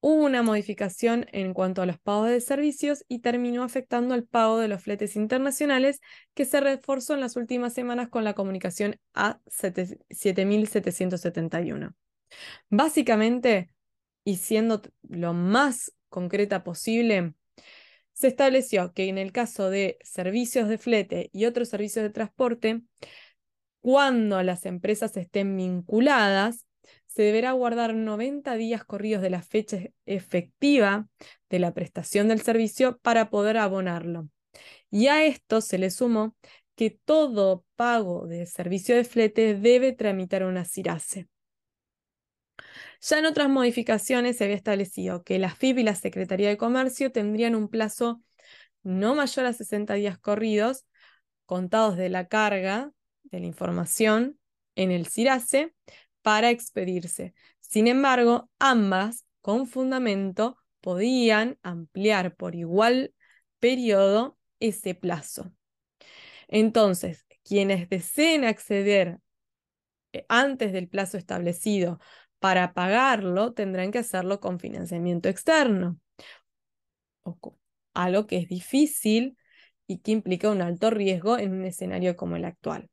Hubo 0.02 0.24
una 0.24 0.42
modificación 0.42 1.26
en 1.32 1.52
cuanto 1.52 1.82
a 1.82 1.86
los 1.86 1.98
pagos 1.98 2.30
de 2.30 2.40
servicios 2.40 3.04
y 3.06 3.18
terminó 3.18 3.62
afectando 3.62 4.14
el 4.14 4.24
pago 4.24 4.58
de 4.58 4.68
los 4.68 4.82
fletes 4.82 5.14
internacionales 5.14 6.00
que 6.32 6.46
se 6.46 6.58
reforzó 6.60 7.12
en 7.12 7.20
las 7.20 7.36
últimas 7.36 7.74
semanas 7.74 8.08
con 8.08 8.24
la 8.24 8.32
comunicación 8.32 8.98
A7771. 9.14 11.94
Básicamente, 12.70 13.68
y 14.24 14.36
siendo 14.36 14.80
lo 15.02 15.34
más 15.34 15.92
concreta 16.08 16.64
posible, 16.64 17.34
se 18.14 18.28
estableció 18.28 18.94
que 18.94 19.08
en 19.08 19.18
el 19.18 19.32
caso 19.32 19.68
de 19.68 19.98
servicios 20.02 20.66
de 20.68 20.78
flete 20.78 21.28
y 21.32 21.44
otros 21.44 21.68
servicios 21.68 22.02
de 22.02 22.10
transporte, 22.10 22.80
cuando 23.80 24.42
las 24.42 24.66
empresas 24.66 25.16
estén 25.16 25.56
vinculadas, 25.56 26.66
se 27.10 27.22
deberá 27.22 27.52
guardar 27.52 27.94
90 27.94 28.54
días 28.54 28.84
corridos 28.84 29.20
de 29.20 29.30
la 29.30 29.42
fecha 29.42 29.78
efectiva 30.06 31.08
de 31.48 31.58
la 31.58 31.74
prestación 31.74 32.28
del 32.28 32.40
servicio 32.40 32.98
para 32.98 33.30
poder 33.30 33.56
abonarlo. 33.56 34.28
Y 34.90 35.08
a 35.08 35.24
esto 35.24 35.60
se 35.60 35.78
le 35.78 35.90
sumó 35.90 36.36
que 36.76 36.90
todo 36.90 37.64
pago 37.74 38.28
de 38.28 38.46
servicio 38.46 38.94
de 38.94 39.02
flete 39.02 39.54
debe 39.54 39.92
tramitar 39.92 40.44
una 40.44 40.64
CIRASE. 40.64 41.28
Ya 43.00 43.18
en 43.18 43.26
otras 43.26 43.48
modificaciones 43.48 44.36
se 44.36 44.44
había 44.44 44.56
establecido 44.56 45.24
que 45.24 45.40
la 45.40 45.50
FIB 45.50 45.78
y 45.78 45.82
la 45.82 45.96
Secretaría 45.96 46.48
de 46.48 46.56
Comercio 46.56 47.10
tendrían 47.10 47.56
un 47.56 47.68
plazo 47.68 48.22
no 48.84 49.16
mayor 49.16 49.46
a 49.46 49.52
60 49.52 49.94
días 49.94 50.16
corridos, 50.18 50.86
contados 51.44 51.96
de 51.96 52.08
la 52.08 52.28
carga 52.28 52.92
de 53.24 53.40
la 53.40 53.46
información 53.46 54.38
en 54.76 54.92
el 54.92 55.08
CIRASE, 55.08 55.74
para 56.22 56.50
expedirse. 56.50 57.34
Sin 57.60 57.86
embargo, 57.86 58.50
ambas, 58.58 59.24
con 59.40 59.66
fundamento, 59.66 60.58
podían 60.80 61.58
ampliar 61.62 62.34
por 62.36 62.54
igual 62.54 63.14
periodo 63.58 64.38
ese 64.58 64.94
plazo. 64.94 65.52
Entonces, 66.48 67.26
quienes 67.44 67.88
deseen 67.88 68.44
acceder 68.44 69.18
eh, 70.12 70.24
antes 70.28 70.72
del 70.72 70.88
plazo 70.88 71.16
establecido 71.16 72.00
para 72.38 72.72
pagarlo, 72.72 73.52
tendrán 73.52 73.90
que 73.92 73.98
hacerlo 73.98 74.40
con 74.40 74.58
financiamiento 74.58 75.28
externo, 75.28 75.98
algo 77.94 78.26
que 78.26 78.38
es 78.38 78.48
difícil 78.48 79.36
y 79.86 79.98
que 79.98 80.12
implica 80.12 80.50
un 80.50 80.62
alto 80.62 80.90
riesgo 80.90 81.38
en 81.38 81.52
un 81.52 81.64
escenario 81.64 82.16
como 82.16 82.36
el 82.36 82.44
actual. 82.44 82.89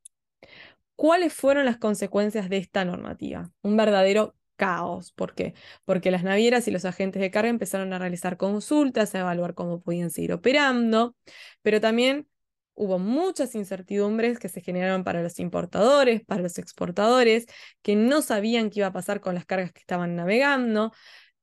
¿Cuáles 0.98 1.32
fueron 1.32 1.64
las 1.64 1.76
consecuencias 1.76 2.48
de 2.48 2.56
esta 2.56 2.84
normativa? 2.84 3.52
Un 3.62 3.76
verdadero 3.76 4.34
caos. 4.56 5.12
¿Por 5.12 5.32
qué? 5.32 5.54
Porque 5.84 6.10
las 6.10 6.24
navieras 6.24 6.66
y 6.66 6.72
los 6.72 6.84
agentes 6.84 7.22
de 7.22 7.30
carga 7.30 7.50
empezaron 7.50 7.92
a 7.92 8.00
realizar 8.00 8.36
consultas, 8.36 9.14
a 9.14 9.20
evaluar 9.20 9.54
cómo 9.54 9.80
podían 9.80 10.10
seguir 10.10 10.32
operando, 10.32 11.14
pero 11.62 11.80
también 11.80 12.26
hubo 12.74 12.98
muchas 12.98 13.54
incertidumbres 13.54 14.40
que 14.40 14.48
se 14.48 14.60
generaron 14.60 15.04
para 15.04 15.22
los 15.22 15.38
importadores, 15.38 16.24
para 16.24 16.42
los 16.42 16.58
exportadores, 16.58 17.46
que 17.82 17.94
no 17.94 18.20
sabían 18.20 18.68
qué 18.68 18.80
iba 18.80 18.88
a 18.88 18.92
pasar 18.92 19.20
con 19.20 19.36
las 19.36 19.46
cargas 19.46 19.70
que 19.72 19.78
estaban 19.78 20.16
navegando, 20.16 20.92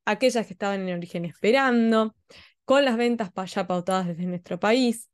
aquellas 0.04 0.48
que 0.48 0.54
estaban 0.54 0.82
en 0.90 0.98
origen 0.98 1.24
esperando, 1.24 2.14
con 2.66 2.84
las 2.84 2.98
ventas 2.98 3.32
ya 3.48 3.68
pautadas 3.68 4.08
desde 4.08 4.26
nuestro 4.26 4.60
país. 4.60 5.10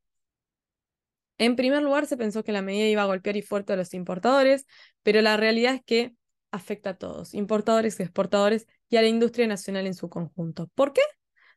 En 1.42 1.56
primer 1.56 1.82
lugar, 1.82 2.06
se 2.06 2.16
pensó 2.16 2.44
que 2.44 2.52
la 2.52 2.62
medida 2.62 2.86
iba 2.86 3.02
a 3.02 3.06
golpear 3.06 3.36
y 3.36 3.42
fuerte 3.42 3.72
a 3.72 3.76
los 3.76 3.94
importadores, 3.94 4.64
pero 5.02 5.20
la 5.22 5.36
realidad 5.36 5.74
es 5.74 5.82
que 5.82 6.14
afecta 6.52 6.90
a 6.90 6.94
todos, 6.98 7.34
importadores 7.34 7.98
exportadores, 7.98 8.68
y 8.88 8.96
a 8.96 9.02
la 9.02 9.08
industria 9.08 9.48
nacional 9.48 9.88
en 9.88 9.94
su 9.94 10.08
conjunto. 10.08 10.70
¿Por 10.76 10.92
qué? 10.92 11.00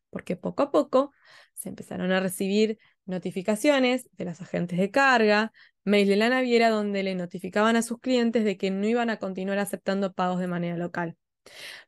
Porque 0.10 0.36
poco 0.38 0.64
a 0.64 0.72
poco 0.72 1.12
se 1.54 1.70
empezaron 1.70 2.12
a 2.12 2.20
recibir 2.20 2.80
notificaciones 3.06 4.10
de 4.14 4.26
los 4.26 4.42
agentes 4.42 4.80
de 4.80 4.90
carga, 4.90 5.54
mail 5.84 6.08
de 6.08 6.16
la 6.16 6.30
naviera 6.30 6.72
donde 6.72 7.04
le 7.04 7.14
notificaban 7.14 7.76
a 7.76 7.84
sus 7.84 8.00
clientes 8.00 8.44
de 8.44 8.58
que 8.58 8.72
no 8.72 8.88
iban 8.88 9.12
a 9.12 9.20
continuar 9.20 9.60
aceptando 9.60 10.14
pagos 10.14 10.40
de 10.40 10.48
manera 10.48 10.78
local. 10.78 11.16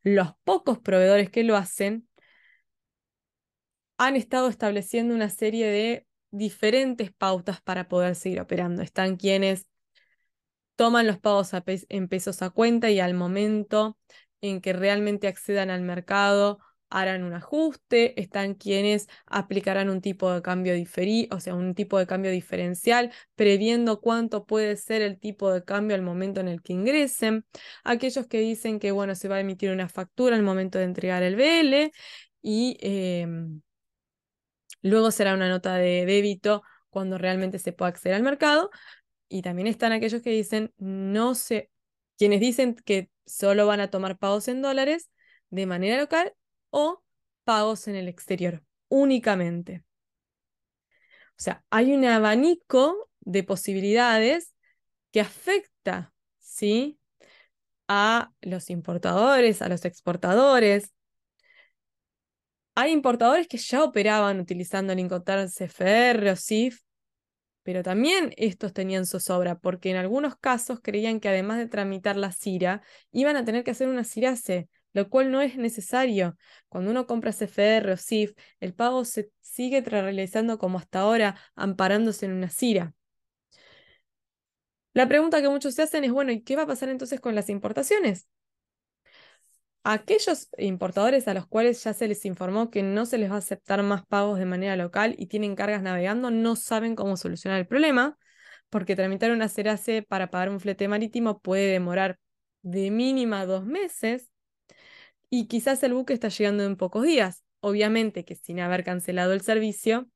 Los 0.03 0.33
pocos 0.43 0.77
proveedores 0.77 1.31
que 1.31 1.43
lo 1.43 1.55
hacen 1.55 2.07
han 3.97 4.15
estado 4.15 4.49
estableciendo 4.49 5.15
una 5.15 5.31
serie 5.31 5.65
de 5.65 6.06
diferentes 6.31 7.11
pautas 7.11 7.61
para 7.61 7.87
poder 7.87 8.15
seguir 8.15 8.41
operando. 8.41 8.81
Están 8.81 9.17
quienes 9.17 9.67
toman 10.75 11.07
los 11.07 11.19
pagos 11.19 11.51
en 11.89 12.07
pesos 12.07 12.41
a 12.41 12.49
cuenta 12.49 12.89
y 12.89 12.99
al 12.99 13.13
momento 13.13 13.97
en 14.41 14.61
que 14.61 14.73
realmente 14.73 15.27
accedan 15.27 15.69
al 15.69 15.81
mercado 15.81 16.59
harán 16.89 17.23
un 17.23 17.33
ajuste, 17.33 18.19
están 18.21 18.53
quienes 18.53 19.07
aplicarán 19.25 19.89
un 19.89 20.01
tipo 20.01 20.31
de 20.31 20.41
cambio 20.41 20.73
diferido, 20.73 21.35
o 21.35 21.39
sea, 21.39 21.55
un 21.55 21.75
tipo 21.75 21.97
de 21.99 22.07
cambio 22.07 22.31
diferencial, 22.31 23.11
previendo 23.35 23.99
cuánto 23.99 24.45
puede 24.45 24.77
ser 24.77 25.01
el 25.01 25.19
tipo 25.19 25.51
de 25.51 25.63
cambio 25.63 25.95
al 25.95 26.01
momento 26.01 26.39
en 26.39 26.47
el 26.47 26.61
que 26.61 26.73
ingresen, 26.73 27.45
aquellos 27.83 28.27
que 28.27 28.39
dicen 28.39 28.79
que, 28.79 28.91
bueno, 28.91 29.15
se 29.15 29.27
va 29.27 29.35
a 29.35 29.39
emitir 29.41 29.71
una 29.71 29.89
factura 29.89 30.35
al 30.35 30.43
momento 30.43 30.77
de 30.77 30.85
entregar 30.85 31.23
el 31.23 31.35
BL 31.35 31.91
y 32.41 32.77
em, 32.79 33.61
luego 34.87 35.11
será 35.11 35.33
una 35.33 35.49
nota 35.49 35.75
de 35.75 36.05
débito 36.05 36.63
cuando 36.89 37.17
realmente 37.17 37.59
se 37.59 37.73
pueda 37.73 37.89
acceder 37.89 38.15
al 38.15 38.23
mercado, 38.23 38.69
y 39.29 39.41
también 39.41 39.67
están 39.67 39.91
aquellos 39.91 40.21
que 40.21 40.31
dicen, 40.31 40.73
no 40.77 41.35
sé, 41.35 41.69
quienes 42.17 42.39
dicen 42.39 42.75
que 42.75 43.09
solo 43.25 43.67
van 43.67 43.81
a 43.81 43.89
tomar 43.89 44.17
pagos 44.17 44.47
en 44.47 44.61
dólares 44.61 45.09
de 45.49 45.65
manera 45.65 45.97
local 45.97 46.33
o 46.69 47.03
pagos 47.43 47.87
en 47.87 47.95
el 47.95 48.07
exterior 48.07 48.63
únicamente. 48.89 49.83
O 51.31 51.39
sea, 51.39 51.63
hay 51.69 51.93
un 51.93 52.03
abanico 52.05 53.09
de 53.19 53.43
posibilidades 53.43 54.53
que 55.11 55.21
afecta, 55.21 56.13
¿sí? 56.39 56.99
A 57.87 58.31
los 58.41 58.69
importadores, 58.69 59.61
a 59.61 59.69
los 59.69 59.85
exportadores. 59.85 60.93
Hay 62.79 62.91
importadores 62.91 63.47
que 63.47 63.57
ya 63.57 63.83
operaban 63.83 64.39
utilizando 64.39 64.93
el 64.93 64.99
Incoterm 64.99 65.49
CFR 65.49 66.29
o 66.29 66.35
CIF, 66.35 66.81
pero 67.63 67.81
también 67.81 68.35
estos 68.37 68.71
tenían 68.71 69.07
zozobra, 69.07 69.57
porque 69.57 69.89
en 69.89 69.97
algunos 69.97 70.35
casos 70.35 70.79
creían 70.83 71.19
que 71.19 71.27
además 71.27 71.57
de 71.57 71.67
tramitar 71.67 72.17
la 72.17 72.31
CIRA, 72.31 72.83
iban 73.11 73.35
a 73.35 73.43
tener 73.43 73.63
que 73.63 73.71
hacer 73.71 73.87
una 73.87 74.03
CIRACE, 74.03 74.69
lo 74.93 75.09
cual 75.09 75.31
no 75.31 75.41
es 75.41 75.57
necesario. 75.57 76.37
Cuando 76.69 76.91
uno 76.91 77.07
compra 77.07 77.31
CFR 77.31 77.93
o 77.93 77.97
CIF, 77.97 78.33
el 78.59 78.75
pago 78.75 79.05
se 79.05 79.31
sigue 79.41 79.81
realizando 79.81 80.59
como 80.59 80.77
hasta 80.77 80.99
ahora, 80.99 81.35
amparándose 81.55 82.27
en 82.27 82.33
una 82.33 82.49
CIRA. 82.51 82.93
La 84.93 85.07
pregunta 85.07 85.41
que 85.41 85.49
muchos 85.49 85.73
se 85.73 85.81
hacen 85.81 86.03
es, 86.03 86.11
bueno, 86.11 86.31
¿y 86.31 86.43
qué 86.43 86.55
va 86.55 86.61
a 86.63 86.67
pasar 86.67 86.89
entonces 86.89 87.19
con 87.19 87.33
las 87.33 87.49
importaciones? 87.49 88.27
Aquellos 89.89 90.49
importadores 90.57 91.29
a 91.29 91.33
los 91.33 91.47
cuales 91.47 91.81
ya 91.81 91.93
se 91.93 92.09
les 92.09 92.25
informó 92.25 92.69
que 92.69 92.83
no 92.83 93.05
se 93.05 93.17
les 93.17 93.31
va 93.31 93.35
a 93.35 93.37
aceptar 93.37 93.81
más 93.83 94.05
pagos 94.05 94.37
de 94.37 94.43
manera 94.43 94.75
local 94.75 95.15
y 95.17 95.27
tienen 95.27 95.55
cargas 95.55 95.81
navegando, 95.81 96.29
no 96.29 96.57
saben 96.57 96.93
cómo 96.93 97.15
solucionar 97.15 97.57
el 97.57 97.67
problema, 97.67 98.17
porque 98.69 98.97
tramitar 98.97 99.31
una 99.31 99.47
CERACE 99.47 100.01
para 100.01 100.29
pagar 100.29 100.49
un 100.49 100.59
flete 100.59 100.89
marítimo 100.89 101.39
puede 101.39 101.71
demorar 101.71 102.19
de 102.63 102.91
mínima 102.91 103.45
dos 103.45 103.65
meses 103.65 104.29
y 105.29 105.47
quizás 105.47 105.81
el 105.83 105.93
buque 105.93 106.11
está 106.11 106.27
llegando 106.27 106.65
en 106.65 106.75
pocos 106.75 107.05
días. 107.05 107.45
Obviamente 107.61 108.25
que 108.25 108.35
sin 108.35 108.59
haber 108.59 108.83
cancelado 108.83 109.31
el 109.31 109.39
servicio, 109.39 110.09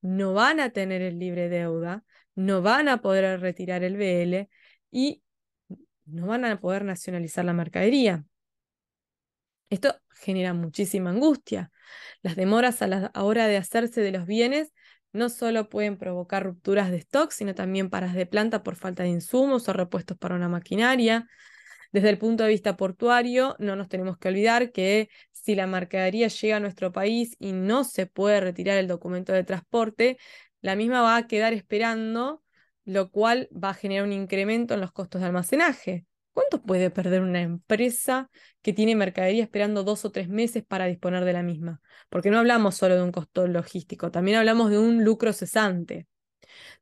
no 0.00 0.32
van 0.32 0.58
a 0.58 0.70
tener 0.70 1.02
el 1.02 1.18
libre 1.18 1.50
deuda, 1.50 2.02
no 2.34 2.62
van 2.62 2.88
a 2.88 3.02
poder 3.02 3.42
retirar 3.42 3.84
el 3.84 3.98
BL 3.98 4.48
y 4.90 5.22
no 6.06 6.28
van 6.28 6.46
a 6.46 6.58
poder 6.58 6.86
nacionalizar 6.86 7.44
la 7.44 7.52
mercadería. 7.52 8.24
Esto 9.72 9.98
genera 10.10 10.52
muchísima 10.52 11.08
angustia. 11.08 11.72
Las 12.20 12.36
demoras 12.36 12.82
a 12.82 12.86
la 12.88 13.10
hora 13.14 13.46
de 13.46 13.56
hacerse 13.56 14.02
de 14.02 14.12
los 14.12 14.26
bienes 14.26 14.70
no 15.14 15.30
solo 15.30 15.70
pueden 15.70 15.96
provocar 15.96 16.44
rupturas 16.44 16.90
de 16.90 16.98
stock, 16.98 17.30
sino 17.30 17.54
también 17.54 17.88
paras 17.88 18.14
de 18.14 18.26
planta 18.26 18.62
por 18.62 18.76
falta 18.76 19.02
de 19.02 19.08
insumos 19.08 19.66
o 19.70 19.72
repuestos 19.72 20.18
para 20.18 20.34
una 20.34 20.50
maquinaria. 20.50 21.26
Desde 21.90 22.10
el 22.10 22.18
punto 22.18 22.42
de 22.42 22.50
vista 22.50 22.76
portuario, 22.76 23.56
no 23.60 23.74
nos 23.74 23.88
tenemos 23.88 24.18
que 24.18 24.28
olvidar 24.28 24.72
que 24.72 25.08
si 25.30 25.54
la 25.54 25.66
mercadería 25.66 26.28
llega 26.28 26.56
a 26.56 26.60
nuestro 26.60 26.92
país 26.92 27.34
y 27.38 27.52
no 27.52 27.84
se 27.84 28.04
puede 28.04 28.42
retirar 28.42 28.76
el 28.76 28.88
documento 28.88 29.32
de 29.32 29.42
transporte, 29.42 30.18
la 30.60 30.76
misma 30.76 31.00
va 31.00 31.16
a 31.16 31.26
quedar 31.26 31.54
esperando, 31.54 32.42
lo 32.84 33.10
cual 33.10 33.48
va 33.52 33.70
a 33.70 33.74
generar 33.74 34.04
un 34.04 34.12
incremento 34.12 34.74
en 34.74 34.82
los 34.82 34.92
costos 34.92 35.22
de 35.22 35.28
almacenaje. 35.28 36.04
¿Cuánto 36.32 36.62
puede 36.62 36.90
perder 36.90 37.20
una 37.22 37.42
empresa 37.42 38.30
que 38.62 38.72
tiene 38.72 38.96
mercadería 38.96 39.42
esperando 39.42 39.84
dos 39.84 40.04
o 40.04 40.12
tres 40.12 40.28
meses 40.28 40.64
para 40.64 40.86
disponer 40.86 41.24
de 41.24 41.32
la 41.34 41.42
misma? 41.42 41.80
Porque 42.08 42.30
no 42.30 42.38
hablamos 42.38 42.74
solo 42.76 42.96
de 42.96 43.02
un 43.02 43.12
costo 43.12 43.46
logístico, 43.46 44.10
también 44.10 44.38
hablamos 44.38 44.70
de 44.70 44.78
un 44.78 45.04
lucro 45.04 45.32
cesante. 45.32 46.06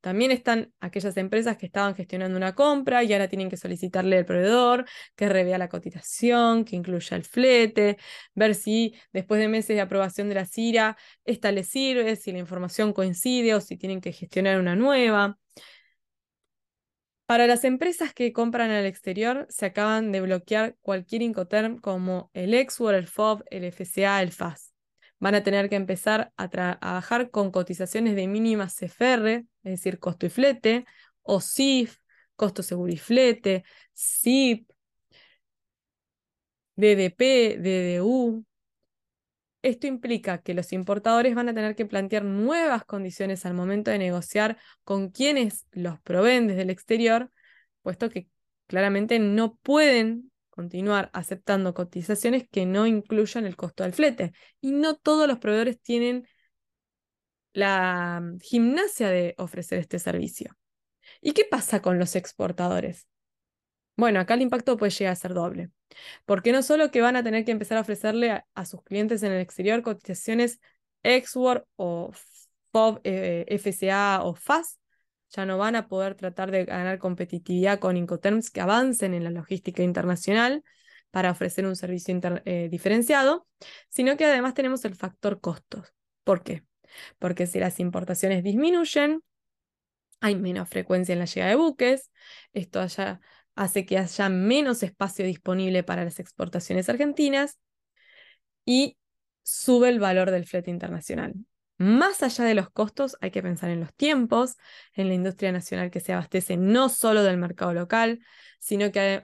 También 0.01 0.31
están 0.31 0.73
aquellas 0.81 1.17
empresas 1.17 1.57
que 1.57 1.67
estaban 1.67 1.95
gestionando 1.95 2.37
una 2.37 2.55
compra 2.55 3.05
y 3.05 3.13
ahora 3.13 3.29
tienen 3.29 3.49
que 3.51 3.57
solicitarle 3.57 4.19
al 4.19 4.25
proveedor 4.25 4.87
que 5.17 5.29
revea 5.29 5.59
la 5.59 5.69
cotización, 5.69 6.65
que 6.65 6.77
incluya 6.77 7.17
el 7.17 7.25
flete, 7.25 7.99
ver 8.35 8.55
si 8.55 8.95
después 9.13 9.41
de 9.41 9.49
meses 9.49 9.77
de 9.77 9.81
aprobación 9.81 10.29
de 10.29 10.37
la 10.37 10.47
CIRA, 10.47 10.97
esta 11.25 11.53
les 11.53 11.69
sirve, 11.69 12.17
si 12.17 12.33
la 12.33 12.39
información 12.39 12.93
coincide 12.93 13.55
o 13.55 13.61
si 13.61 13.77
tienen 13.77 14.01
que 14.01 14.13
gestionar 14.13 14.59
una 14.59 14.77
nueva. 14.77 15.39
Para 17.31 17.47
las 17.47 17.63
empresas 17.63 18.13
que 18.13 18.33
compran 18.33 18.73
al 18.73 18.87
exterior, 18.87 19.47
se 19.51 19.67
acaban 19.67 20.11
de 20.11 20.21
bloquear 20.21 20.75
cualquier 20.81 21.23
Incoterm 21.23 21.79
como 21.79 22.29
el 22.35 22.55
Exword, 22.55 22.97
el 22.97 23.07
FOB, 23.07 23.45
el 23.53 23.63
FCA, 23.71 24.21
el 24.21 24.33
FAS 24.33 24.75
van 25.21 25.37
a 25.37 25.45
tener 25.45 25.69
que 25.69 25.77
empezar 25.77 26.33
a 26.37 26.49
trabajar 26.51 27.31
con 27.31 27.53
cotizaciones 27.53 28.17
de 28.17 28.27
mínimas 28.27 28.75
CFR, 28.75 29.37
es 29.37 29.47
decir, 29.63 30.01
costo 30.01 30.27
y 30.27 30.29
flete, 30.29 30.87
o 31.23 31.41
CIF, 31.41 31.99
costo 32.35 32.65
seguro 32.65 32.93
y 32.93 32.97
flete, 32.97 33.63
CIP, 33.95 34.69
DDP, 36.75 37.59
DDU. 37.61 38.45
Esto 39.63 39.87
implica 39.87 40.41
que 40.41 40.55
los 40.55 40.73
importadores 40.73 41.35
van 41.35 41.49
a 41.49 41.55
tener 41.55 41.77
que 41.77 41.85
plantear 41.85 42.25
nuevas 42.25 42.85
condiciones 42.85 43.45
al 43.45 43.55
momento 43.55 43.91
de 43.91 43.99
negociar 43.99 44.57
con 44.85 45.11
quienes 45.11 45.67
los 45.73 46.01
proveen 46.01 46.47
desde 46.47 46.63
el 46.63 46.71
exterior, 46.71 47.31
puesto 47.83 48.09
que 48.09 48.29
claramente 48.67 49.19
no 49.19 49.57
pueden 49.57 50.31
continuar 50.49 51.11
aceptando 51.13 51.75
cotizaciones 51.75 52.47
que 52.51 52.67
no 52.67 52.87
incluyan 52.87 53.47
el 53.47 53.57
costo 53.57 53.83
del 53.83 53.93
flete. 53.93 54.33
Y 54.61 54.73
no 54.73 54.97
todos 54.97 55.29
los 55.29 55.39
proveedores 55.39 55.81
tienen 55.81 56.27
la 57.53 58.21
mm, 58.23 58.39
gimnasia 58.41 59.09
de 59.09 59.35
ofrecer 59.39 59.79
este 59.79 59.99
servicio. 59.99 60.57
¿Y 61.21 61.33
qué 61.33 61.45
pasa 61.45 61.83
con 61.83 61.99
los 61.99 62.17
exportadores? 62.17 63.09
Bueno, 63.97 64.21
acá 64.21 64.35
el 64.35 64.43
impacto 64.43 64.77
puede 64.77 64.91
llegar 64.93 65.13
a 65.13 65.17
ser 65.17 65.35
doble, 65.35 65.71
porque 66.25 66.53
no 66.53 66.63
solo 66.63 66.91
que 66.91 67.01
van 67.01 67.17
a 67.17 67.23
tener 67.23 67.45
que 67.45 67.53
empezar 67.53 67.79
a 67.79 67.83
ofrecerle 67.83 68.45
a, 68.55 68.65
sus 68.65 68.83
clientes 68.83 69.23
en 69.23 69.33
el 69.33 69.41
exterior 69.41 69.83
cotizaciones 69.83 70.61
Export 71.03 71.67
o 71.77 72.11
FOB, 72.73 73.01
eh, 73.05 73.47
FCA 73.59 74.23
o 74.23 74.35
FAS, 74.35 74.79
ya 75.31 75.47
no 75.47 75.59
van 75.59 75.77
a 75.77 75.89
poder 75.89 76.15
tratar 76.15 76.51
de 76.51 76.65
ganar 76.65 76.99
competitividad 76.99 77.79
con 77.79 77.97
Incoterms 77.97 78.51
que 78.51 78.61
avancen 78.61 79.15
en 79.15 79.25
la 79.25 79.31
logística 79.31 79.83
internacional 79.83 80.65
para 81.11 81.31
ofrecer 81.31 81.67
un 81.67 81.77
servicio 81.77 82.19
eh, 82.45 82.69
diferenciado, 82.71 83.47
sino 83.89 84.17
que 84.17 84.25
además 84.25 84.55
tenemos 84.55 84.85
el 84.85 84.95
factor 84.95 85.41
costos. 85.41 85.93
¿Por 86.25 86.43
qué? 86.43 86.65
Porque 87.19 87.47
si 87.47 87.59
las 87.59 87.81
importaciones 87.81 88.43
disminuyen, 88.45 89.23
hay 90.21 90.37
menos 90.37 90.69
frecuencia 90.69 91.13
en 91.13 91.21
la 91.21 91.25
llegada 91.25 91.51
de 91.51 91.57
buques, 91.57 92.11
esto 92.53 92.85
ya 92.87 93.21
hace 93.55 93.87
que 93.87 93.99
haya 93.99 94.29
menos 94.29 94.83
espacio 94.83 95.25
disponible 95.25 95.83
para 95.83 96.05
las 96.05 96.21
exportaciones 96.21 96.89
argentinas 96.89 97.59
y 98.65 98.97
sube 99.43 99.89
el 99.89 100.01
valor 100.01 100.31
del 100.31 100.47
flete 100.47 100.71
internacional. 100.71 101.35
Más 101.79 102.23
allá 102.23 102.45
de 102.45 102.55
los 102.55 102.71
costos, 102.71 103.17
hay 103.21 103.31
que 103.31 103.43
pensar 103.43 103.71
en 103.71 103.81
los 103.81 103.95
tiempos, 103.95 104.57
en 104.93 105.09
la 105.09 105.15
industria 105.15 105.51
nacional 105.51 105.91
que 105.91 106.01
se 106.01 106.13
abastece 106.13 106.57
no 106.57 106.89
solo 106.89 107.23
del 107.23 107.39
mercado 107.39 107.73
local, 107.73 108.21
sino 108.59 108.93
que 108.93 109.23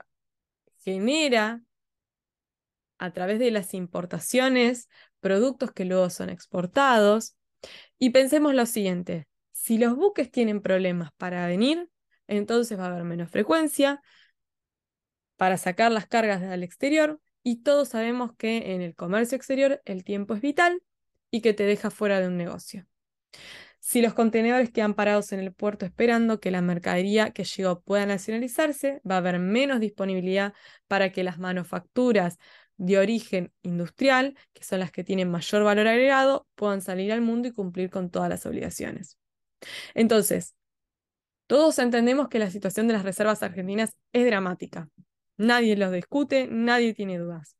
genera 0.79 1.61
a 2.97 3.11
través 3.11 3.39
de 3.39 3.51
las 3.51 3.73
importaciones 3.73 4.89
productos 5.19 5.71
que 5.71 5.85
luego 5.85 6.09
son 6.09 6.29
exportados. 6.29 7.35
Y 7.99 8.09
pensemos 8.09 8.53
lo 8.53 8.65
siguiente, 8.65 9.27
si 9.51 9.77
los 9.77 9.95
buques 9.95 10.31
tienen 10.31 10.61
problemas 10.61 11.11
para 11.17 11.45
venir, 11.47 11.89
entonces 12.27 12.79
va 12.79 12.85
a 12.85 12.87
haber 12.87 13.03
menos 13.03 13.29
frecuencia 13.29 14.01
para 15.35 15.57
sacar 15.57 15.91
las 15.91 16.07
cargas 16.07 16.41
al 16.43 16.63
exterior 16.63 17.19
y 17.43 17.63
todos 17.63 17.89
sabemos 17.89 18.31
que 18.37 18.73
en 18.73 18.81
el 18.81 18.95
comercio 18.95 19.35
exterior 19.35 19.81
el 19.85 20.03
tiempo 20.03 20.33
es 20.33 20.41
vital 20.41 20.81
y 21.31 21.41
que 21.41 21.53
te 21.53 21.63
deja 21.63 21.89
fuera 21.91 22.19
de 22.19 22.27
un 22.27 22.37
negocio. 22.37 22.87
Si 23.79 24.01
los 24.01 24.13
contenedores 24.13 24.71
quedan 24.71 24.95
parados 24.95 25.31
en 25.31 25.39
el 25.39 25.53
puerto 25.53 25.85
esperando 25.85 26.39
que 26.39 26.51
la 26.51 26.61
mercadería 26.61 27.31
que 27.31 27.45
llegó 27.45 27.79
pueda 27.81 28.05
nacionalizarse, 28.05 29.01
va 29.09 29.15
a 29.15 29.17
haber 29.19 29.39
menos 29.39 29.79
disponibilidad 29.79 30.53
para 30.87 31.11
que 31.11 31.23
las 31.23 31.37
manufacturas 31.39 32.37
de 32.75 32.99
origen 32.99 33.53
industrial, 33.61 34.35
que 34.53 34.63
son 34.63 34.79
las 34.79 34.91
que 34.91 35.03
tienen 35.03 35.31
mayor 35.31 35.63
valor 35.63 35.87
agregado, 35.87 36.47
puedan 36.55 36.81
salir 36.81 37.11
al 37.13 37.21
mundo 37.21 37.47
y 37.47 37.53
cumplir 37.53 37.89
con 37.89 38.09
todas 38.09 38.29
las 38.29 38.45
obligaciones. 38.45 39.17
Entonces, 39.93 40.55
todos 41.47 41.79
entendemos 41.79 42.27
que 42.27 42.39
la 42.39 42.51
situación 42.51 42.87
de 42.87 42.93
las 42.93 43.03
reservas 43.03 43.41
argentinas 43.41 43.95
es 44.13 44.25
dramática. 44.25 44.89
Nadie 45.37 45.77
lo 45.77 45.91
discute, 45.91 46.47
nadie 46.49 46.93
tiene 46.93 47.17
dudas. 47.17 47.55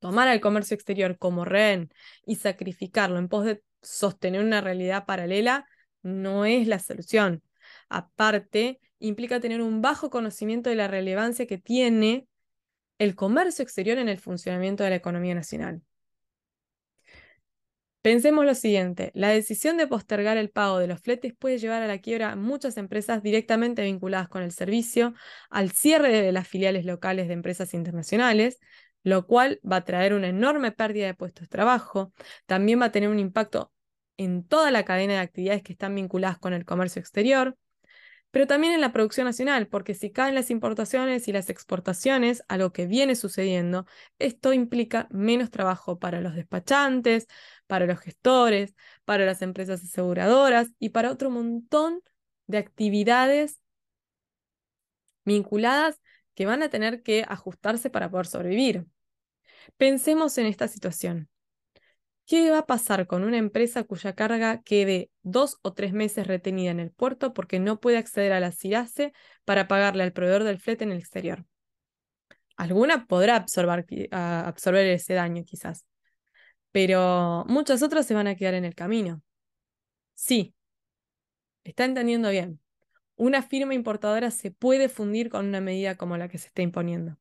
Tomar 0.00 0.28
al 0.28 0.40
comercio 0.40 0.74
exterior 0.74 1.18
como 1.18 1.44
rehén 1.44 1.90
y 2.24 2.36
sacrificarlo 2.36 3.18
en 3.18 3.28
pos 3.28 3.44
de 3.44 3.62
sostener 3.82 4.42
una 4.42 4.60
realidad 4.60 5.06
paralela 5.06 5.66
no 6.02 6.44
es 6.44 6.66
la 6.66 6.78
solución. 6.78 7.42
Aparte, 7.88 8.80
implica 8.98 9.40
tener 9.40 9.60
un 9.60 9.82
bajo 9.82 10.10
conocimiento 10.10 10.70
de 10.70 10.76
la 10.76 10.88
relevancia 10.88 11.46
que 11.46 11.58
tiene 11.58 12.26
el 12.98 13.14
comercio 13.14 13.62
exterior 13.62 13.98
en 13.98 14.08
el 14.08 14.18
funcionamiento 14.18 14.84
de 14.84 14.90
la 14.90 14.96
economía 14.96 15.34
nacional. 15.34 15.82
Pensemos 18.08 18.46
lo 18.46 18.54
siguiente, 18.54 19.10
la 19.12 19.28
decisión 19.28 19.76
de 19.76 19.86
postergar 19.86 20.38
el 20.38 20.48
pago 20.48 20.78
de 20.78 20.86
los 20.86 20.98
fletes 20.98 21.34
puede 21.38 21.58
llevar 21.58 21.82
a 21.82 21.86
la 21.86 21.98
quiebra 21.98 22.32
a 22.32 22.36
muchas 22.36 22.78
empresas 22.78 23.22
directamente 23.22 23.82
vinculadas 23.82 24.30
con 24.30 24.42
el 24.42 24.50
servicio, 24.50 25.12
al 25.50 25.72
cierre 25.72 26.22
de 26.22 26.32
las 26.32 26.48
filiales 26.48 26.86
locales 26.86 27.28
de 27.28 27.34
empresas 27.34 27.74
internacionales, 27.74 28.60
lo 29.02 29.26
cual 29.26 29.60
va 29.62 29.76
a 29.76 29.84
traer 29.84 30.14
una 30.14 30.28
enorme 30.28 30.72
pérdida 30.72 31.04
de 31.04 31.12
puestos 31.12 31.42
de 31.42 31.48
trabajo, 31.48 32.14
también 32.46 32.80
va 32.80 32.86
a 32.86 32.92
tener 32.92 33.10
un 33.10 33.18
impacto 33.18 33.74
en 34.16 34.42
toda 34.42 34.70
la 34.70 34.86
cadena 34.86 35.12
de 35.12 35.18
actividades 35.18 35.62
que 35.62 35.74
están 35.74 35.94
vinculadas 35.94 36.38
con 36.38 36.54
el 36.54 36.64
comercio 36.64 37.00
exterior, 37.00 37.58
pero 38.30 38.46
también 38.46 38.74
en 38.74 38.80
la 38.80 38.92
producción 38.92 39.24
nacional, 39.26 39.68
porque 39.68 39.94
si 39.94 40.10
caen 40.10 40.34
las 40.34 40.50
importaciones 40.50 41.28
y 41.28 41.32
las 41.32 41.48
exportaciones, 41.48 42.42
algo 42.48 42.72
que 42.72 42.86
viene 42.86 43.14
sucediendo, 43.16 43.86
esto 44.18 44.52
implica 44.52 45.08
menos 45.10 45.50
trabajo 45.50 45.98
para 45.98 46.20
los 46.20 46.34
despachantes, 46.34 47.26
para 47.68 47.86
los 47.86 48.00
gestores, 48.00 48.74
para 49.04 49.24
las 49.24 49.42
empresas 49.42 49.84
aseguradoras 49.84 50.70
y 50.80 50.88
para 50.88 51.12
otro 51.12 51.30
montón 51.30 52.02
de 52.48 52.58
actividades 52.58 53.60
vinculadas 55.24 56.00
que 56.34 56.46
van 56.46 56.62
a 56.62 56.70
tener 56.70 57.02
que 57.02 57.24
ajustarse 57.28 57.90
para 57.90 58.10
poder 58.10 58.26
sobrevivir. 58.26 58.86
Pensemos 59.76 60.38
en 60.38 60.46
esta 60.46 60.66
situación. 60.66 61.28
¿Qué 62.26 62.50
va 62.50 62.58
a 62.58 62.66
pasar 62.66 63.06
con 63.06 63.24
una 63.24 63.38
empresa 63.38 63.84
cuya 63.84 64.14
carga 64.14 64.62
quede 64.62 65.10
dos 65.22 65.58
o 65.62 65.72
tres 65.72 65.92
meses 65.92 66.26
retenida 66.26 66.70
en 66.70 66.80
el 66.80 66.90
puerto 66.90 67.32
porque 67.32 67.58
no 67.58 67.80
puede 67.80 67.96
acceder 67.96 68.32
a 68.32 68.40
la 68.40 68.52
CIRASE 68.52 69.12
para 69.44 69.66
pagarle 69.66 70.02
al 70.02 70.12
proveedor 70.12 70.44
del 70.44 70.58
flete 70.60 70.84
en 70.84 70.92
el 70.92 70.98
exterior? 70.98 71.46
Alguna 72.56 73.06
podrá 73.06 73.36
absorber, 73.36 73.86
absorber 74.10 74.86
ese 74.86 75.14
daño 75.14 75.44
quizás, 75.44 75.86
pero 76.72 77.44
muchas 77.48 77.82
otras 77.82 78.06
se 78.06 78.14
van 78.14 78.26
a 78.26 78.36
quedar 78.36 78.54
en 78.54 78.64
el 78.64 78.74
camino. 78.74 79.22
Sí, 80.14 80.54
está 81.64 81.84
entendiendo 81.84 82.30
bien. 82.30 82.60
Una 83.16 83.42
firma 83.42 83.74
importadora 83.74 84.30
se 84.30 84.50
puede 84.50 84.88
fundir 84.88 85.30
con 85.30 85.46
una 85.46 85.60
medida 85.60 85.96
como 85.96 86.16
la 86.16 86.28
que 86.28 86.38
se 86.38 86.48
está 86.48 86.62
imponiendo. 86.62 87.18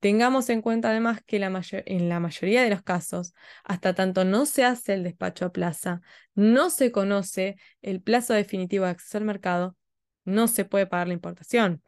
Tengamos 0.00 0.48
en 0.50 0.62
cuenta 0.62 0.90
además 0.90 1.22
que 1.26 1.36
en 1.36 2.08
la 2.08 2.20
mayoría 2.20 2.62
de 2.62 2.70
los 2.70 2.82
casos, 2.82 3.34
hasta 3.64 3.94
tanto 3.94 4.24
no 4.24 4.46
se 4.46 4.64
hace 4.64 4.94
el 4.94 5.04
despacho 5.04 5.46
a 5.46 5.52
plaza, 5.52 6.02
no 6.34 6.70
se 6.70 6.92
conoce 6.92 7.56
el 7.82 8.02
plazo 8.02 8.34
definitivo 8.34 8.84
de 8.84 8.92
acceso 8.92 9.18
al 9.18 9.24
mercado, 9.24 9.76
no 10.24 10.48
se 10.48 10.64
puede 10.64 10.86
pagar 10.86 11.08
la 11.08 11.14
importación. 11.14 11.82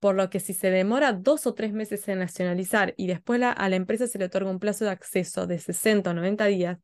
Por 0.00 0.14
lo 0.16 0.30
que 0.30 0.40
si 0.40 0.54
se 0.54 0.70
demora 0.70 1.12
dos 1.12 1.46
o 1.46 1.54
tres 1.54 1.72
meses 1.72 2.08
en 2.08 2.18
nacionalizar 2.18 2.94
y 2.96 3.06
después 3.06 3.40
a 3.42 3.68
la 3.68 3.76
empresa 3.76 4.06
se 4.06 4.18
le 4.18 4.24
otorga 4.24 4.50
un 4.50 4.58
plazo 4.58 4.84
de 4.84 4.90
acceso 4.90 5.46
de 5.46 5.58
60 5.58 6.10
o 6.10 6.14
90 6.14 6.46
días, 6.46 6.78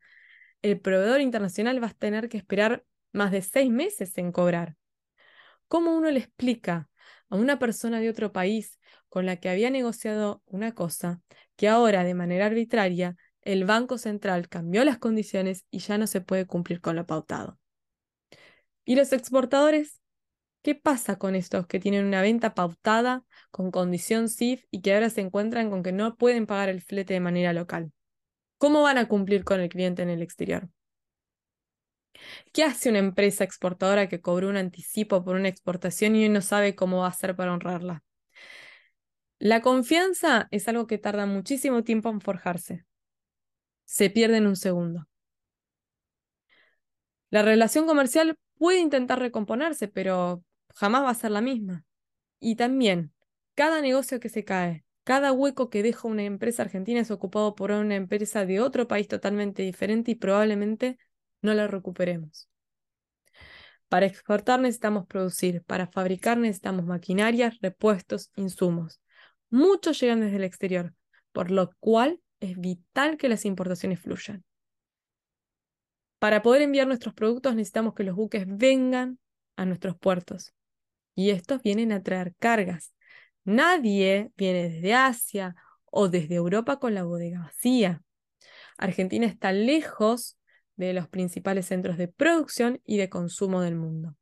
el 0.63 0.81
proveedor 0.81 1.21
internacional 1.21 1.83
va 1.83 1.89
a 1.89 1.95
tener 1.95 2.29
que 2.29 2.37
esperar 2.37 2.85
más 3.13 3.33
de 3.33 3.43
seis 3.43 3.71
meses 3.71 4.17
en 4.19 4.33
cobrar. 4.33 4.77
¿Cómo 5.69 5.97
uno 5.97 6.11
le 6.11 6.21
explica 6.21 6.89
a 7.29 7.37
una 7.37 7.59
persona 7.59 8.01
de 8.01 8.11
otro 8.11 8.33
país 8.33 8.79
con 9.09 9.27
la 9.27 9.37
que 9.37 9.49
había 9.49 9.71
negociado 9.71 10.43
una 10.47 10.75
cosa, 10.75 11.23
que 11.57 11.69
ahora 11.69 12.05
de 12.05 12.15
manera 12.15 12.47
arbitraria 12.47 13.17
el 13.43 13.65
Banco 13.65 13.97
Central 13.97 14.49
cambió 14.49 14.85
las 14.85 14.99
condiciones 14.99 15.65
y 15.71 15.79
ya 15.79 15.99
no 15.99 16.07
se 16.07 16.21
puede 16.21 16.47
cumplir 16.47 16.81
con 16.81 16.97
lo 16.97 17.07
pautado. 17.07 17.59
¿Y 18.85 18.97
los 18.97 19.13
exportadores? 19.13 20.01
¿Qué 20.67 20.75
pasa 20.75 21.17
con 21.17 21.37
estos 21.37 21.69
que 21.69 21.79
tienen 21.79 22.07
una 22.07 22.23
venta 22.23 22.53
pautada 22.53 23.23
con 23.53 23.71
condición 23.71 24.29
CIF 24.29 24.65
y 24.73 24.81
que 24.81 24.95
ahora 24.95 25.11
se 25.11 25.21
encuentran 25.21 25.71
con 25.71 25.85
que 25.85 25.93
no 25.93 26.17
pueden 26.17 26.45
pagar 26.45 26.69
el 26.71 26.83
flete 26.83 27.15
de 27.15 27.21
manera 27.21 27.53
local? 27.53 27.93
¿Cómo 28.59 28.83
van 28.83 28.99
a 28.99 29.07
cumplir 29.07 29.45
con 29.45 29.61
el 29.61 29.69
cliente 29.69 30.03
en 30.03 30.11
el 30.11 30.23
exterior? 30.23 30.69
¿Qué 32.53 32.65
hace 32.65 32.91
una 32.91 32.99
empresa 32.99 33.45
exportadora 33.45 34.09
que 34.09 34.21
cobró 34.21 34.49
un 34.49 34.57
anticipo 34.57 35.23
por 35.23 35.37
una 35.37 35.47
exportación 35.47 36.17
y 36.17 36.25
hoy 36.25 36.31
no 36.31 36.43
sabe 36.43 36.75
cómo 36.75 36.99
va 36.99 37.07
a 37.07 37.11
hacer 37.11 37.37
para 37.37 37.53
honrarla? 37.53 38.03
La 39.39 39.61
confianza 39.61 40.49
es 40.51 40.67
algo 40.67 40.89
que 40.89 40.99
tarda 40.99 41.27
muchísimo 41.27 41.85
tiempo 41.85 42.09
en 42.09 42.21
forjarse. 42.21 42.87
Se 43.85 44.11
pierde 44.11 44.39
en 44.39 44.49
un 44.49 44.57
segundo. 44.57 45.07
La 47.31 47.43
relación 47.43 47.87
comercial 47.87 48.37
puede 48.59 48.81
intentar 48.81 49.21
recomponerse, 49.21 49.87
pero 49.87 50.43
jamás 50.77 51.03
va 51.03 51.11
a 51.11 51.15
ser 51.15 51.31
la 51.31 51.41
misma. 51.41 51.85
Y 52.39 52.57
también, 52.57 53.13
cada 53.55 53.81
negocio 53.81 54.21
que 54.21 54.29
se 54.29 54.45
cae, 54.45 54.85
cada 55.05 55.33
hueco 55.33 55.71
que 55.71 55.83
deja 55.83 56.09
una 56.09 56.25
empresa 56.25 56.63
argentina 56.63 57.01
es 57.01 57.11
ocupado 57.11 57.55
por 57.55 57.71
una 57.71 57.95
empresa 57.95 58.45
de 58.45 58.61
otro 58.61 58.87
país 58.87 59.09
totalmente 59.09 59.63
diferente 59.63 60.11
y 60.11 60.15
probablemente 60.17 60.99
no 61.43 61.55
la 61.55 61.67
recuperemos. 61.67 62.49
Para 63.89 64.07
exportar 64.07 64.61
necesitamos 64.61 65.07
producir, 65.07 65.63
para 65.63 65.87
fabricar 65.87 66.39
necesitamos 66.39 66.85
maquinarias, 66.85 67.57
repuestos, 67.61 68.31
insumos. 68.35 69.01
Muchos 69.49 70.01
llegan 70.01 70.21
desde 70.21 70.37
el 70.37 70.45
exterior, 70.45 70.93
por 71.33 71.51
lo 71.51 71.71
cual 71.79 72.21
es 72.41 72.59
vital 72.59 73.17
que 73.17 73.29
las 73.29 73.45
importaciones 73.45 74.01
fluyan. 74.01 74.45
Para 76.19 76.43
poder 76.43 76.63
enviar 76.63 76.89
nuestros 76.89 77.15
productos 77.15 77.55
necesitamos 77.55 77.95
que 77.95 78.03
los 78.03 78.17
buques 78.17 78.45
vengan 78.47 79.19
a 79.55 79.65
nuestros 79.65 79.97
puertos. 79.97 80.56
Y 81.17 81.31
estos 81.31 81.63
vienen 81.63 81.91
a 81.91 82.05
traer 82.05 82.35
cargas. 82.39 82.95
Nadie 83.43 84.31
viene 84.37 84.69
desde 84.69 84.95
Asia 84.95 85.57
o 85.87 86.09
desde 86.09 86.37
Europa 86.37 86.79
con 86.79 86.95
la 86.95 87.03
bodega 87.03 87.41
vacía. 87.41 88.03
Argentina 88.77 89.27
está 89.27 89.51
lejos 89.51 90.39
de 90.77 90.93
los 90.93 91.09
principales 91.09 91.67
centros 91.67 91.97
de 91.97 92.09
producción 92.09 92.81
y 92.85 92.99
de 92.99 93.09
consumo 93.09 93.63
del 93.63 93.77
mundo, 93.77 94.15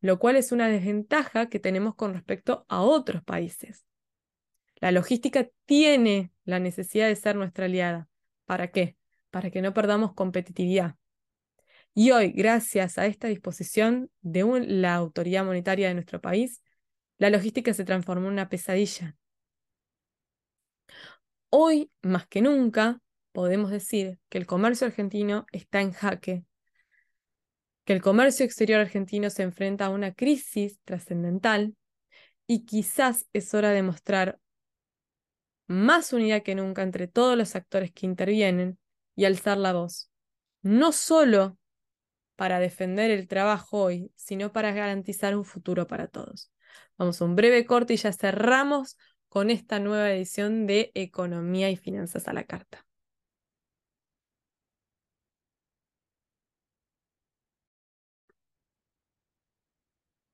lo 0.00 0.18
cual 0.18 0.36
es 0.36 0.50
una 0.52 0.68
desventaja 0.68 1.50
que 1.50 1.60
tenemos 1.60 1.94
con 1.94 2.14
respecto 2.14 2.64
a 2.68 2.80
otros 2.80 3.22
países. 3.22 3.84
La 4.76 4.90
logística 4.90 5.48
tiene 5.66 6.32
la 6.44 6.58
necesidad 6.58 7.08
de 7.08 7.16
ser 7.16 7.36
nuestra 7.36 7.66
aliada. 7.66 8.08
¿Para 8.46 8.72
qué? 8.72 8.96
Para 9.30 9.50
que 9.50 9.60
no 9.60 9.74
perdamos 9.74 10.14
competitividad. 10.14 10.96
Y 11.94 12.10
hoy, 12.10 12.32
gracias 12.32 12.96
a 12.96 13.06
esta 13.06 13.28
disposición 13.28 14.10
de 14.22 14.44
la 14.66 14.94
autoridad 14.94 15.44
monetaria 15.44 15.88
de 15.88 15.94
nuestro 15.94 16.20
país, 16.20 16.62
la 17.18 17.28
logística 17.28 17.74
se 17.74 17.84
transformó 17.84 18.28
en 18.28 18.32
una 18.32 18.48
pesadilla. 18.48 19.16
Hoy, 21.50 21.90
más 22.00 22.26
que 22.26 22.40
nunca, 22.40 23.00
podemos 23.32 23.70
decir 23.70 24.18
que 24.30 24.38
el 24.38 24.46
comercio 24.46 24.86
argentino 24.86 25.44
está 25.52 25.82
en 25.82 25.92
jaque, 25.92 26.44
que 27.84 27.92
el 27.92 28.00
comercio 28.00 28.46
exterior 28.46 28.80
argentino 28.80 29.28
se 29.28 29.42
enfrenta 29.42 29.86
a 29.86 29.90
una 29.90 30.14
crisis 30.14 30.80
trascendental 30.84 31.74
y 32.46 32.64
quizás 32.64 33.26
es 33.34 33.52
hora 33.52 33.70
de 33.70 33.82
mostrar 33.82 34.38
más 35.66 36.12
unidad 36.12 36.42
que 36.42 36.54
nunca 36.54 36.82
entre 36.82 37.06
todos 37.06 37.36
los 37.36 37.54
actores 37.54 37.92
que 37.92 38.06
intervienen 38.06 38.78
y 39.14 39.26
alzar 39.26 39.58
la 39.58 39.74
voz, 39.74 40.10
no 40.62 40.92
solo 40.92 41.58
para 42.42 42.58
defender 42.58 43.12
el 43.12 43.28
trabajo 43.28 43.84
hoy, 43.84 44.10
sino 44.16 44.50
para 44.52 44.72
garantizar 44.72 45.36
un 45.36 45.44
futuro 45.44 45.86
para 45.86 46.08
todos. 46.08 46.50
Vamos 46.98 47.22
a 47.22 47.24
un 47.24 47.36
breve 47.36 47.64
corte 47.66 47.94
y 47.94 47.96
ya 47.98 48.12
cerramos 48.12 48.98
con 49.28 49.48
esta 49.48 49.78
nueva 49.78 50.10
edición 50.10 50.66
de 50.66 50.90
Economía 50.96 51.70
y 51.70 51.76
Finanzas 51.76 52.26
a 52.26 52.32
la 52.32 52.42
Carta. 52.42 52.84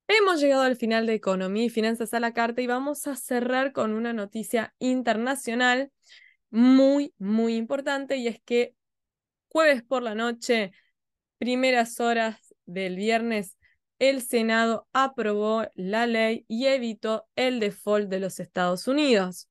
Hemos 0.07 0.41
llegado 0.41 0.63
al 0.63 0.77
final 0.77 1.05
de 1.05 1.13
Economía 1.13 1.65
y 1.65 1.69
Finanzas 1.69 2.15
a 2.15 2.21
la 2.21 2.33
Carta 2.33 2.63
y 2.63 2.67
vamos 2.67 3.07
a 3.07 3.17
cerrar 3.17 3.73
con 3.73 3.93
una 3.93 4.15
noticia 4.15 4.75
internacional 4.79 5.93
muy, 6.49 7.13
muy 7.19 7.57
importante 7.57 8.17
y 8.17 8.29
es 8.29 8.41
que 8.41 8.75
jueves 9.51 9.83
por 9.83 10.03
la 10.03 10.15
noche, 10.15 10.73
primeras 11.39 12.01
horas 12.01 12.55
del 12.67 12.97
viernes, 12.97 13.57
el 13.99 14.23
Senado 14.23 14.87
aprobó 14.93 15.67
la 15.75 16.07
ley 16.07 16.45
y 16.49 16.67
evitó 16.67 17.27
el 17.37 17.61
default 17.61 18.09
de 18.09 18.21
los 18.21 18.39
Estados 18.41 18.87
Unidos. 18.87 19.49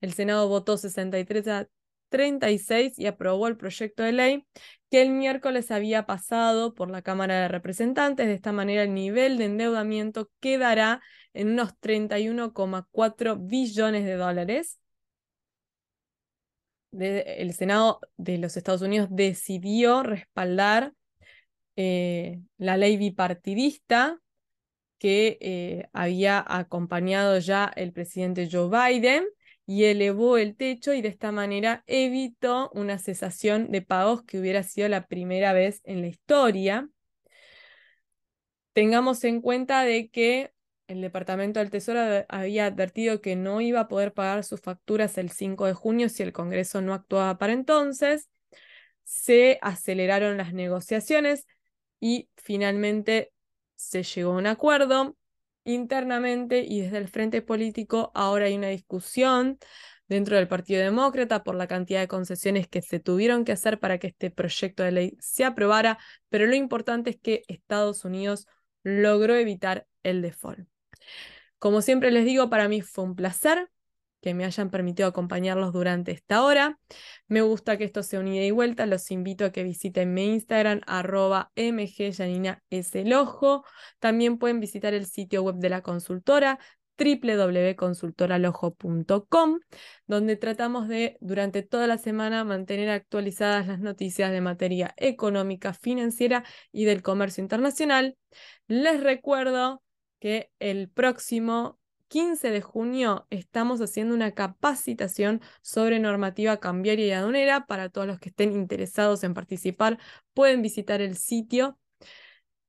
El 0.00 0.14
Senado 0.14 0.48
votó 0.48 0.76
63 0.76 1.48
a 1.48 1.68
36 2.08 2.98
y 2.98 3.06
aprobó 3.06 3.46
el 3.46 3.56
proyecto 3.56 4.02
de 4.02 4.12
ley 4.12 4.46
que 4.90 5.02
el 5.02 5.10
miércoles 5.10 5.70
había 5.70 6.06
pasado 6.06 6.74
por 6.74 6.90
la 6.90 7.02
Cámara 7.02 7.40
de 7.42 7.48
Representantes. 7.48 8.26
De 8.26 8.34
esta 8.34 8.52
manera, 8.52 8.82
el 8.82 8.94
nivel 8.94 9.38
de 9.38 9.44
endeudamiento 9.46 10.30
quedará 10.40 11.00
en 11.32 11.50
unos 11.50 11.72
31,4 11.80 13.36
billones 13.38 14.04
de 14.04 14.14
dólares. 14.14 14.78
el 16.92 17.54
Senado 17.54 18.00
de 18.16 18.38
los 18.38 18.56
Estados 18.56 18.82
Unidos 18.82 19.08
decidió 19.10 20.02
respaldar 20.02 20.92
eh, 21.82 22.42
la 22.58 22.76
ley 22.76 22.98
bipartidista 22.98 24.20
que 24.98 25.38
eh, 25.40 25.88
había 25.94 26.44
acompañado 26.46 27.38
ya 27.38 27.72
el 27.74 27.94
presidente 27.94 28.50
Joe 28.52 28.68
Biden 28.68 29.24
y 29.64 29.84
elevó 29.84 30.36
el 30.36 30.56
techo 30.56 30.92
y 30.92 31.00
de 31.00 31.08
esta 31.08 31.32
manera 31.32 31.82
evitó 31.86 32.70
una 32.74 32.98
cesación 32.98 33.70
de 33.70 33.80
pagos 33.80 34.24
que 34.24 34.38
hubiera 34.38 34.62
sido 34.62 34.90
la 34.90 35.06
primera 35.06 35.54
vez 35.54 35.80
en 35.84 36.02
la 36.02 36.08
historia. 36.08 36.86
Tengamos 38.74 39.24
en 39.24 39.40
cuenta 39.40 39.82
de 39.84 40.10
que 40.10 40.52
el 40.86 41.00
Departamento 41.00 41.60
del 41.60 41.70
Tesoro 41.70 42.26
había 42.28 42.66
advertido 42.66 43.22
que 43.22 43.36
no 43.36 43.62
iba 43.62 43.80
a 43.80 43.88
poder 43.88 44.12
pagar 44.12 44.44
sus 44.44 44.60
facturas 44.60 45.16
el 45.16 45.30
5 45.30 45.64
de 45.64 45.72
junio 45.72 46.10
si 46.10 46.22
el 46.24 46.34
Congreso 46.34 46.82
no 46.82 46.92
actuaba 46.92 47.38
para 47.38 47.54
entonces. 47.54 48.28
Se 49.02 49.58
aceleraron 49.62 50.36
las 50.36 50.52
negociaciones 50.52 51.46
y 52.00 52.28
finalmente 52.36 53.32
se 53.76 54.02
llegó 54.02 54.32
a 54.32 54.36
un 54.36 54.46
acuerdo 54.46 55.16
internamente 55.64 56.64
y 56.66 56.80
desde 56.80 56.98
el 56.98 57.08
frente 57.08 57.42
político 57.42 58.10
ahora 58.14 58.46
hay 58.46 58.56
una 58.56 58.68
discusión 58.68 59.58
dentro 60.08 60.36
del 60.36 60.48
Partido 60.48 60.82
Demócrata 60.82 61.44
por 61.44 61.54
la 61.54 61.68
cantidad 61.68 62.00
de 62.00 62.08
concesiones 62.08 62.66
que 62.66 62.82
se 62.82 62.98
tuvieron 62.98 63.44
que 63.44 63.52
hacer 63.52 63.78
para 63.78 63.98
que 63.98 64.08
este 64.08 64.30
proyecto 64.30 64.82
de 64.82 64.92
ley 64.92 65.16
se 65.20 65.44
aprobara, 65.44 65.98
pero 66.28 66.46
lo 66.46 66.56
importante 66.56 67.10
es 67.10 67.18
que 67.20 67.42
Estados 67.46 68.04
Unidos 68.04 68.46
logró 68.82 69.36
evitar 69.36 69.86
el 70.02 70.22
default. 70.22 70.66
Como 71.58 71.82
siempre 71.82 72.10
les 72.10 72.24
digo, 72.24 72.50
para 72.50 72.68
mí 72.68 72.80
fue 72.80 73.04
un 73.04 73.14
placer 73.14 73.70
que 74.20 74.34
me 74.34 74.44
hayan 74.44 74.70
permitido 74.70 75.08
acompañarlos 75.08 75.72
durante 75.72 76.12
esta 76.12 76.44
hora. 76.44 76.78
Me 77.28 77.42
gusta 77.42 77.76
que 77.76 77.84
esto 77.84 78.02
sea 78.02 78.20
un 78.20 78.28
ida 78.28 78.44
y 78.44 78.50
vuelta. 78.50 78.86
Los 78.86 79.10
invito 79.10 79.44
a 79.44 79.52
que 79.52 79.62
visiten 79.62 80.14
mi 80.14 80.26
Instagram, 80.26 80.80
arroba 80.86 81.52
mgyaninaeselojo. 81.56 83.64
También 83.98 84.38
pueden 84.38 84.60
visitar 84.60 84.94
el 84.94 85.06
sitio 85.06 85.42
web 85.42 85.56
de 85.56 85.70
la 85.70 85.82
consultora 85.82 86.58
www.consultoralojo.com, 87.00 89.60
donde 90.06 90.36
tratamos 90.36 90.86
de, 90.88 91.16
durante 91.20 91.62
toda 91.62 91.86
la 91.86 91.96
semana, 91.98 92.44
mantener 92.44 92.90
actualizadas 92.90 93.66
las 93.66 93.80
noticias 93.80 94.30
de 94.30 94.42
materia 94.42 94.94
económica, 94.96 95.72
financiera 95.72 96.44
y 96.72 96.84
del 96.84 97.02
comercio 97.02 97.42
internacional. 97.42 98.16
Les 98.66 99.02
recuerdo 99.02 99.82
que 100.20 100.50
el 100.58 100.90
próximo 100.90 101.79
15 102.10 102.50
de 102.50 102.60
junio 102.60 103.28
estamos 103.30 103.80
haciendo 103.80 104.14
una 104.16 104.32
capacitación 104.32 105.40
sobre 105.62 106.00
normativa 106.00 106.58
cambiaria 106.58 107.06
y 107.06 107.12
aduanera. 107.12 107.66
Para 107.66 107.88
todos 107.88 108.08
los 108.08 108.18
que 108.18 108.30
estén 108.30 108.52
interesados 108.52 109.22
en 109.22 109.32
participar, 109.32 109.98
pueden 110.34 110.60
visitar 110.60 111.00
el 111.00 111.16
sitio 111.16 111.78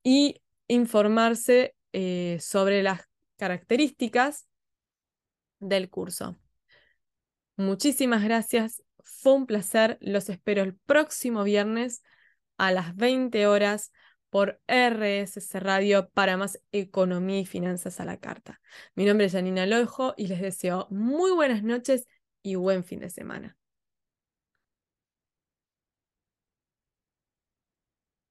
y 0.03 0.41
informarse 0.67 1.75
eh, 1.91 2.37
sobre 2.39 2.83
las 2.83 3.09
características 3.37 4.47
del 5.59 5.89
curso. 5.89 6.37
Muchísimas 7.55 8.23
gracias, 8.23 8.83
fue 9.03 9.33
un 9.33 9.47
placer, 9.47 9.97
los 10.01 10.29
espero 10.29 10.61
el 10.61 10.75
próximo 10.75 11.43
viernes 11.43 12.03
a 12.57 12.71
las 12.71 12.95
20 12.95 13.47
horas 13.47 13.91
por 14.32 14.59
RSS 14.67 15.59
Radio 15.59 16.09
para 16.09 16.38
más 16.38 16.59
economía 16.71 17.39
y 17.39 17.45
finanzas 17.45 17.99
a 17.99 18.05
la 18.05 18.17
carta. 18.17 18.61
Mi 18.95 19.05
nombre 19.05 19.27
es 19.27 19.34
Janina 19.34 19.67
Lojo 19.67 20.15
y 20.17 20.27
les 20.27 20.41
deseo 20.41 20.88
muy 20.89 21.32
buenas 21.32 21.63
noches 21.63 22.07
y 22.41 22.55
buen 22.55 22.84
fin 22.84 23.01
de 23.01 23.11
semana. 23.11 23.61